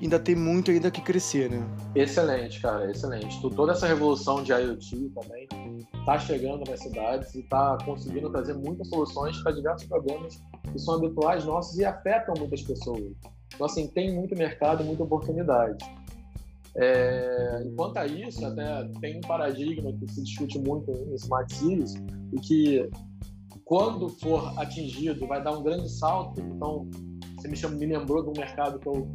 ainda 0.01 0.19
tem 0.19 0.35
muito 0.35 0.69
ainda 0.69 0.91
que 0.91 1.01
crescer, 1.01 1.49
né? 1.49 1.63
Excelente, 1.95 2.59
cara, 2.59 2.89
excelente. 2.89 3.39
Toda 3.55 3.71
essa 3.71 3.87
revolução 3.87 4.43
de 4.43 4.51
IoT 4.51 5.11
também 5.15 5.47
está 5.93 6.19
chegando 6.19 6.69
nas 6.69 6.79
cidades 6.79 7.33
e 7.33 7.39
está 7.39 7.77
conseguindo 7.83 8.29
trazer 8.29 8.53
muitas 8.53 8.87
soluções 8.89 9.41
para 9.41 9.53
diversos 9.53 9.87
problemas 9.87 10.41
que 10.71 10.79
são 10.79 10.95
habituais 10.95 11.45
nossos 11.45 11.77
e 11.79 11.85
afetam 11.85 12.35
muitas 12.37 12.61
pessoas. 12.61 13.11
Então, 13.53 13.65
assim, 13.65 13.87
tem 13.87 14.13
muito 14.13 14.35
mercado 14.35 14.83
e 14.83 14.85
muita 14.85 15.03
oportunidade. 15.03 15.83
É, 16.79 17.63
enquanto 17.65 17.97
a 17.97 18.05
isso, 18.05 18.45
até 18.45 18.87
tem 19.01 19.17
um 19.17 19.21
paradigma 19.21 19.91
que 19.93 20.11
se 20.11 20.23
discute 20.23 20.59
muito 20.59 20.91
em 20.91 21.15
Smart 21.15 21.51
Cities 21.53 21.95
e 22.31 22.39
que, 22.39 22.89
quando 23.65 24.09
for 24.09 24.53
atingido, 24.59 25.25
vai 25.25 25.43
dar 25.43 25.57
um 25.57 25.63
grande 25.63 25.89
salto. 25.89 26.39
Então, 26.39 26.87
você 27.35 27.47
me, 27.47 27.55
chama, 27.55 27.75
me 27.75 27.85
lembrou 27.87 28.23
de 28.23 28.29
um 28.29 28.33
mercado 28.39 28.79
que 28.79 28.87
eu 28.87 29.09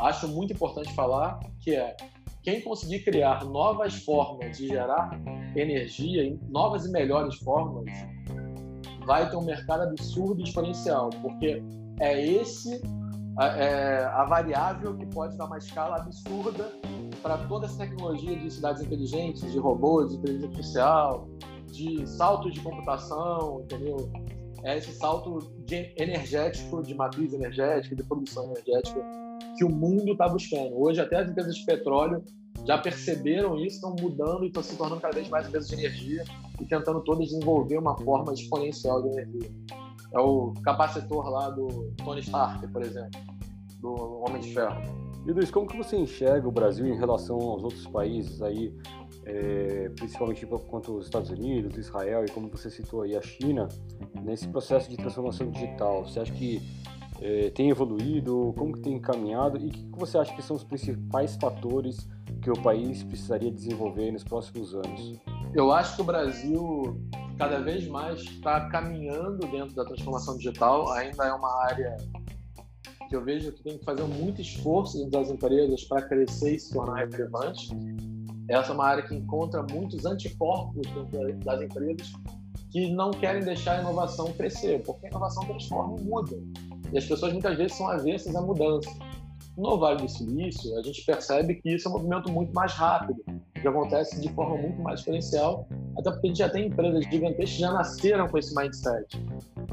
acho 0.00 0.26
muito 0.28 0.54
importante 0.54 0.92
falar, 0.94 1.38
que 1.60 1.74
é 1.74 1.96
quem 2.42 2.60
conseguir 2.60 3.00
criar 3.00 3.44
novas 3.44 3.94
formas 3.94 4.56
de 4.56 4.68
gerar 4.68 5.10
energia, 5.54 6.38
novas 6.48 6.86
e 6.86 6.92
melhores 6.92 7.34
formas, 7.36 7.84
vai 9.04 9.28
ter 9.28 9.36
um 9.36 9.44
mercado 9.44 9.82
absurdo 9.82 10.40
e 10.40 10.44
exponencial, 10.44 11.10
porque 11.22 11.62
é 12.00 12.24
esse 12.24 12.80
é, 13.38 14.04
a 14.04 14.24
variável 14.24 14.96
que 14.96 15.06
pode 15.06 15.36
dar 15.36 15.44
uma 15.44 15.58
escala 15.58 15.96
absurda 15.96 16.72
para 17.22 17.38
toda 17.46 17.66
essa 17.66 17.78
tecnologia 17.78 18.36
de 18.36 18.50
cidades 18.50 18.82
inteligentes, 18.82 19.50
de 19.50 19.58
robôs, 19.58 20.10
de 20.10 20.16
inteligência 20.16 20.48
artificial, 20.48 21.28
de 21.66 22.06
saltos 22.06 22.54
de 22.54 22.60
computação, 22.60 23.60
entendeu? 23.62 24.10
É 24.64 24.78
esse 24.78 24.92
salto 24.92 25.38
de 25.66 25.92
energético, 25.96 26.82
de 26.82 26.94
matriz 26.94 27.32
energética, 27.32 27.94
de 27.94 28.02
produção 28.02 28.44
energética 28.44 29.00
que 29.56 29.64
o 29.64 29.68
mundo 29.68 30.12
está 30.12 30.28
buscando. 30.28 30.80
Hoje, 30.80 31.00
até 31.00 31.18
as 31.18 31.30
empresas 31.30 31.56
de 31.56 31.64
petróleo 31.64 32.24
já 32.66 32.78
perceberam 32.78 33.56
isso, 33.58 33.76
estão 33.76 33.94
mudando 34.00 34.44
e 34.44 34.46
estão 34.48 34.62
se 34.62 34.76
tornando 34.76 35.00
cada 35.00 35.14
vez 35.14 35.28
mais 35.28 35.46
empresas 35.46 35.68
de 35.68 35.74
energia 35.76 36.24
e 36.60 36.64
tentando 36.64 37.00
todas 37.02 37.28
desenvolver 37.28 37.78
uma 37.78 37.96
forma 37.96 38.32
exponencial 38.32 39.02
de 39.02 39.08
energia. 39.08 39.50
É 40.12 40.18
o 40.18 40.52
capacitor 40.62 41.28
lá 41.28 41.50
do 41.50 41.92
Tony 42.04 42.20
Stark, 42.20 42.66
por 42.68 42.82
exemplo, 42.82 43.20
do 43.80 44.22
Homem 44.26 44.40
de 44.40 44.54
Ferro. 44.54 45.06
E 45.26 45.32
Luiz, 45.32 45.50
como 45.50 45.66
que 45.66 45.76
você 45.76 45.96
enxerga 45.96 46.46
o 46.46 46.52
Brasil 46.52 46.86
em 46.86 46.96
relação 46.96 47.36
aos 47.36 47.64
outros 47.64 47.86
países 47.88 48.40
aí, 48.40 48.72
é, 49.24 49.90
principalmente 49.96 50.46
quanto 50.46 50.96
os 50.96 51.06
Estados 51.06 51.30
Unidos, 51.30 51.76
Israel 51.76 52.24
e 52.24 52.30
como 52.30 52.48
você 52.48 52.70
citou 52.70 53.02
aí 53.02 53.16
a 53.16 53.20
China, 53.20 53.66
nesse 54.22 54.46
processo 54.46 54.88
de 54.88 54.96
transformação 54.96 55.50
digital? 55.50 56.04
Você 56.04 56.20
acha 56.20 56.32
que 56.32 56.62
é, 57.20 57.50
tem 57.50 57.70
evoluído? 57.70 58.54
Como 58.56 58.72
que 58.72 58.80
tem 58.80 59.00
caminhado? 59.00 59.58
E 59.58 59.66
o 59.66 59.70
que 59.70 59.98
você 59.98 60.16
acha 60.16 60.34
que 60.34 60.42
são 60.42 60.54
os 60.54 60.62
principais 60.62 61.34
fatores 61.36 62.08
que 62.40 62.50
o 62.50 62.62
país 62.62 63.02
precisaria 63.02 63.50
desenvolver 63.50 64.12
nos 64.12 64.22
próximos 64.22 64.74
anos? 64.74 65.18
Eu 65.52 65.72
acho 65.72 65.96
que 65.96 66.02
o 66.02 66.04
Brasil 66.04 67.00
cada 67.36 67.60
vez 67.60 67.86
mais 67.86 68.20
está 68.20 68.68
caminhando 68.68 69.46
dentro 69.48 69.74
da 69.74 69.84
transformação 69.84 70.36
digital. 70.36 70.90
Ainda 70.92 71.24
é 71.24 71.32
uma 71.32 71.64
área 71.64 71.96
que 73.08 73.14
eu 73.14 73.24
vejo 73.24 73.52
que 73.52 73.62
tem 73.62 73.78
que 73.78 73.84
fazer 73.84 74.02
muito 74.04 74.40
esforço 74.40 74.98
dentro 74.98 75.12
das 75.12 75.30
empresas 75.30 75.84
para 75.84 76.02
crescer 76.02 76.56
e 76.56 76.58
se 76.58 76.72
tornar 76.72 77.06
relevante. 77.06 77.68
Essa 78.48 78.70
é 78.70 78.74
uma 78.74 78.86
área 78.86 79.02
que 79.02 79.14
encontra 79.14 79.64
muitos 79.70 80.04
anticorpos 80.04 80.86
dentro 81.10 81.44
das 81.44 81.62
empresas 81.62 82.12
que 82.70 82.90
não 82.90 83.10
querem 83.10 83.42
deixar 83.42 83.78
a 83.78 83.80
inovação 83.80 84.32
crescer, 84.32 84.82
porque 84.82 85.06
a 85.06 85.10
inovação 85.10 85.44
transforma 85.44 85.98
e 85.98 86.04
muda. 86.04 86.36
E 86.92 86.98
as 86.98 87.04
pessoas 87.04 87.32
muitas 87.32 87.56
vezes 87.56 87.76
são 87.76 87.88
avessas 87.88 88.34
à 88.34 88.40
mudança. 88.40 88.90
No 89.56 89.78
Vale 89.78 90.02
do 90.02 90.08
Silício, 90.08 90.76
a 90.78 90.82
gente 90.82 91.04
percebe 91.04 91.54
que 91.54 91.74
isso 91.74 91.88
é 91.88 91.90
um 91.90 91.94
movimento 91.94 92.30
muito 92.30 92.52
mais 92.52 92.72
rápido, 92.74 93.16
que 93.66 93.76
acontece 93.76 94.20
de 94.20 94.28
forma 94.32 94.56
muito 94.56 94.80
mais 94.80 95.00
exponencial, 95.00 95.66
até 95.98 96.10
porque 96.10 96.26
a 96.26 96.28
gente 96.28 96.38
já 96.38 96.48
tem 96.48 96.66
empresas 96.68 97.04
gigantescas 97.04 97.50
que 97.50 97.58
já 97.58 97.72
nasceram 97.72 98.28
com 98.28 98.38
esse 98.38 98.54
mindset, 98.54 99.06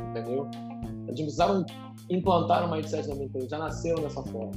entendeu? 0.10 0.50
A 0.54 1.12
gente 1.12 1.24
precisaram 1.24 1.66
implantar 2.10 2.68
um 2.68 2.72
mindset 2.72 3.08
na 3.08 3.16
minha 3.16 3.28
empresa, 3.28 3.50
já 3.50 3.58
nasceram 3.60 4.02
dessa 4.02 4.24
forma. 4.24 4.52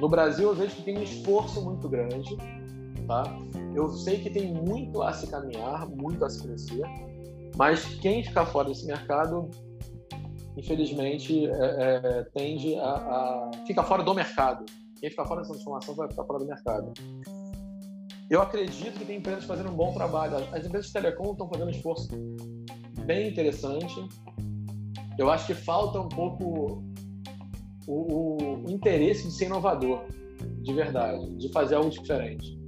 No 0.00 0.08
Brasil, 0.08 0.48
eu 0.48 0.54
vejo 0.54 0.74
que 0.76 0.82
tem 0.82 0.98
um 0.98 1.02
esforço 1.02 1.62
muito 1.62 1.88
grande, 1.88 2.36
tá? 3.06 3.22
Eu 3.74 3.88
sei 3.90 4.20
que 4.20 4.30
tem 4.30 4.52
muito 4.52 5.02
a 5.02 5.12
se 5.12 5.26
caminhar, 5.26 5.86
muito 5.88 6.24
a 6.24 6.30
se 6.30 6.42
crescer, 6.42 6.82
mas 7.56 7.84
quem 7.96 8.24
ficar 8.24 8.46
fora 8.46 8.68
desse 8.68 8.86
mercado 8.86 9.50
infelizmente, 10.56 11.46
é, 11.46 11.50
é, 11.50 12.22
tende 12.32 12.76
a, 12.76 12.84
a, 12.84 13.50
fica 13.66 13.82
fora 13.82 14.04
do 14.04 14.14
mercado. 14.14 14.64
Quem 15.00 15.10
fica 15.10 15.24
fora 15.24 15.40
dessa 15.40 15.52
transformação 15.52 15.96
vai 15.96 16.08
ficar 16.08 16.24
fora 16.24 16.38
do 16.38 16.46
mercado. 16.46 16.92
Eu 18.34 18.42
acredito 18.42 18.98
que 18.98 19.04
tem 19.04 19.18
empresas 19.18 19.44
fazendo 19.44 19.70
um 19.70 19.76
bom 19.76 19.94
trabalho. 19.94 20.34
As 20.52 20.66
empresas 20.66 20.88
de 20.88 20.92
telecom 20.92 21.30
estão 21.30 21.48
fazendo 21.48 21.68
um 21.68 21.70
esforço 21.70 22.08
bem 23.06 23.28
interessante. 23.28 24.08
Eu 25.16 25.30
acho 25.30 25.46
que 25.46 25.54
falta 25.54 26.00
um 26.00 26.08
pouco 26.08 26.82
o, 27.86 28.64
o, 28.66 28.68
interesse 28.68 29.28
de 29.28 29.34
ser 29.34 29.44
inovador, 29.44 30.02
de 30.62 30.72
verdade, 30.72 31.30
de 31.36 31.48
fazer 31.52 31.76
algo 31.76 31.90
diferente. 31.90 32.58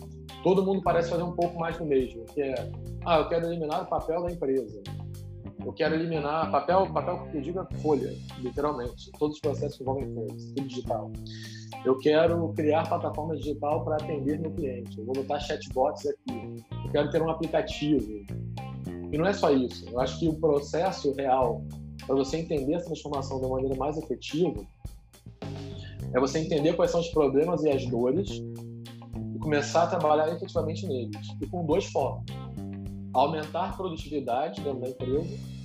Todo 0.44 0.64
mundo 0.64 0.82
parece 0.84 1.10
fazer 1.10 1.24
um 1.24 1.34
pouco 1.34 1.58
mais 1.58 1.76
do 1.76 1.84
mesmo, 1.84 2.24
que 2.26 2.42
é, 2.42 2.54
ah, 3.04 3.18
eu 3.18 3.28
quero 3.28 3.46
eliminar 3.46 3.82
o 3.82 3.86
papel 3.86 4.22
da 4.22 4.30
empresa 4.30 4.80
eu 5.66 5.72
quero 5.72 5.96
eliminar 5.96 6.48
papel, 6.52 6.86
papel 6.92 7.26
que 7.28 7.38
eu 7.38 7.40
digo 7.40 7.58
é 7.58 7.78
folha, 7.80 8.16
literalmente. 8.38 9.10
Todos 9.18 9.34
os 9.34 9.40
processos 9.40 9.80
envolvem 9.80 10.14
folhas, 10.14 10.44
tudo 10.54 10.68
digital. 10.68 11.12
Eu 11.84 11.98
quero 11.98 12.52
criar 12.54 12.88
plataforma 12.88 13.36
digital 13.36 13.84
para 13.84 13.96
atender 13.96 14.38
meu 14.38 14.50
cliente. 14.52 14.98
Eu 14.98 15.04
vou 15.04 15.14
botar 15.14 15.40
chatbots 15.40 16.06
aqui. 16.06 16.64
Eu 16.84 16.90
quero 16.90 17.10
ter 17.10 17.22
um 17.22 17.30
aplicativo. 17.30 18.24
E 19.12 19.18
não 19.18 19.26
é 19.26 19.32
só 19.32 19.50
isso. 19.50 19.88
Eu 19.88 20.00
acho 20.00 20.18
que 20.18 20.28
o 20.28 20.34
processo 20.34 21.12
real 21.14 21.62
para 22.06 22.14
você 22.14 22.38
entender 22.38 22.74
essa 22.74 22.86
transformação 22.86 23.38
uma 23.38 23.48
maneira 23.48 23.74
mais 23.76 23.96
efetiva 23.96 24.64
é 26.12 26.20
você 26.20 26.38
entender 26.38 26.74
quais 26.74 26.90
são 26.90 27.00
os 27.00 27.08
problemas 27.08 27.64
e 27.64 27.70
as 27.70 27.84
dores 27.86 28.42
e 29.34 29.38
começar 29.38 29.84
a 29.84 29.86
trabalhar 29.86 30.32
efetivamente 30.32 30.86
neles. 30.86 31.16
E 31.40 31.46
com 31.46 31.64
dois 31.64 31.86
focos. 31.86 32.24
Aumentar 33.12 33.70
a 33.70 33.72
produtividade 33.72 34.60
dentro 34.60 34.80
da 34.80 34.88
empresa 34.88 35.56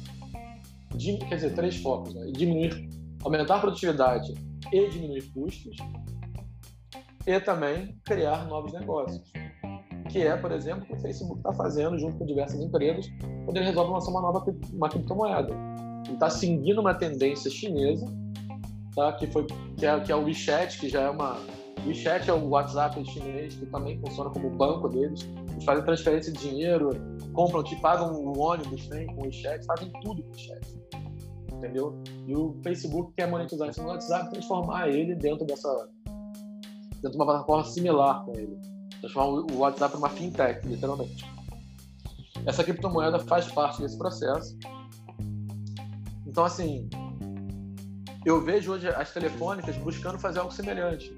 quer 1.27 1.35
dizer, 1.35 1.55
três 1.55 1.77
focos, 1.77 2.13
né? 2.13 2.31
diminuir, 2.31 2.89
aumentar 3.23 3.55
a 3.55 3.59
produtividade 3.59 4.33
e 4.71 4.89
diminuir 4.89 5.31
custos 5.33 5.77
e 7.25 7.39
também 7.39 7.95
criar 8.05 8.45
novos 8.47 8.73
negócios. 8.73 9.31
Que 10.09 10.23
é, 10.23 10.35
por 10.35 10.51
exemplo, 10.51 10.83
o 10.83 10.87
que 10.87 10.93
o 10.93 10.99
Facebook 10.99 11.37
está 11.37 11.53
fazendo 11.53 11.97
junto 11.97 12.17
com 12.17 12.25
diversas 12.25 12.59
empresas, 12.59 13.09
quando 13.45 13.57
ele 13.57 13.65
resolve 13.65 13.91
lançar 13.91 14.11
uma 14.11 14.21
nova 14.21 14.43
uma 14.73 14.89
criptomoeda. 14.89 15.53
Ele 16.05 16.13
está 16.13 16.29
seguindo 16.29 16.81
uma 16.81 16.93
tendência 16.93 17.49
chinesa, 17.49 18.05
tá? 18.95 19.13
que, 19.13 19.27
foi, 19.27 19.45
que, 19.77 19.85
é, 19.85 19.99
que 19.99 20.11
é 20.11 20.15
o 20.15 20.23
WeChat, 20.23 20.79
que 20.79 20.89
já 20.89 21.01
é 21.01 21.09
uma. 21.09 21.37
WeChat 21.85 22.29
é 22.29 22.33
o 22.33 22.49
WhatsApp 22.49 23.03
chinês, 23.05 23.55
que 23.55 23.65
também 23.67 23.99
funciona 24.01 24.29
como 24.29 24.49
banco 24.49 24.89
deles. 24.89 25.27
Eles 25.51 25.63
fazem 25.63 25.85
transferência 25.85 26.31
de 26.33 26.39
dinheiro, 26.39 26.89
compram, 27.33 27.63
te 27.63 27.75
pagam 27.77 28.11
o 28.11 28.37
ônibus 28.37 28.87
tem, 28.87 29.07
com 29.07 29.21
o 29.21 29.23
WeChat, 29.23 29.65
fazem 29.65 29.91
tudo 30.01 30.21
com 30.21 30.29
o 30.29 30.31
WeChat. 30.31 30.81
Entendeu? 31.61 32.01
E 32.25 32.35
o 32.35 32.59
Facebook 32.63 33.13
quer 33.15 33.29
monetizar 33.29 33.69
no 33.77 33.87
WhatsApp 33.87 34.29
e 34.29 34.31
transformar 34.31 34.89
ele 34.89 35.13
dentro 35.13 35.45
dessa. 35.45 35.69
dentro 36.95 37.11
de 37.11 37.15
uma 37.17 37.25
plataforma 37.25 37.63
similar 37.65 38.25
com 38.25 38.33
ele. 38.33 38.57
Transformar 38.99 39.53
o 39.53 39.57
WhatsApp 39.59 39.93
numa 39.93 40.09
fintech, 40.09 40.67
literalmente. 40.67 41.23
Essa 42.47 42.63
criptomoeda 42.63 43.19
faz 43.19 43.47
parte 43.51 43.79
desse 43.79 43.95
processo. 43.95 44.57
Então, 46.25 46.43
assim, 46.45 46.89
eu 48.25 48.43
vejo 48.43 48.71
hoje 48.71 48.87
as 48.87 49.13
telefônicas 49.13 49.77
buscando 49.77 50.17
fazer 50.17 50.39
algo 50.39 50.51
semelhante. 50.51 51.15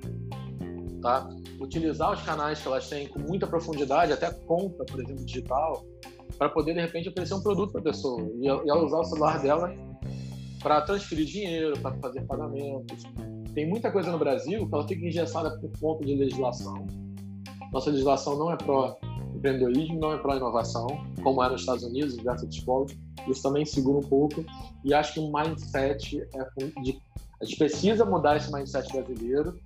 Tá? 1.02 1.30
Utilizar 1.62 2.12
os 2.12 2.22
canais 2.24 2.60
que 2.60 2.68
elas 2.68 2.90
têm 2.90 3.08
com 3.08 3.20
muita 3.20 3.48
profundidade, 3.48 4.12
até 4.12 4.30
conta, 4.30 4.84
por 4.84 5.02
exemplo, 5.02 5.24
digital, 5.24 5.86
para 6.38 6.50
poder, 6.50 6.74
de 6.74 6.82
repente, 6.82 7.08
oferecer 7.08 7.34
um 7.34 7.42
produto 7.42 7.72
para 7.72 7.80
a 7.80 7.84
pessoa. 7.86 8.30
E 8.42 8.48
ela 8.50 8.84
usar 8.84 9.00
o 9.00 9.06
celular 9.06 9.42
dela 9.42 9.74
para 10.64 10.82
transferir 10.82 11.26
dinheiro, 11.26 11.78
para 11.80 11.94
fazer 11.98 12.22
pagamentos. 12.22 13.04
Tem 13.54 13.70
muita 13.70 13.92
coisa 13.92 14.12
no 14.12 14.18
Brasil 14.18 14.68
que 14.68 14.74
ela 14.74 14.88
fica 14.88 15.06
engessada 15.06 15.52
por 15.60 15.70
conta 15.80 16.06
de 16.06 16.16
legislação. 16.16 16.88
Nossa 17.72 17.92
legislação 17.92 18.38
não 18.40 18.52
é 18.52 18.56
pró-empreendedorismo, 18.56 20.00
não 20.00 20.14
é 20.14 20.18
pró-inovação, 20.18 20.88
como 21.22 21.44
é 21.44 21.50
nos 21.50 21.62
Estados 21.62 21.84
Unidos, 21.84 22.18
diversos 22.18 22.68
outros 22.68 22.98
Isso 23.28 23.44
também 23.44 23.66
segura 23.66 24.00
um 24.00 24.10
pouco. 24.10 24.44
E 24.84 24.94
acho 24.94 25.14
que 25.14 25.20
o 25.20 25.32
mindset 25.32 26.26
é 26.34 26.82
de 26.82 27.00
a 27.44 27.46
gente 27.46 27.58
precisa 27.58 28.06
mudar 28.06 28.38
esse 28.38 28.50
mindset 28.54 28.90
brasileiro 28.94 29.60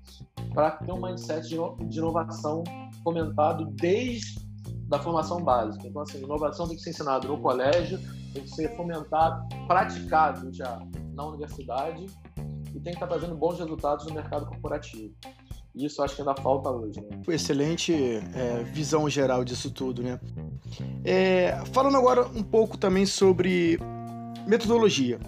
para 0.52 0.72
ter 0.72 0.92
um 0.92 1.00
mindset 1.00 1.48
de 1.48 2.00
inovação 2.00 2.64
fomentado 3.04 3.66
desde 3.66 4.40
da 4.88 4.98
formação 4.98 5.44
básica. 5.44 5.88
Então, 5.88 6.02
assim, 6.02 6.24
inovação 6.24 6.68
tem 6.68 6.76
que 6.76 6.82
ser 6.82 6.90
ensinado 6.90 7.28
no 7.28 7.38
colégio, 7.38 8.00
tem 8.34 8.44
que 8.44 8.50
ser 8.50 8.76
fomentado, 8.76 9.48
praticado 9.68 10.54
já 10.54 10.80
na 11.14 11.26
universidade 11.26 12.06
e 12.38 12.80
tem 12.80 12.82
que 12.82 12.90
estar 12.92 13.08
trazendo 13.08 13.36
bons 13.36 13.60
resultados 13.60 14.06
no 14.06 14.14
mercado 14.14 14.46
corporativo. 14.46 15.14
Isso 15.76 16.02
acho 16.02 16.16
que 16.16 16.22
ainda 16.22 16.36
falta 16.42 16.70
hoje. 16.70 17.00
Né? 17.00 17.22
Excelente 17.30 17.94
é, 17.94 18.64
visão 18.64 19.08
geral 19.10 19.44
disso 19.44 19.70
tudo, 19.70 20.02
né? 20.02 20.20
É, 21.04 21.62
falando 21.72 21.98
agora 21.98 22.28
um 22.28 22.44
pouco 22.44 22.78
também 22.78 23.06
sobre 23.06 23.78
metodologia. 24.48 25.20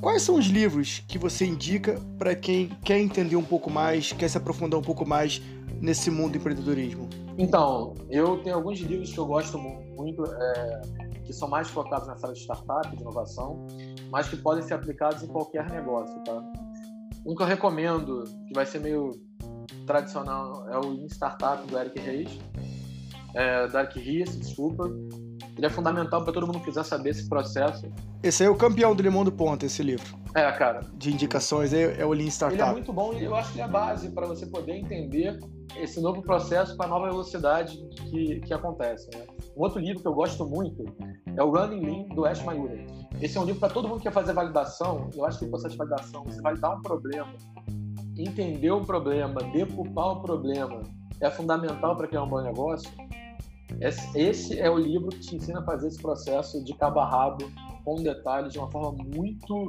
Quais 0.00 0.22
são 0.22 0.36
os 0.36 0.46
livros 0.46 1.02
que 1.08 1.18
você 1.18 1.44
indica 1.44 2.00
para 2.18 2.34
quem 2.34 2.68
quer 2.84 2.98
entender 2.98 3.36
um 3.36 3.44
pouco 3.44 3.68
mais, 3.70 4.12
quer 4.12 4.28
se 4.28 4.38
aprofundar 4.38 4.78
um 4.78 4.82
pouco 4.82 5.06
mais 5.06 5.42
nesse 5.80 6.10
mundo 6.10 6.32
do 6.32 6.38
empreendedorismo? 6.38 7.08
Então, 7.36 7.94
eu 8.08 8.38
tenho 8.38 8.56
alguns 8.56 8.78
livros 8.80 9.12
que 9.12 9.18
eu 9.18 9.26
gosto 9.26 9.58
muito, 9.58 10.24
é, 10.24 10.80
que 11.28 11.34
são 11.34 11.46
mais 11.46 11.68
focados 11.68 12.08
nessa 12.08 12.26
área 12.26 12.34
de 12.34 12.40
startup, 12.40 12.96
de 12.96 13.02
inovação, 13.02 13.66
mas 14.10 14.28
que 14.28 14.36
podem 14.38 14.62
ser 14.62 14.72
aplicados 14.72 15.22
em 15.22 15.26
qualquer 15.26 15.70
negócio, 15.70 16.18
tá? 16.24 16.42
Um 17.24 17.34
que 17.34 17.42
eu 17.42 17.46
recomendo, 17.46 18.24
que 18.46 18.54
vai 18.54 18.64
ser 18.64 18.80
meio 18.80 19.12
tradicional, 19.86 20.66
é 20.70 20.78
o 20.78 20.94
In 20.94 21.06
Startup 21.06 21.66
do 21.66 21.78
Eric 21.78 22.00
Reis, 22.00 22.30
é, 23.34 23.68
do 23.68 23.78
Eric 23.78 24.00
Ries, 24.00 24.38
desculpa, 24.38 24.90
ele 25.54 25.66
é 25.66 25.68
fundamental 25.68 26.24
para 26.24 26.32
todo 26.32 26.46
mundo 26.46 26.60
que 26.60 26.64
quiser 26.64 26.84
saber 26.84 27.10
esse 27.10 27.28
processo. 27.28 27.86
Esse 28.22 28.42
aí 28.42 28.46
é 28.46 28.50
o 28.50 28.56
campeão 28.56 28.94
do 28.94 29.02
Limão 29.02 29.22
do 29.22 29.30
Ponto, 29.30 29.66
esse 29.66 29.82
livro. 29.82 30.16
É, 30.34 30.50
cara. 30.52 30.80
De 30.94 31.12
indicações, 31.12 31.74
é, 31.74 32.00
é 32.00 32.06
o 32.06 32.12
Lean 32.14 32.28
Startup. 32.28 32.58
Ele 32.58 32.70
é 32.70 32.72
muito 32.72 32.92
bom 32.92 33.12
e 33.12 33.24
eu 33.24 33.36
acho 33.36 33.52
que 33.52 33.60
é 33.60 33.64
a 33.64 33.68
base 33.68 34.08
para 34.08 34.26
você 34.26 34.46
poder 34.46 34.76
entender 34.76 35.38
esse 35.76 36.00
novo 36.00 36.22
processo 36.22 36.76
com 36.76 36.82
a 36.82 36.86
nova 36.86 37.08
velocidade 37.08 37.76
que, 38.10 38.40
que 38.40 38.54
acontece. 38.54 39.08
Né? 39.14 39.26
Um 39.56 39.62
outro 39.62 39.80
livro 39.80 40.00
que 40.00 40.08
eu 40.08 40.14
gosto 40.14 40.46
muito 40.46 40.84
é 41.36 41.42
o 41.42 41.50
Running 41.50 41.80
Lean, 41.80 42.14
do 42.14 42.24
Ash 42.24 42.42
Mayuri. 42.42 42.86
Esse 43.20 43.38
é 43.38 43.40
um 43.40 43.44
livro 43.44 43.60
para 43.60 43.72
todo 43.72 43.88
mundo 43.88 43.98
que 43.98 44.04
quer 44.04 44.12
fazer 44.12 44.32
validação. 44.32 45.10
Eu 45.14 45.24
acho 45.24 45.38
que 45.38 45.44
o 45.44 45.48
processo 45.48 45.72
de 45.72 45.78
validação, 45.78 46.24
você 46.24 46.40
validar 46.40 46.76
um 46.76 46.82
problema, 46.82 47.32
entender 48.16 48.70
o 48.70 48.84
problema, 48.84 49.40
decupar 49.52 50.12
o 50.12 50.22
problema, 50.22 50.82
é 51.20 51.30
fundamental 51.30 51.96
para 51.96 52.06
criar 52.08 52.22
um 52.22 52.28
bom 52.28 52.40
negócio. 52.40 52.90
Esse 54.14 54.58
é 54.58 54.70
o 54.70 54.78
livro 54.78 55.08
que 55.08 55.20
te 55.20 55.36
ensina 55.36 55.60
a 55.60 55.64
fazer 55.64 55.88
esse 55.88 56.00
processo 56.00 56.64
de 56.64 56.74
cabo 56.74 57.00
a 57.00 57.08
rabo, 57.08 57.50
com 57.84 57.96
detalhes, 57.96 58.52
de 58.52 58.58
uma 58.58 58.70
forma 58.70 59.04
muito, 59.14 59.66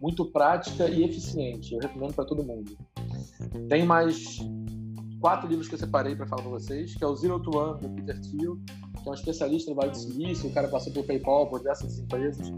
muito 0.00 0.24
prática 0.26 0.88
e 0.88 1.04
eficiente. 1.04 1.74
Eu 1.74 1.80
recomendo 1.80 2.14
para 2.14 2.24
todo 2.24 2.42
mundo. 2.42 2.76
Tem 3.68 3.84
mais 3.84 4.38
quatro 5.22 5.48
livros 5.48 5.68
que 5.68 5.74
eu 5.74 5.78
separei 5.78 6.16
para 6.16 6.26
falar 6.26 6.42
para 6.42 6.50
vocês, 6.50 6.94
que 6.96 7.02
é 7.02 7.06
o 7.06 7.14
Zero 7.14 7.40
to 7.40 7.56
One, 7.56 7.80
do 7.80 7.88
Peter 7.90 8.20
Thiel, 8.20 8.58
que 9.02 9.08
é 9.08 9.10
um 9.10 9.14
especialista 9.14 9.70
no 9.70 9.76
Vale 9.76 9.92
do 9.92 9.96
Silício, 9.96 10.50
o 10.50 10.52
cara 10.52 10.66
passou 10.66 10.92
pelo 10.92 11.06
PayPal, 11.06 11.48
por 11.48 11.62
dessas 11.62 11.96
empresas, 11.98 12.52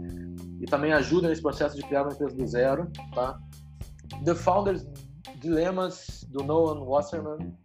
e 0.59 0.65
também 0.65 0.91
ajuda 0.91 1.29
nesse 1.29 1.43
processo 1.43 1.75
de 1.75 1.83
criar 1.83 2.01
uma 2.01 2.11
empresa 2.11 2.35
do 2.35 2.47
zero, 2.47 2.91
tá? 3.13 3.39
The 4.25 4.33
Founders 4.33 4.83
Dilemmas, 5.39 6.25
do 6.29 6.43
Noah 6.43 6.79
Wasserman, 6.79 7.55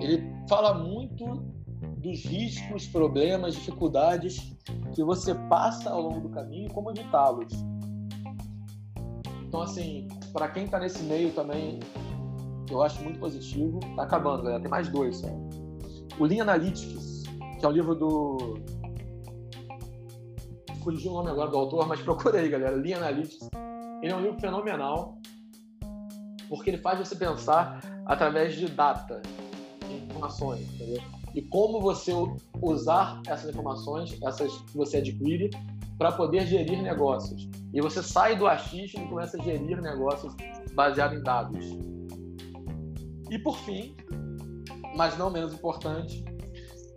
ele 0.00 0.24
fala 0.48 0.72
muito 0.72 1.44
dos 1.98 2.24
riscos, 2.24 2.86
problemas, 2.86 3.54
dificuldades 3.54 4.56
que 4.94 5.04
você 5.04 5.34
passa 5.50 5.90
ao 5.90 6.00
longo 6.00 6.20
do 6.20 6.28
caminho 6.30 6.68
e 6.68 6.72
como 6.72 6.90
evitá-los. 6.90 7.52
Então, 9.46 9.62
assim, 9.62 10.08
para 10.32 10.48
quem 10.48 10.64
está 10.64 10.78
nesse 10.78 11.02
meio 11.02 11.32
também, 11.32 11.80
eu 12.72 12.82
acho 12.82 13.02
muito 13.02 13.18
positivo. 13.18 13.80
Tá 13.96 14.02
acabando, 14.02 14.42
galera. 14.42 14.60
Tem 14.60 14.70
mais 14.70 14.88
dois. 14.88 15.22
O 16.18 16.24
Lean 16.24 16.42
Analytics, 16.42 17.24
que 17.58 17.64
é 17.64 17.68
o 17.68 17.72
livro 17.72 17.94
do. 17.94 18.58
Fugiu 20.82 21.12
o 21.12 21.14
nome 21.16 21.30
agora 21.30 21.50
do 21.50 21.56
autor, 21.56 21.86
mas 21.86 22.00
procura 22.00 22.38
aí, 22.38 22.48
galera. 22.48 22.76
Lean 22.76 22.98
Analytics. 22.98 23.48
Ele 24.02 24.12
é 24.12 24.16
um 24.16 24.20
livro 24.20 24.40
fenomenal, 24.40 25.18
porque 26.48 26.70
ele 26.70 26.78
faz 26.78 26.98
você 26.98 27.16
pensar 27.16 27.80
através 28.06 28.54
de 28.54 28.68
data, 28.68 29.20
de 29.88 29.94
informações, 29.94 30.62
entendeu? 30.74 31.02
e 31.34 31.42
como 31.42 31.80
você 31.80 32.12
usar 32.60 33.20
essas 33.26 33.50
informações, 33.50 34.18
essas 34.22 34.52
que 34.62 34.76
você 34.76 34.98
adquire, 34.98 35.50
para 35.96 36.12
poder 36.12 36.46
gerir 36.46 36.82
negócios. 36.82 37.48
E 37.72 37.80
você 37.80 38.02
sai 38.02 38.36
do 38.36 38.46
achismo 38.46 39.04
e 39.04 39.08
começa 39.08 39.36
a 39.36 39.42
gerir 39.42 39.80
negócios 39.80 40.34
baseado 40.74 41.14
em 41.14 41.22
dados. 41.22 41.66
E 43.30 43.38
por 43.38 43.58
fim, 43.58 43.96
mas 44.96 45.16
não 45.18 45.30
menos 45.30 45.52
importante, 45.52 46.24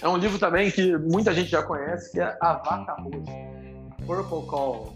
é 0.02 0.08
um 0.08 0.18
livro 0.18 0.40
também 0.40 0.72
que 0.72 0.98
muita 0.98 1.34
gente 1.34 1.50
já 1.50 1.62
conhece, 1.62 2.12
que 2.12 2.20
é 2.20 2.38
A 2.42 2.54
Vaca 2.54 2.96
Roxa, 3.02 4.06
Purple 4.06 4.48
Call, 4.48 4.96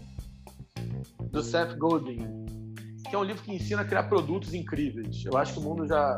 do 1.30 1.42
Seth 1.42 1.76
Godin, 1.76 2.44
que 3.08 3.14
é 3.14 3.18
um 3.18 3.22
livro 3.22 3.42
que 3.42 3.54
ensina 3.54 3.82
a 3.82 3.84
criar 3.84 4.04
produtos 4.04 4.52
incríveis. 4.52 5.24
Eu 5.24 5.36
acho 5.36 5.52
que 5.52 5.58
o 5.60 5.62
mundo 5.62 5.86
já 5.86 6.16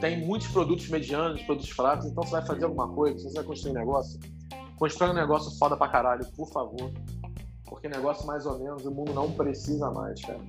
tem 0.00 0.24
muitos 0.24 0.48
produtos 0.48 0.88
medianos, 0.88 1.42
produtos 1.42 1.70
fracos, 1.70 2.06
então 2.06 2.24
você 2.24 2.32
vai 2.32 2.46
fazer 2.46 2.64
alguma 2.64 2.88
coisa, 2.88 3.18
você 3.18 3.34
vai 3.34 3.44
construir 3.44 3.72
um 3.72 3.74
negócio, 3.74 4.18
constrói 4.76 5.10
um 5.10 5.14
negócio 5.14 5.56
foda 5.58 5.76
pra 5.76 5.88
caralho, 5.88 6.24
por 6.36 6.48
favor. 6.50 6.90
Porque 7.66 7.88
negócio 7.88 8.26
mais 8.26 8.46
ou 8.46 8.58
menos 8.58 8.84
o 8.84 8.90
mundo 8.90 9.12
não 9.12 9.30
precisa 9.30 9.90
mais, 9.90 10.20
cara. 10.22 10.40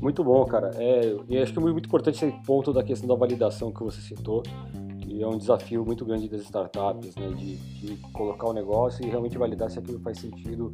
Muito 0.00 0.24
bom, 0.24 0.44
cara. 0.46 0.70
É, 0.76 1.14
e 1.28 1.38
acho 1.38 1.52
que 1.52 1.58
é 1.58 1.62
muito 1.62 1.86
importante 1.86 2.24
esse 2.24 2.44
ponto 2.44 2.72
da 2.72 2.82
questão 2.82 3.08
da 3.08 3.14
validação 3.14 3.70
que 3.70 3.82
você 3.82 4.00
citou, 4.00 4.42
que 5.00 5.22
é 5.22 5.26
um 5.26 5.36
desafio 5.36 5.84
muito 5.84 6.04
grande 6.04 6.28
das 6.28 6.42
startups, 6.42 7.14
né? 7.16 7.28
De, 7.28 7.56
de 7.56 7.96
colocar 8.12 8.48
o 8.48 8.52
negócio 8.52 9.04
e 9.04 9.08
realmente 9.10 9.36
validar 9.36 9.70
se 9.70 9.78
aquilo 9.78 10.00
faz 10.00 10.18
sentido 10.18 10.72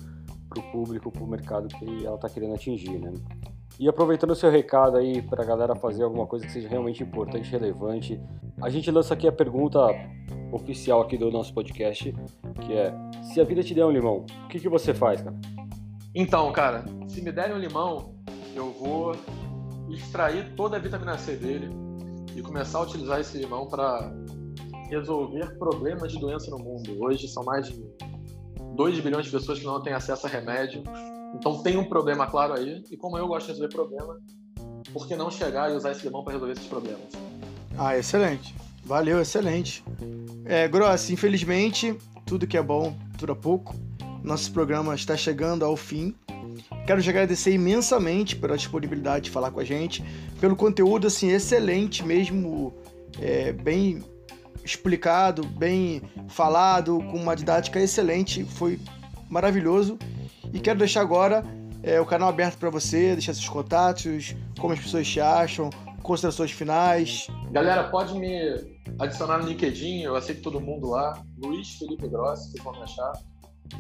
para 0.48 0.60
o 0.60 0.72
público, 0.72 1.10
para 1.10 1.24
o 1.24 1.26
mercado 1.26 1.68
que 1.68 2.06
ela 2.06 2.14
está 2.14 2.28
querendo 2.28 2.54
atingir, 2.54 2.98
né? 2.98 3.12
E 3.78 3.88
aproveitando 3.88 4.30
o 4.30 4.34
seu 4.34 4.50
recado 4.50 4.96
aí 4.96 5.20
para 5.20 5.42
a 5.42 5.46
galera 5.46 5.74
fazer 5.74 6.04
alguma 6.04 6.26
coisa 6.26 6.46
que 6.46 6.52
seja 6.52 6.68
realmente 6.68 7.02
importante, 7.02 7.50
relevante, 7.50 8.18
a 8.62 8.70
gente 8.70 8.90
lança 8.90 9.12
aqui 9.12 9.28
a 9.28 9.32
pergunta 9.32 9.78
oficial 10.52 11.02
aqui 11.02 11.18
do 11.18 11.30
nosso 11.30 11.52
podcast, 11.52 12.14
que 12.64 12.72
é: 12.72 12.94
se 13.22 13.40
a 13.40 13.44
vida 13.44 13.62
te 13.62 13.74
der 13.74 13.84
um 13.84 13.90
limão, 13.90 14.24
o 14.44 14.48
que, 14.48 14.60
que 14.60 14.68
você 14.68 14.94
faz, 14.94 15.20
cara? 15.20 15.36
Então, 16.14 16.50
cara, 16.52 16.84
se 17.06 17.20
me 17.20 17.30
derem 17.30 17.54
um 17.54 17.58
limão, 17.58 18.14
eu 18.58 18.72
vou 18.72 19.14
extrair 19.88 20.54
toda 20.54 20.76
a 20.76 20.80
vitamina 20.80 21.16
C 21.18 21.36
dele 21.36 21.70
e 22.34 22.42
começar 22.42 22.78
a 22.78 22.82
utilizar 22.82 23.20
esse 23.20 23.38
limão 23.38 23.66
para 23.68 24.12
resolver 24.88 25.58
problemas 25.58 26.12
de 26.12 26.18
doença 26.18 26.50
no 26.50 26.58
mundo. 26.58 26.96
Hoje 27.00 27.28
são 27.28 27.44
mais 27.44 27.68
de 27.68 27.84
2 28.74 29.00
bilhões 29.00 29.26
de 29.26 29.32
pessoas 29.32 29.58
que 29.58 29.64
não 29.64 29.82
têm 29.82 29.92
acesso 29.92 30.26
a 30.26 30.30
remédio 30.30 30.82
então 31.34 31.62
tem 31.62 31.76
um 31.76 31.84
problema 31.84 32.26
claro 32.26 32.54
aí, 32.54 32.82
e 32.90 32.96
como 32.96 33.18
eu 33.18 33.26
gosto 33.26 33.46
de 33.46 33.52
resolver 33.52 33.74
problema, 33.74 34.18
por 34.92 35.06
que 35.06 35.16
não 35.16 35.30
chegar 35.30 35.70
e 35.70 35.76
usar 35.76 35.92
esse 35.92 36.04
limão 36.04 36.24
para 36.24 36.34
resolver 36.34 36.52
esses 36.52 36.66
problemas? 36.66 37.12
Ah, 37.76 37.96
excelente. 37.96 38.54
Valeu, 38.84 39.20
excelente. 39.20 39.84
É, 40.44 40.68
Gross, 40.68 41.10
infelizmente, 41.10 41.96
tudo 42.24 42.46
que 42.46 42.56
é 42.56 42.62
bom 42.62 42.96
dura 43.18 43.34
pouco. 43.34 43.74
Nosso 44.22 44.52
programa 44.52 44.94
está 44.94 45.16
chegando 45.16 45.64
ao 45.64 45.76
fim. 45.76 46.14
Quero 46.86 47.02
te 47.02 47.10
agradecer 47.10 47.52
imensamente 47.52 48.36
pela 48.36 48.56
disponibilidade 48.56 49.26
de 49.26 49.30
falar 49.30 49.50
com 49.50 49.60
a 49.60 49.64
gente, 49.64 50.04
pelo 50.40 50.56
conteúdo 50.56 51.06
assim 51.06 51.30
excelente 51.30 52.04
mesmo, 52.04 52.74
é, 53.20 53.52
bem 53.52 54.02
explicado, 54.64 55.46
bem 55.46 56.02
falado, 56.28 56.98
com 57.10 57.18
uma 57.18 57.36
didática 57.36 57.80
excelente, 57.80 58.44
foi 58.44 58.80
maravilhoso. 59.28 59.98
E 60.52 60.58
quero 60.58 60.78
deixar 60.78 61.00
agora 61.00 61.44
é, 61.82 62.00
o 62.00 62.06
canal 62.06 62.28
aberto 62.28 62.58
para 62.58 62.70
você, 62.70 63.12
deixar 63.12 63.34
seus 63.34 63.48
contatos, 63.48 64.34
como 64.58 64.72
as 64.72 64.80
pessoas 64.80 65.06
te 65.06 65.20
acham, 65.20 65.70
considerações 66.02 66.50
finais. 66.50 67.28
Galera, 67.50 67.84
pode 67.90 68.18
me 68.18 68.76
adicionar 68.98 69.38
no 69.38 69.48
LinkedIn, 69.48 70.02
eu 70.02 70.16
aceito 70.16 70.42
todo 70.42 70.60
mundo 70.60 70.88
lá. 70.88 71.22
Luiz 71.38 71.76
Felipe 71.78 72.08
Grossi, 72.08 72.50
vocês 72.50 72.64
vão 72.64 72.72
me 72.72 72.82
achar. 72.82 73.12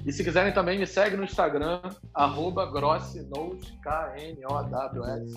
E 0.04 0.12
se 0.12 0.22
quiserem 0.22 0.52
também, 0.52 0.78
me 0.78 0.86
segue 0.86 1.16
no 1.16 1.24
Instagram, 1.24 1.80
arroba 2.14 2.70
K-N-O-W-S. 3.82 5.34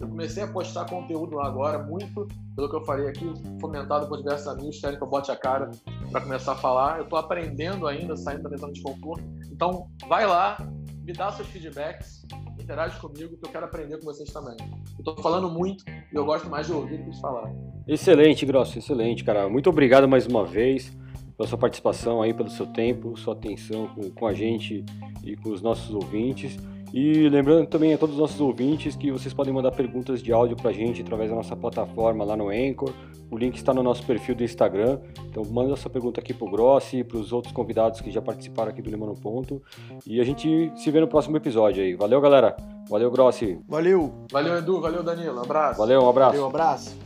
Eu 0.00 0.08
comecei 0.08 0.42
a 0.42 0.46
postar 0.46 0.86
conteúdo 0.86 1.36
lá 1.36 1.46
agora, 1.46 1.78
muito 1.78 2.26
pelo 2.54 2.70
que 2.70 2.76
eu 2.76 2.84
falei 2.84 3.08
aqui, 3.08 3.32
fomentado 3.60 4.08
por 4.08 4.18
diversos 4.18 4.48
amigos, 4.48 4.80
querem 4.80 4.96
que 4.96 5.02
eu 5.02 5.08
bote 5.08 5.30
a 5.30 5.36
cara 5.36 5.70
para 6.10 6.20
começar 6.20 6.52
a 6.52 6.56
falar. 6.56 6.98
Eu 6.98 7.04
estou 7.04 7.18
aprendendo 7.18 7.86
ainda, 7.86 8.16
saindo 8.16 8.48
da 8.48 8.56
zona 8.56 8.72
de 8.72 8.82
conforto. 8.82 9.24
Então, 9.50 9.88
vai 10.08 10.26
lá, 10.26 10.56
me 11.02 11.12
dá 11.12 11.30
seus 11.32 11.48
feedbacks, 11.48 12.22
interage 12.60 12.98
comigo, 12.98 13.36
que 13.36 13.46
eu 13.46 13.52
quero 13.52 13.66
aprender 13.66 13.98
com 13.98 14.04
vocês 14.04 14.32
também. 14.32 14.56
Eu 15.04 15.14
falando 15.22 15.50
muito 15.50 15.84
e 15.88 16.16
eu 16.16 16.24
gosto 16.24 16.48
mais 16.48 16.66
de 16.66 16.72
ouvir 16.72 16.98
do 16.98 17.04
que 17.04 17.10
de 17.10 17.20
falar. 17.20 17.50
Excelente, 17.86 18.44
Grosso, 18.44 18.78
excelente, 18.78 19.22
cara. 19.22 19.48
Muito 19.48 19.70
obrigado 19.70 20.08
mais 20.08 20.26
uma 20.26 20.44
vez 20.44 20.92
pela 21.36 21.48
sua 21.48 21.58
participação 21.58 22.22
aí, 22.22 22.32
pelo 22.32 22.50
seu 22.50 22.66
tempo, 22.66 23.16
sua 23.16 23.34
atenção 23.34 23.88
com, 23.88 24.10
com 24.10 24.26
a 24.26 24.32
gente 24.32 24.84
e 25.22 25.36
com 25.36 25.50
os 25.50 25.60
nossos 25.60 25.94
ouvintes. 25.94 26.56
E 26.92 27.28
lembrando 27.28 27.66
também 27.66 27.92
a 27.92 27.98
todos 27.98 28.14
os 28.14 28.20
nossos 28.20 28.40
ouvintes 28.40 28.96
que 28.96 29.10
vocês 29.10 29.34
podem 29.34 29.52
mandar 29.52 29.70
perguntas 29.72 30.22
de 30.22 30.32
áudio 30.32 30.56
para 30.56 30.70
a 30.70 30.72
gente 30.72 31.02
através 31.02 31.28
da 31.28 31.36
nossa 31.36 31.56
plataforma 31.56 32.24
lá 32.24 32.36
no 32.36 32.48
Anchor. 32.48 32.90
O 33.30 33.36
link 33.36 33.56
está 33.56 33.74
no 33.74 33.82
nosso 33.82 34.06
perfil 34.06 34.34
do 34.34 34.44
Instagram. 34.44 35.00
Então 35.28 35.44
manda 35.44 35.74
sua 35.76 35.90
pergunta 35.90 36.20
aqui 36.20 36.32
para 36.32 36.46
o 36.46 36.50
Grossi 36.50 36.98
e 36.98 37.04
para 37.04 37.18
os 37.18 37.32
outros 37.32 37.52
convidados 37.52 38.00
que 38.00 38.10
já 38.10 38.22
participaram 38.22 38.70
aqui 38.70 38.80
do 38.80 38.88
Limão 38.88 39.08
no 39.08 39.16
Ponto. 39.16 39.60
E 40.06 40.20
a 40.20 40.24
gente 40.24 40.72
se 40.76 40.90
vê 40.90 41.00
no 41.00 41.08
próximo 41.08 41.36
episódio 41.36 41.82
aí. 41.82 41.94
Valeu, 41.94 42.20
galera. 42.20 42.56
Valeu, 42.88 43.10
Grossi. 43.10 43.58
Valeu. 43.68 44.14
Valeu, 44.30 44.56
Edu. 44.56 44.80
Valeu, 44.80 45.02
Danilo. 45.02 45.40
Abraço. 45.40 45.78
Valeu, 45.78 46.02
um 46.02 46.08
abraço. 46.08 46.30
Valeu, 46.30 46.44
um 46.44 46.48
abraço. 46.48 47.05